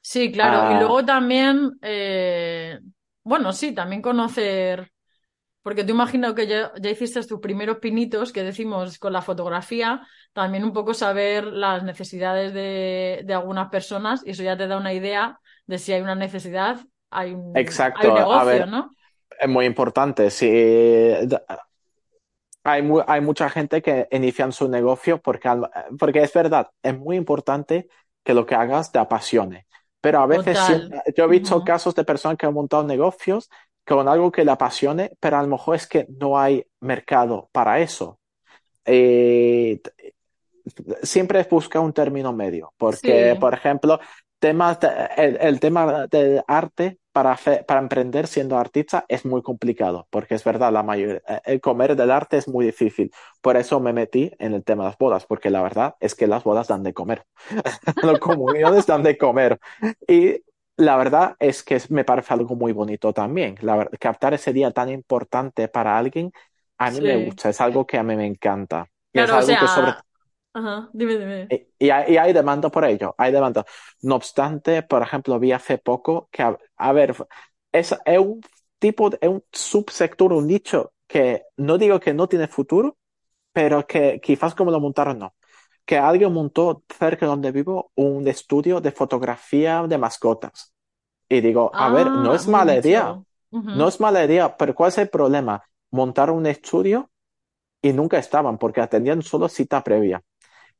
Sí, 0.00 0.32
claro. 0.32 0.64
Y 0.66 0.74
Ah, 0.74 0.74
luego 0.74 1.04
también, 1.04 1.78
eh, 1.82 2.78
bueno, 3.22 3.52
sí, 3.52 3.72
también 3.72 4.02
conocer, 4.02 4.90
porque 5.62 5.84
tú 5.84 5.92
imagino 5.92 6.34
que 6.34 6.46
ya, 6.48 6.72
ya 6.80 6.90
hiciste 6.90 7.22
tus 7.26 7.40
primeros 7.40 7.78
pinitos 7.78 8.32
que 8.32 8.44
decimos 8.44 8.98
con 8.98 9.12
la 9.14 9.22
fotografía, 9.22 10.06
también 10.32 10.64
un 10.64 10.72
poco 10.74 10.94
saber 10.94 11.46
las 11.46 11.84
necesidades 11.84 12.54
de, 12.54 13.22
de 13.26 13.34
algunas 13.34 13.70
personas 13.70 14.22
y 14.26 14.30
eso 14.32 14.42
ya 14.44 14.56
te 14.58 14.68
da 14.68 14.78
una 14.78 14.94
idea 14.94 15.40
de 15.66 15.78
si 15.78 15.92
hay 15.92 16.02
una 16.02 16.14
necesidad, 16.14 16.86
hay 17.10 17.34
un, 17.34 17.90
hay 17.94 18.08
un 18.08 18.14
exacto. 18.14 18.32
A 18.32 18.44
negocio, 18.44 18.44
ver, 18.44 18.66
¿no? 18.66 18.96
es 19.40 19.48
muy 19.48 19.66
importante. 19.66 20.30
Si, 20.30 20.46
hay, 22.64 22.82
mu- 22.82 23.02
hay 23.06 23.20
mucha 23.20 23.48
gente 23.50 23.82
que 23.82 24.08
inician 24.10 24.52
su 24.52 24.68
negocio 24.68 25.20
porque, 25.20 25.48
porque 25.98 26.22
es 26.22 26.32
verdad, 26.32 26.70
es 26.82 26.96
muy 26.98 27.16
importante 27.16 27.88
que 28.24 28.34
lo 28.34 28.46
que 28.46 28.54
hagas 28.54 28.92
te 28.92 28.98
apasione. 28.98 29.66
Pero 30.00 30.20
a 30.20 30.26
veces 30.26 30.64
Total. 30.64 30.96
yo 31.16 31.24
he 31.24 31.28
visto 31.28 31.62
casos 31.64 31.94
de 31.94 32.04
personas 32.04 32.36
que 32.38 32.46
han 32.46 32.54
montado 32.54 32.84
negocios 32.84 33.48
con 33.86 34.08
algo 34.08 34.30
que 34.32 34.44
le 34.44 34.52
apasione, 34.52 35.12
pero 35.20 35.38
a 35.38 35.42
lo 35.42 35.48
mejor 35.48 35.76
es 35.76 35.86
que 35.86 36.06
no 36.20 36.38
hay 36.38 36.64
mercado 36.80 37.48
para 37.52 37.80
eso. 37.80 38.18
Eh, 38.86 39.80
siempre 41.02 41.40
es 41.40 41.48
buscar 41.48 41.82
un 41.82 41.92
término 41.92 42.32
medio, 42.32 42.72
porque, 42.76 43.36
Sí, 43.36 43.38
por 43.38 43.54
ejemplo, 43.54 44.00
temas 44.42 44.80
de- 44.80 44.88
el, 45.16 45.38
el 45.40 45.60
tema 45.60 46.08
del 46.08 46.42
arte 46.48 46.98
para, 47.12 47.32
hacer- 47.32 47.66
para 47.66 47.80
emprender 47.80 48.26
siendo 48.28 48.58
artista 48.58 49.06
es 49.08 49.24
muy 49.26 49.42
complicado, 49.42 50.08
porque 50.10 50.34
es 50.36 50.44
verdad, 50.44 50.72
la 50.72 50.82
mayoría, 50.84 51.22
eh, 51.28 51.40
el 51.46 51.62
comer 51.62 51.96
del 51.96 52.10
arte 52.12 52.38
es 52.38 52.48
muy 52.48 52.66
difícil. 52.66 53.12
Por 53.42 53.56
eso 53.56 53.80
me 53.80 53.94
metí 53.94 54.32
en 54.40 54.54
el 54.54 54.64
tema 54.64 54.84
de 54.84 54.90
las 54.90 54.98
bodas, 54.98 55.26
porque 55.26 55.50
la 55.50 55.62
verdad 55.62 55.96
es 56.00 56.14
que 56.16 56.26
las 56.28 56.44
bodas 56.44 56.68
dan 56.68 56.82
de 56.84 56.94
comer, 56.94 57.24
las 58.02 58.18
comuniones 58.20 58.86
dan 58.86 59.02
de 59.04 59.18
comer. 59.18 59.58
Y 60.08 60.42
la 60.76 60.96
verdad 60.96 61.36
es 61.38 61.62
que 61.62 61.80
me 61.90 62.04
parece 62.04 62.34
algo 62.34 62.56
muy 62.56 62.72
bonito 62.72 63.12
también. 63.12 63.56
La 63.62 63.86
captar 64.00 64.34
ese 64.34 64.52
día 64.52 64.70
tan 64.72 64.90
importante 64.90 65.68
para 65.68 65.98
alguien, 65.98 66.32
a 66.78 66.90
mí 66.90 67.00
me 67.02 67.16
sí. 67.16 67.16
gusta, 67.16 67.50
es 67.50 67.60
algo 67.60 67.86
que 67.86 67.98
a 67.98 68.02
mí 68.02 68.16
me 68.16 68.26
encanta. 68.26 68.88
Y 69.12 69.20
es 69.22 69.32
Claro, 69.32 69.38
o 69.38 69.42
algo 69.42 69.56
que 69.56 69.68
sobre 69.68 69.92
sea, 69.92 70.04
ajá, 70.54 70.90
dime, 70.94 71.18
dime. 71.18 71.50
y, 71.50 71.68
y 71.78 71.90
hay, 71.90 72.14
y 72.14 72.16
hay 72.16 72.32
demanda 72.32 72.70
por 72.70 72.84
ello, 72.84 73.14
hay 73.18 73.32
demanda. 73.32 73.64
No 74.02 74.16
obstante, 74.16 74.82
por 74.82 75.02
ejemplo, 75.02 75.38
vi 75.38 75.52
hace 75.52 75.78
poco 75.78 76.28
que, 76.32 76.42
a, 76.42 76.58
a 76.76 76.92
ver, 76.92 77.14
es, 77.72 77.94
es 78.04 78.18
un 78.18 78.40
tipo, 78.78 79.10
es 79.20 79.28
un 79.28 79.44
subsector, 79.52 80.32
un 80.32 80.46
nicho 80.46 80.92
que 81.06 81.44
no 81.56 81.78
digo 81.78 82.00
que 82.00 82.14
no 82.14 82.28
tiene 82.28 82.48
futuro, 82.48 82.96
pero 83.52 83.86
que 83.86 84.20
quizás 84.22 84.54
como 84.54 84.70
lo 84.70 84.80
montaron, 84.80 85.18
no. 85.20 85.34
Que 85.86 85.98
alguien 85.98 86.32
montó 86.32 86.84
cerca 86.98 87.26
de 87.26 87.30
donde 87.30 87.52
vivo 87.52 87.92
un 87.96 88.28
estudio 88.28 88.80
de 88.80 88.92
fotografía 88.92 89.84
de 89.88 89.98
mascotas. 89.98 90.74
Y 91.28 91.40
digo, 91.42 91.74
a 91.78 91.90
ver, 91.90 92.16
no 92.16 92.34
Ah, 92.34 92.36
es 92.36 92.48
mala 92.48 92.76
idea, 92.76 93.20
no 93.72 93.88
es 93.88 94.00
mala 94.00 94.24
idea, 94.24 94.56
pero 94.56 94.74
¿cuál 94.74 94.90
es 94.90 94.98
el 94.98 95.10
problema? 95.10 95.64
Montar 95.92 96.30
un 96.30 96.46
estudio 96.46 97.10
y 97.82 97.92
nunca 97.92 98.18
estaban 98.18 98.58
porque 98.58 98.80
atendían 98.80 99.22
solo 99.22 99.48
cita 99.48 99.82
previa. 99.84 100.22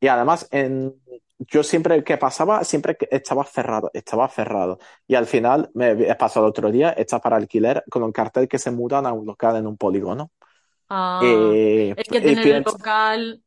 Y 0.02 0.08
además, 0.08 0.48
en, 0.52 0.94
yo 1.40 1.64
siempre 1.64 2.04
que 2.04 2.18
pasaba, 2.18 2.64
siempre 2.64 2.96
que 2.98 3.08
estaba 3.12 3.44
cerrado, 3.46 3.90
estaba 3.94 4.28
cerrado. 4.28 4.80
Y 5.08 5.16
al 5.16 5.26
final, 5.28 5.70
me 5.74 5.92
he 5.92 6.16
pasado 6.16 6.46
otro 6.48 6.72
día, 6.72 6.90
está 6.92 7.20
para 7.20 7.36
alquiler 7.38 7.84
con 7.90 8.04
un 8.04 8.12
cartel 8.12 8.48
que 8.48 8.58
se 8.60 8.72
mudan 8.72 9.06
a 9.06 9.14
un 9.14 9.26
local 9.26 9.56
en 9.58 9.68
un 9.68 9.78
polígono. 9.78 10.32
Ah, 10.88 11.58
Y, 11.58 11.94
es 11.96 12.08
que 12.08 12.20
tener 12.22 12.50
el 12.50 12.62
local 12.64 13.42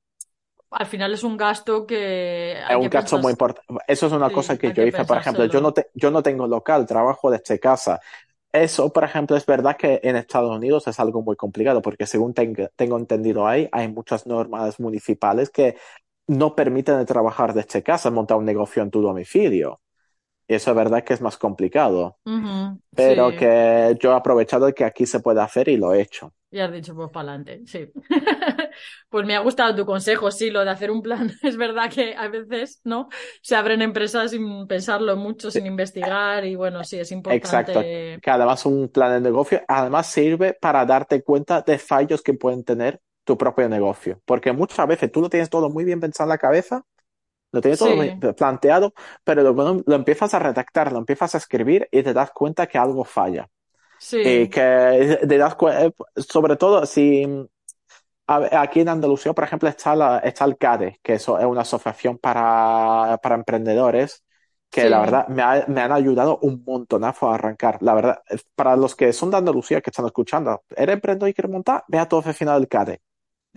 al 0.71 0.87
final 0.87 1.13
es 1.13 1.23
un 1.23 1.37
gasto 1.37 1.87
que 1.87 2.53
es 2.67 2.77
un 2.77 2.89
que 2.89 2.89
gasto 2.89 3.17
pensar, 3.17 3.19
muy 3.19 3.31
importante. 3.31 3.61
Eso 3.87 4.07
es 4.07 4.13
una 4.13 4.31
cosa 4.31 4.57
sí, 4.57 4.57
que 4.57 4.71
hay 4.71 4.73
yo 4.73 4.83
que 4.87 4.87
hice, 4.87 5.05
por 5.05 5.17
ejemplo, 5.17 5.45
yo 5.45 5.61
no, 5.61 5.71
te- 5.73 5.87
yo 5.93 6.09
no 6.11 6.23
tengo 6.23 6.47
local, 6.47 6.85
trabajo 6.87 7.29
desde 7.31 7.59
casa. 7.59 7.99
Eso, 8.53 8.93
por 8.93 9.03
ejemplo, 9.03 9.37
es 9.37 9.45
verdad 9.47 9.77
que 9.77 10.01
en 10.03 10.17
Estados 10.17 10.55
Unidos 10.55 10.87
es 10.87 10.99
algo 10.99 11.23
muy 11.23 11.35
complicado 11.37 11.81
porque 11.81 12.07
según 12.07 12.33
tengo, 12.35 12.69
tengo 12.77 12.97
entendido 12.99 13.47
ahí, 13.47 13.69
hay 13.73 13.89
muchas 13.89 14.27
normas 14.27 14.79
municipales 14.79 15.49
que 15.51 15.77
no 16.27 16.55
permiten 16.55 17.05
trabajar 17.05 17.53
desde 17.53 17.83
casa, 17.83 18.11
montar 18.11 18.38
un 18.38 18.45
negocio 18.45 18.83
en 18.83 18.91
tu 18.91 19.01
domicilio. 19.01 19.81
Y 20.47 20.55
eso 20.55 20.71
es 20.71 20.77
verdad 20.77 21.03
que 21.03 21.13
es 21.15 21.21
más 21.21 21.38
complicado, 21.38 22.19
pero 22.95 23.35
sí, 23.35 23.35
que 23.35 23.97
yo 23.99 24.11
he 24.13 24.15
aprovechado 24.15 24.67
de 24.67 24.73
que 24.73 24.85
aquí 24.85 25.05
se 25.07 25.21
puede 25.21 25.41
hacer 25.41 25.69
y 25.69 25.77
lo 25.77 25.93
he 25.93 26.01
hecho. 26.01 26.33
ya 26.51 26.65
has 26.65 26.71
dicho, 26.73 26.95
pues 26.95 27.09
para 27.11 27.33
adelante, 27.33 27.63
sí. 27.65 27.91
Pues 29.09 29.25
me 29.25 29.35
ha 29.35 29.39
gustado 29.39 29.75
tu 29.75 29.85
consejo, 29.85 30.31
sí, 30.31 30.49
lo 30.51 30.63
de 30.63 30.69
hacer 30.71 30.91
un 30.91 31.01
plan. 31.01 31.31
Es 31.43 31.57
verdad 31.57 31.91
que 31.91 32.15
a 32.15 32.27
veces, 32.29 32.81
¿no? 32.83 33.09
Se 33.41 33.55
abren 33.55 33.81
empresas 33.81 34.31
sin 34.31 34.67
pensarlo 34.67 35.15
mucho, 35.17 35.51
Sí, 35.51 35.51
sin 35.51 35.65
investigar 35.65 36.45
y 36.45 36.55
bueno, 36.55 36.83
sí, 36.83 36.97
es 36.99 37.11
exacto. 37.27 37.81
importante. 37.81 38.19
Que 38.21 38.31
además 38.31 38.65
un 38.65 38.89
plan 38.89 39.11
de 39.13 39.21
negocio 39.29 39.61
además 39.67 40.07
sirve 40.07 40.53
para 40.59 40.85
darte 40.85 41.23
cuenta 41.23 41.61
de 41.61 41.77
fallos 41.77 42.21
que 42.21 42.33
pueden 42.33 42.63
tener 42.63 43.01
tu 43.25 43.38
propio 43.38 43.69
negocio. 43.69 44.21
Porque 44.25 44.53
muchas 44.53 44.88
veces 44.88 45.11
tú 45.11 45.21
lo 45.21 45.29
tienes 45.29 45.49
todo 45.51 45.69
muy 45.71 45.85
bien 45.85 46.01
pensado 46.01 46.27
en 46.27 46.31
la 46.31 46.39
cabeza, 46.39 46.83
lo 47.51 47.61
tienes 47.61 47.79
todo 47.79 47.97
Sí, 47.97 48.23
planteado, 48.38 48.93
pero 49.23 49.43
luego 49.43 49.81
lo 49.85 49.95
empiezas 49.95 50.33
a 50.33 50.39
redactar, 50.39 50.91
lo 50.91 50.99
empiezas 50.99 51.35
a 51.35 51.39
escribir 51.39 51.88
y 51.91 52.03
te 52.03 52.13
das 52.13 52.31
cuenta 52.31 52.67
que 52.67 52.77
algo 52.77 53.05
falla. 53.05 53.49
Y 54.21 54.47
sí, 54.47 54.49
que 54.49 55.19
te 55.27 55.38
das 55.39 55.55
cuenta, 55.55 55.91
sobre 56.17 56.57
todo 56.57 56.85
si 56.85 57.25
Aquí 58.27 58.79
en 58.79 58.89
Andalucía, 58.89 59.33
por 59.33 59.43
ejemplo, 59.43 59.69
está, 59.69 59.95
la, 59.95 60.17
está 60.19 60.45
el 60.45 60.57
CADE, 60.57 60.99
que 61.03 61.13
eso 61.13 61.38
es 61.38 61.45
una 61.45 61.61
asociación 61.61 62.17
para, 62.17 63.19
para 63.21 63.35
emprendedores 63.35 64.23
que 64.71 64.89
la 64.89 64.99
sí, 64.99 64.99
verdad 64.99 65.27
me, 65.27 65.43
ha- 65.43 65.65
me 65.67 65.81
han 65.81 65.91
ayudado 65.91 66.39
un 66.41 66.63
montonazo 66.65 67.29
a 67.29 67.35
arrancar. 67.35 67.77
La 67.81 67.93
verdad, 67.93 68.21
eh, 68.29 68.38
para 68.55 68.75
los 68.75 68.95
que 68.95 69.13
son 69.13 69.29
de 69.31 69.38
Andalucía 69.38 69.79
que 69.81 69.91
están 69.91 70.05
escuchando, 70.07 70.63
¿eres 70.75 70.95
emprendedor 70.95 71.29
y 71.29 71.33
quieres 71.35 71.51
montar? 71.51 71.83
Ve 71.88 71.99
a 71.99 72.07
el 72.11 72.33
final 72.33 72.59
del 72.59 72.67
CADE. 72.67 73.01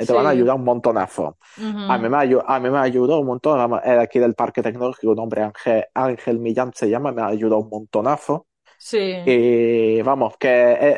Te 0.07 0.13
van 0.13 0.27
a 0.27 0.31
sí. 0.31 0.31
ayudar 0.31 0.57
un 0.57 0.65
montonazo. 0.65 1.39
A 1.87 1.99
mí 1.99 2.09
me, 2.09 2.17
a 2.19 2.61
mí 2.61 2.71
me 2.71 2.79
ayudó 2.79 3.21
un 3.21 3.27
montón. 3.27 3.81
El 3.85 3.99
aquí 4.01 4.19
del 4.19 4.35
Parque 4.35 4.63
Tecnológico, 4.63 5.13
un 5.13 5.19
hombre 5.21 5.43
Ángel, 5.43 5.85
Ángel 5.95 6.39
Millán 6.39 6.73
se 6.75 6.89
llama, 6.91 7.13
me 7.13 7.23
ayudó 7.23 7.59
un 7.59 7.69
montonazo. 7.71 8.47
Sí, 8.77 9.25
Y 9.25 10.01
vamos, 10.03 10.37
que 10.39 10.49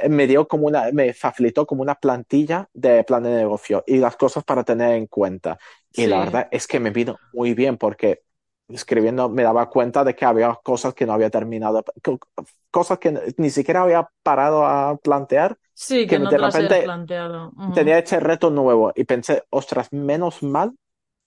eh, 0.04 0.08
me 0.08 0.26
dio 0.28 0.46
como 0.46 0.66
una, 0.68 0.92
me 0.92 1.12
facilitó 1.14 1.66
como 1.66 1.82
una 1.82 1.96
plantilla 1.96 2.68
de 2.72 3.02
plan 3.04 3.22
de 3.24 3.30
negocio 3.30 3.82
y 3.86 3.98
las 3.98 4.16
cosas 4.16 4.44
para 4.44 4.62
tener 4.64 4.92
en 4.94 5.06
cuenta. 5.08 5.58
Y 5.96 6.06
la 6.06 6.18
sí. 6.18 6.20
verdad 6.20 6.48
es 6.52 6.66
que 6.68 6.78
me 6.78 6.90
vino 6.90 7.20
muy 7.32 7.54
bien 7.54 7.76
porque 7.76 8.22
escribiendo 8.68 9.28
me 9.28 9.42
daba 9.42 9.68
cuenta 9.68 10.04
de 10.04 10.14
que 10.14 10.24
había 10.24 10.54
cosas 10.62 10.94
que 10.94 11.06
no 11.06 11.12
había 11.12 11.30
terminado, 11.30 11.84
co- 12.04 12.20
cosas 12.70 12.98
que 13.00 13.18
ni 13.36 13.50
siquiera 13.50 13.82
había 13.82 14.08
parado 14.22 14.64
a 14.64 14.96
plantear, 14.98 15.58
Sí, 15.86 16.06
que 16.06 16.16
que 16.16 16.18
no 16.18 16.28
de 16.28 16.36
te 16.36 16.38
repente 16.38 16.78
planteado. 16.78 17.52
tenía 17.72 17.98
este 17.98 18.20
reto 18.20 18.50
nuevo 18.50 18.92
y 18.96 19.04
pensé, 19.04 19.44
ostras, 19.50 19.92
menos 19.92 20.42
mal 20.42 20.74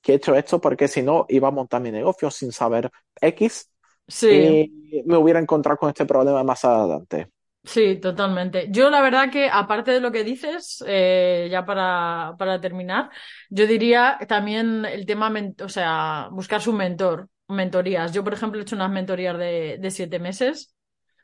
que 0.01 0.13
he 0.13 0.15
hecho 0.17 0.35
esto 0.35 0.61
porque 0.61 0.87
si 0.87 1.01
no 1.03 1.25
iba 1.29 1.49
a 1.49 1.51
montar 1.51 1.81
mi 1.81 1.91
negocio 1.91 2.31
sin 2.31 2.51
saber 2.53 2.91
X 3.21 3.71
Sí, 4.07 4.27
y 4.29 5.03
me 5.05 5.17
hubiera 5.17 5.39
encontrado 5.39 5.77
con 5.79 5.89
este 5.89 6.05
problema 6.07 6.43
más 6.43 6.65
adelante. 6.65 7.29
sí, 7.63 7.97
totalmente. 7.99 8.67
Yo 8.71 8.89
la 8.89 9.01
verdad 9.01 9.31
que 9.31 9.49
aparte 9.49 9.91
de 9.91 9.99
lo 10.01 10.11
que 10.11 10.23
dices, 10.23 10.83
eh, 10.87 11.47
ya 11.51 11.65
para, 11.65 12.35
para 12.37 12.60
terminar, 12.62 13.10
yo 13.49 13.67
diría 13.67 14.17
también 14.27 14.85
el 14.85 15.06
tema, 15.06 15.31
o 15.63 15.69
sea, 15.69 16.27
buscar 16.31 16.62
su 16.62 16.73
mentor, 16.73 17.29
mentorías. 17.47 18.12
Yo, 18.13 18.23
por 18.23 18.33
ejemplo, 18.33 18.60
he 18.60 18.63
hecho 18.63 18.75
unas 18.75 18.91
mentorías 18.91 19.37
de, 19.37 19.77
de 19.79 19.91
siete 19.91 20.19
meses 20.19 20.75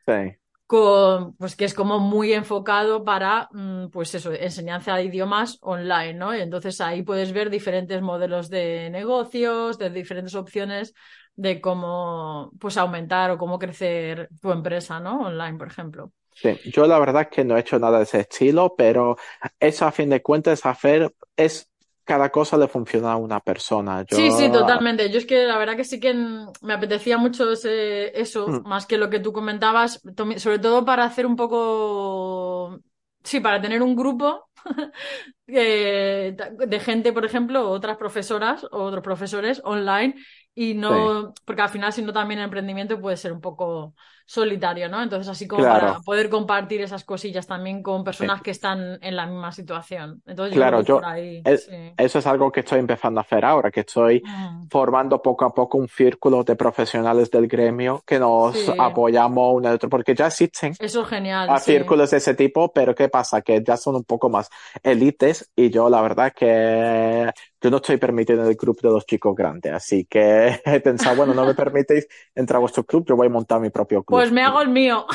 Sí. 0.07 0.39
Con, 0.69 1.33
pues 1.33 1.55
que 1.55 1.65
es 1.65 1.73
como 1.73 1.99
muy 1.99 2.31
enfocado 2.31 3.03
para, 3.03 3.49
mm, 3.51 3.87
pues 3.89 4.13
eso, 4.13 4.31
enseñanza 4.31 4.95
de 4.95 5.05
idiomas 5.05 5.57
online, 5.61 6.13
¿no? 6.13 6.35
Y 6.35 6.41
entonces 6.41 6.79
ahí 6.79 7.01
puedes 7.01 7.33
ver 7.33 7.49
diferentes 7.49 7.99
modelos 8.03 8.49
de 8.51 8.91
negocios, 8.91 9.79
de 9.79 9.89
diferentes 9.89 10.35
opciones 10.35 10.93
de 11.35 11.59
cómo, 11.59 12.51
pues 12.59 12.77
aumentar 12.77 13.31
o 13.31 13.39
cómo 13.39 13.57
crecer 13.57 14.29
tu 14.39 14.51
empresa, 14.51 14.99
¿no? 14.99 15.21
Online, 15.21 15.57
por 15.57 15.69
ejemplo. 15.69 16.11
Sí, 16.35 16.59
yo 16.71 16.85
la 16.85 16.99
verdad 16.99 17.23
es 17.23 17.27
que 17.29 17.43
no 17.43 17.57
he 17.57 17.61
hecho 17.61 17.79
nada 17.79 17.97
de 17.97 18.03
ese 18.03 18.19
estilo, 18.19 18.75
pero 18.77 19.17
eso 19.59 19.87
a 19.87 19.91
fin 19.91 20.11
de 20.11 20.21
cuentas 20.21 20.67
hacer 20.67 21.11
es 21.35 21.68
cada 22.09 22.31
cosa 22.31 22.57
le 22.57 22.67
funciona 22.67 23.11
a 23.11 23.17
una 23.17 23.39
persona. 23.39 24.03
Sí, 24.09 24.31
sí, 24.31 24.51
totalmente. 24.51 25.11
Yo 25.11 25.19
es 25.19 25.27
que 25.27 25.45
la 25.45 25.59
verdad 25.59 25.75
que 25.75 25.83
sí 25.83 25.99
que 25.99 26.11
me 26.15 26.73
apetecía 26.73 27.19
mucho 27.19 27.45
eso, 27.51 28.47
mm. 28.47 28.67
más 28.67 28.87
que 28.87 28.97
lo 28.97 29.11
que 29.11 29.19
tú 29.19 29.31
comentabas, 29.31 30.01
sobre 30.37 30.57
todo 30.57 30.83
para 30.83 31.03
hacer 31.03 31.27
un 31.27 31.35
poco, 31.35 32.79
sí, 33.23 33.41
para 33.41 33.61
tener 33.61 33.83
un 33.83 33.95
grupo 33.95 34.49
de 35.45 36.81
gente, 36.83 37.13
por 37.13 37.25
ejemplo, 37.25 37.69
otras 37.69 37.97
profesoras 37.97 38.63
o 38.71 38.85
otros 38.85 39.03
profesores 39.03 39.61
online 39.63 40.15
y 40.55 40.73
no, 40.73 41.35
porque 41.45 41.61
al 41.61 41.69
final 41.69 41.93
si 41.93 42.01
no 42.01 42.11
también 42.11 42.39
el 42.39 42.45
emprendimiento 42.45 42.99
puede 42.99 43.17
ser 43.17 43.33
un 43.33 43.39
poco 43.39 43.93
solitario, 44.29 44.87
¿no? 44.89 45.01
Entonces, 45.01 45.27
así 45.27 45.47
como 45.47 45.63
para 45.63 46.01
poder 46.01 46.29
compartir 46.29 46.81
esas 46.81 47.03
cosillas 47.03 47.47
también 47.47 47.81
con 47.81 48.03
personas 48.03 48.43
que 48.43 48.51
están 48.51 48.99
en 49.01 49.15
la 49.15 49.25
misma 49.25 49.51
situación. 49.51 50.21
Entonces, 50.27 50.55
claro, 50.55 50.83
yo, 50.83 51.01
eso 51.15 52.19
es 52.19 52.27
algo 52.27 52.51
que 52.51 52.59
estoy 52.59 52.77
empezando 52.77 53.19
a 53.19 53.23
hacer 53.23 53.43
ahora, 53.43 53.71
que 53.71 53.79
estoy 53.79 54.21
mm. 54.23 54.67
formando 54.69 55.19
poco 55.19 55.45
a 55.45 55.49
poco 55.49 55.79
un 55.79 55.87
círculo 55.87 56.43
de 56.43 56.55
profesionales 56.55 57.31
del 57.31 57.47
gremio 57.47 58.03
que 58.05 58.19
nos 58.19 58.55
apoyamos 58.77 59.55
uno 59.55 59.67
al 59.67 59.75
otro, 59.75 59.89
porque 59.89 60.13
ya 60.13 60.27
existen 60.27 60.75
eso 60.77 61.01
es 61.01 61.07
genial, 61.07 61.49
a 61.49 61.57
círculos 61.57 62.11
de 62.11 62.17
ese 62.17 62.35
tipo, 62.35 62.71
pero 62.71 62.93
¿qué 62.93 63.09
pasa? 63.09 63.41
Que 63.41 63.63
ya 63.65 63.77
son 63.77 63.95
un 63.95 64.03
poco 64.03 64.29
más 64.29 64.47
élites 64.83 65.49
y 65.55 65.71
yo 65.71 65.89
la 65.89 66.03
verdad 66.03 66.33
que 66.35 67.31
yo 67.61 67.69
no 67.69 67.77
estoy 67.77 67.97
permitiendo 67.97 68.47
el 68.47 68.55
club 68.55 68.79
de 68.79 68.89
los 68.89 69.05
chicos 69.05 69.35
grandes, 69.35 69.73
así 69.73 70.05
que 70.05 70.61
he 70.65 70.79
pensado, 70.81 71.15
bueno, 71.15 71.33
no 71.33 71.45
me 71.45 71.55
permitéis 71.55 72.07
entrar 72.35 72.57
a 72.57 72.59
vuestro 72.59 72.83
club, 72.83 73.05
yo 73.07 73.15
voy 73.15 73.25
a 73.25 73.31
montar 73.31 73.59
mi 73.59 73.71
propio 73.71 74.03
club. 74.03 74.18
Pues 74.19 74.31
me 74.33 74.41
hago 74.41 74.61
el 74.61 74.69
mío. 74.69 75.05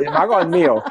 me 0.00 0.06
hago 0.08 0.40
el 0.40 0.48
mío. 0.48 0.82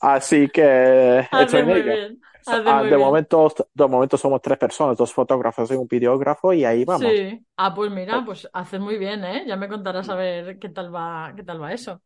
Así 0.00 0.48
que 0.48 1.26
Hace 1.30 1.62
muy 1.62 1.82
bien. 1.82 2.20
Ah, 2.48 2.82
de, 2.82 2.96
momento, 2.96 3.52
de 3.74 3.88
momento 3.88 4.16
somos 4.16 4.40
tres 4.40 4.56
personas, 4.56 4.96
dos 4.96 5.12
fotógrafos 5.12 5.68
y 5.70 5.74
un 5.74 5.88
videógrafo 5.88 6.52
y 6.52 6.64
ahí 6.64 6.84
vamos. 6.84 7.10
Sí. 7.10 7.44
Ah, 7.56 7.74
pues 7.74 7.90
mira, 7.90 8.22
pues 8.24 8.48
haces 8.52 8.78
muy 8.78 8.98
bien, 8.98 9.24
¿eh? 9.24 9.44
Ya 9.46 9.56
me 9.56 9.68
contarás 9.68 10.08
a 10.08 10.14
ver 10.14 10.58
qué 10.60 10.68
tal 10.68 10.94
va, 10.94 11.32
qué 11.34 11.42
tal 11.42 11.60
va 11.60 11.72
eso. 11.72 12.02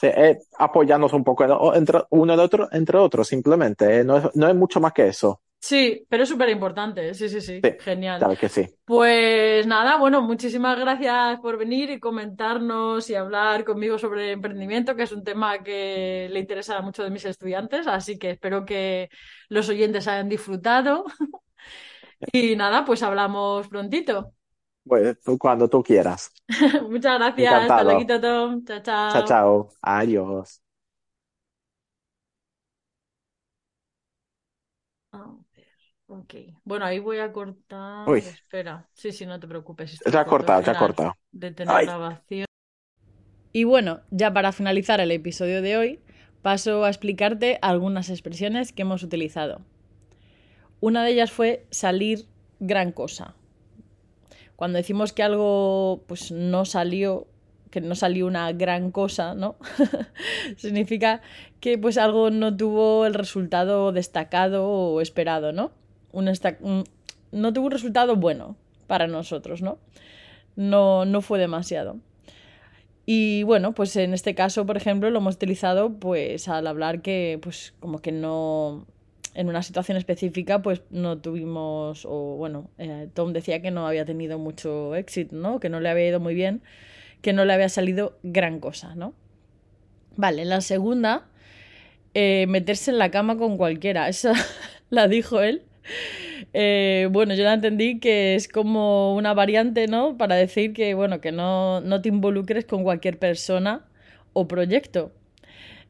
Sí, 0.00 0.06
eh, 0.06 0.38
apoyarnos 0.58 1.12
un 1.14 1.24
poco 1.24 1.74
entre 1.74 2.00
uno 2.10 2.34
y 2.34 2.38
otro, 2.38 2.68
entre 2.70 2.98
otros, 2.98 3.28
simplemente. 3.28 4.00
¿eh? 4.00 4.04
No, 4.04 4.18
es, 4.18 4.36
no 4.36 4.48
es 4.48 4.54
mucho 4.54 4.78
más 4.78 4.92
que 4.92 5.08
eso. 5.08 5.40
Sí, 5.68 6.06
pero 6.08 6.22
es 6.22 6.30
súper 6.30 6.48
importante. 6.48 7.12
Sí, 7.12 7.28
sí, 7.28 7.42
sí, 7.42 7.60
Genial. 7.80 8.20
Claro 8.20 8.36
que 8.40 8.48
sí. 8.48 8.66
Pues 8.86 9.66
nada, 9.66 9.98
bueno, 9.98 10.22
muchísimas 10.22 10.78
gracias 10.78 11.38
por 11.40 11.58
venir 11.58 11.90
y 11.90 12.00
comentarnos 12.00 13.10
y 13.10 13.14
hablar 13.14 13.66
conmigo 13.66 13.98
sobre 13.98 14.32
emprendimiento, 14.32 14.96
que 14.96 15.02
es 15.02 15.12
un 15.12 15.22
tema 15.24 15.62
que 15.62 16.28
le 16.30 16.40
interesa 16.40 16.78
a 16.78 16.80
muchos 16.80 17.04
de 17.04 17.10
mis 17.10 17.26
estudiantes. 17.26 17.86
Así 17.86 18.18
que 18.18 18.30
espero 18.30 18.64
que 18.64 19.10
los 19.50 19.68
oyentes 19.68 20.08
hayan 20.08 20.30
disfrutado. 20.30 21.04
y 22.32 22.56
nada, 22.56 22.86
pues 22.86 23.02
hablamos 23.02 23.68
prontito. 23.68 24.32
Pues 24.84 25.18
cuando 25.38 25.68
tú 25.68 25.82
quieras. 25.82 26.32
Muchas 26.88 27.18
gracias. 27.18 27.52
Hasta 27.52 27.84
luego, 27.84 28.20
Tom. 28.20 28.64
Chao, 28.64 28.80
chao. 28.80 29.12
Chao, 29.12 29.24
chao. 29.26 29.68
Adiós. 29.82 30.62
Ok. 36.08 36.34
Bueno, 36.64 36.86
ahí 36.86 36.98
voy 36.98 37.18
a 37.18 37.32
cortar. 37.32 38.08
Espera. 38.16 38.88
Sí, 38.94 39.12
sí, 39.12 39.26
no 39.26 39.38
te 39.38 39.46
preocupes. 39.46 39.98
Ya 40.10 40.20
ha 40.20 40.24
cortado, 40.24 40.62
ya 40.62 40.72
ha 40.72 40.78
cortado. 40.78 41.14
grabación. 41.32 42.46
Y 43.52 43.64
bueno, 43.64 44.00
ya 44.10 44.32
para 44.32 44.52
finalizar 44.52 45.00
el 45.00 45.10
episodio 45.10 45.60
de 45.60 45.76
hoy, 45.76 46.00
paso 46.40 46.84
a 46.84 46.88
explicarte 46.88 47.58
algunas 47.60 48.08
expresiones 48.08 48.72
que 48.72 48.82
hemos 48.82 49.02
utilizado. 49.02 49.60
Una 50.80 51.04
de 51.04 51.12
ellas 51.12 51.30
fue 51.30 51.66
salir 51.70 52.26
gran 52.58 52.92
cosa. 52.92 53.34
Cuando 54.56 54.78
decimos 54.78 55.12
que 55.12 55.22
algo 55.22 56.04
pues 56.06 56.32
no 56.32 56.64
salió, 56.64 57.26
que 57.70 57.80
no 57.80 57.94
salió 57.94 58.26
una 58.26 58.50
gran 58.52 58.92
cosa, 58.92 59.34
¿no? 59.34 59.56
Significa 60.56 61.20
que 61.60 61.76
pues 61.76 61.98
algo 61.98 62.30
no 62.30 62.56
tuvo 62.56 63.04
el 63.04 63.14
resultado 63.14 63.92
destacado 63.92 64.68
o 64.68 65.00
esperado, 65.00 65.52
¿no? 65.52 65.72
No 66.12 67.52
tuvo 67.52 67.66
un 67.66 67.70
resultado 67.70 68.16
bueno 68.16 68.56
para 68.86 69.06
nosotros, 69.06 69.62
¿no? 69.62 69.78
No, 70.56 71.04
no 71.04 71.20
fue 71.20 71.38
demasiado. 71.38 71.98
Y 73.06 73.42
bueno, 73.44 73.74
pues 73.74 73.96
en 73.96 74.12
este 74.12 74.34
caso, 74.34 74.66
por 74.66 74.76
ejemplo, 74.76 75.08
lo 75.08 75.20
hemos 75.20 75.36
utilizado 75.36 75.94
pues 75.94 76.46
al 76.48 76.66
hablar 76.66 77.00
que 77.00 77.38
pues 77.40 77.72
como 77.80 78.00
que 78.00 78.12
no 78.12 78.86
en 79.34 79.48
una 79.48 79.62
situación 79.62 79.96
específica 79.96 80.60
pues 80.62 80.82
no 80.90 81.18
tuvimos 81.18 82.04
o 82.04 82.36
bueno, 82.36 82.70
eh, 82.76 83.08
Tom 83.14 83.32
decía 83.32 83.62
que 83.62 83.70
no 83.70 83.86
había 83.86 84.04
tenido 84.04 84.38
mucho 84.38 84.94
éxito, 84.94 85.36
¿no? 85.36 85.60
Que 85.60 85.68
no 85.68 85.80
le 85.80 85.88
había 85.88 86.08
ido 86.08 86.20
muy 86.20 86.34
bien, 86.34 86.60
que 87.22 87.32
no 87.32 87.44
le 87.44 87.52
había 87.52 87.68
salido 87.68 88.18
gran 88.22 88.60
cosa, 88.60 88.94
¿no? 88.94 89.14
Vale, 90.16 90.44
la 90.44 90.60
segunda, 90.60 91.28
eh, 92.14 92.46
meterse 92.48 92.90
en 92.90 92.98
la 92.98 93.10
cama 93.10 93.38
con 93.38 93.56
cualquiera. 93.56 94.08
Esa 94.10 94.34
la 94.90 95.08
dijo 95.08 95.40
él 95.40 95.62
eh, 96.52 97.08
bueno, 97.10 97.34
yo 97.34 97.44
la 97.44 97.54
entendí 97.54 98.00
que 98.00 98.34
es 98.34 98.48
como 98.48 99.14
una 99.14 99.34
variante, 99.34 99.86
¿no? 99.86 100.16
Para 100.16 100.36
decir 100.36 100.72
que, 100.72 100.94
bueno, 100.94 101.20
que 101.20 101.32
no, 101.32 101.82
te 102.02 102.08
involucres 102.08 102.64
con 102.64 102.82
cualquier 102.84 103.18
persona 103.18 103.86
o 104.32 104.48
proyecto. 104.48 105.12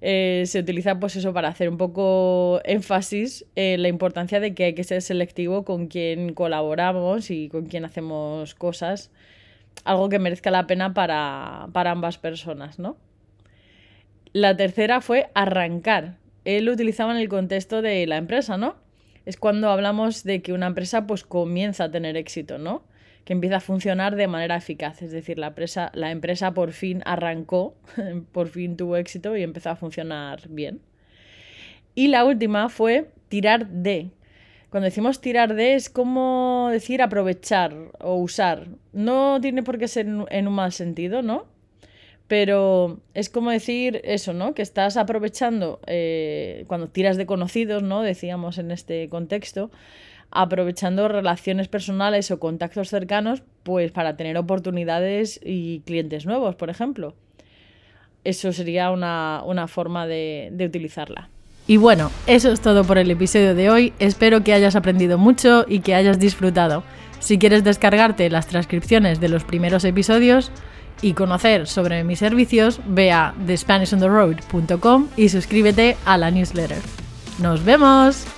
Eh, 0.00 0.44
se 0.46 0.60
utiliza 0.60 1.00
pues 1.00 1.16
eso 1.16 1.32
para 1.32 1.48
hacer 1.48 1.68
un 1.68 1.76
poco 1.76 2.60
énfasis 2.64 3.44
en 3.56 3.82
la 3.82 3.88
importancia 3.88 4.38
de 4.38 4.54
que 4.54 4.64
hay 4.64 4.74
que 4.74 4.84
ser 4.84 5.02
selectivo 5.02 5.64
con 5.64 5.88
quien 5.88 6.34
colaboramos 6.34 7.30
y 7.32 7.48
con 7.48 7.66
quien 7.66 7.84
hacemos 7.84 8.54
cosas, 8.54 9.10
algo 9.84 10.08
que 10.08 10.20
merezca 10.20 10.50
la 10.52 10.66
pena 10.68 10.94
para, 10.94 11.68
para 11.72 11.90
ambas 11.92 12.18
personas, 12.18 12.78
¿no? 12.78 12.96
La 14.32 14.56
tercera 14.56 15.00
fue 15.00 15.30
arrancar. 15.34 16.16
Él 16.44 16.66
lo 16.66 16.72
utilizaba 16.72 17.12
en 17.12 17.18
el 17.18 17.28
contexto 17.28 17.82
de 17.82 18.06
la 18.06 18.16
empresa, 18.18 18.56
¿no? 18.56 18.76
Es 19.28 19.36
cuando 19.36 19.68
hablamos 19.68 20.24
de 20.24 20.40
que 20.40 20.54
una 20.54 20.68
empresa 20.68 21.06
pues 21.06 21.22
comienza 21.22 21.84
a 21.84 21.90
tener 21.90 22.16
éxito, 22.16 22.56
¿no? 22.56 22.82
Que 23.26 23.34
empieza 23.34 23.56
a 23.56 23.60
funcionar 23.60 24.16
de 24.16 24.26
manera 24.26 24.56
eficaz, 24.56 25.02
es 25.02 25.12
decir, 25.12 25.38
la 25.38 25.48
empresa, 25.48 25.90
la 25.92 26.10
empresa 26.12 26.54
por 26.54 26.72
fin 26.72 27.02
arrancó, 27.04 27.76
por 28.32 28.48
fin 28.48 28.78
tuvo 28.78 28.96
éxito 28.96 29.36
y 29.36 29.42
empezó 29.42 29.68
a 29.68 29.76
funcionar 29.76 30.48
bien. 30.48 30.80
Y 31.94 32.08
la 32.08 32.24
última 32.24 32.70
fue 32.70 33.10
tirar 33.28 33.68
de. 33.68 34.12
Cuando 34.70 34.86
decimos 34.86 35.20
tirar 35.20 35.54
de 35.54 35.74
es 35.74 35.90
como 35.90 36.70
decir 36.72 37.02
aprovechar 37.02 37.76
o 38.00 38.14
usar. 38.14 38.68
No 38.94 39.42
tiene 39.42 39.62
por 39.62 39.76
qué 39.76 39.88
ser 39.88 40.06
en 40.06 40.48
un 40.48 40.54
mal 40.54 40.72
sentido, 40.72 41.20
¿no? 41.20 41.44
Pero 42.28 43.00
es 43.14 43.30
como 43.30 43.50
decir 43.50 44.02
eso, 44.04 44.34
¿no? 44.34 44.52
Que 44.52 44.60
estás 44.60 44.98
aprovechando, 44.98 45.80
eh, 45.86 46.64
cuando 46.66 46.88
tiras 46.88 47.16
de 47.16 47.24
conocidos, 47.24 47.82
¿no? 47.82 48.02
Decíamos 48.02 48.58
en 48.58 48.70
este 48.70 49.08
contexto, 49.08 49.70
aprovechando 50.30 51.08
relaciones 51.08 51.68
personales 51.68 52.30
o 52.30 52.38
contactos 52.38 52.90
cercanos, 52.90 53.42
pues 53.62 53.92
para 53.92 54.16
tener 54.18 54.36
oportunidades 54.36 55.40
y 55.42 55.80
clientes 55.86 56.26
nuevos, 56.26 56.54
por 56.54 56.68
ejemplo. 56.68 57.14
Eso 58.24 58.52
sería 58.52 58.90
una, 58.90 59.66
forma 59.68 60.06
de, 60.06 60.50
de 60.52 60.66
utilizarla. 60.66 61.30
Y 61.66 61.78
bueno, 61.78 62.10
eso 62.26 62.52
es 62.52 62.60
todo 62.60 62.84
por 62.84 62.98
el 62.98 63.10
episodio 63.10 63.54
de 63.54 63.70
hoy. 63.70 63.92
Espero 63.98 64.44
que 64.44 64.52
hayas 64.52 64.76
aprendido 64.76 65.16
mucho 65.16 65.64
y 65.66 65.80
que 65.80 65.94
hayas 65.94 66.18
disfrutado. 66.18 66.82
Si 67.20 67.38
quieres 67.38 67.64
descargarte 67.64 68.28
las 68.28 68.46
transcripciones 68.46 69.18
de 69.20 69.28
los 69.28 69.44
primeros 69.44 69.84
episodios, 69.84 70.52
y 71.02 71.14
conocer 71.14 71.66
sobre 71.66 72.04
mis 72.04 72.18
servicios, 72.18 72.80
ve 72.86 73.12
a 73.12 73.34
thespanishontheroad.com 73.46 75.08
y 75.16 75.28
suscríbete 75.28 75.96
a 76.04 76.18
la 76.18 76.30
newsletter. 76.30 76.78
¡Nos 77.40 77.64
vemos! 77.64 78.37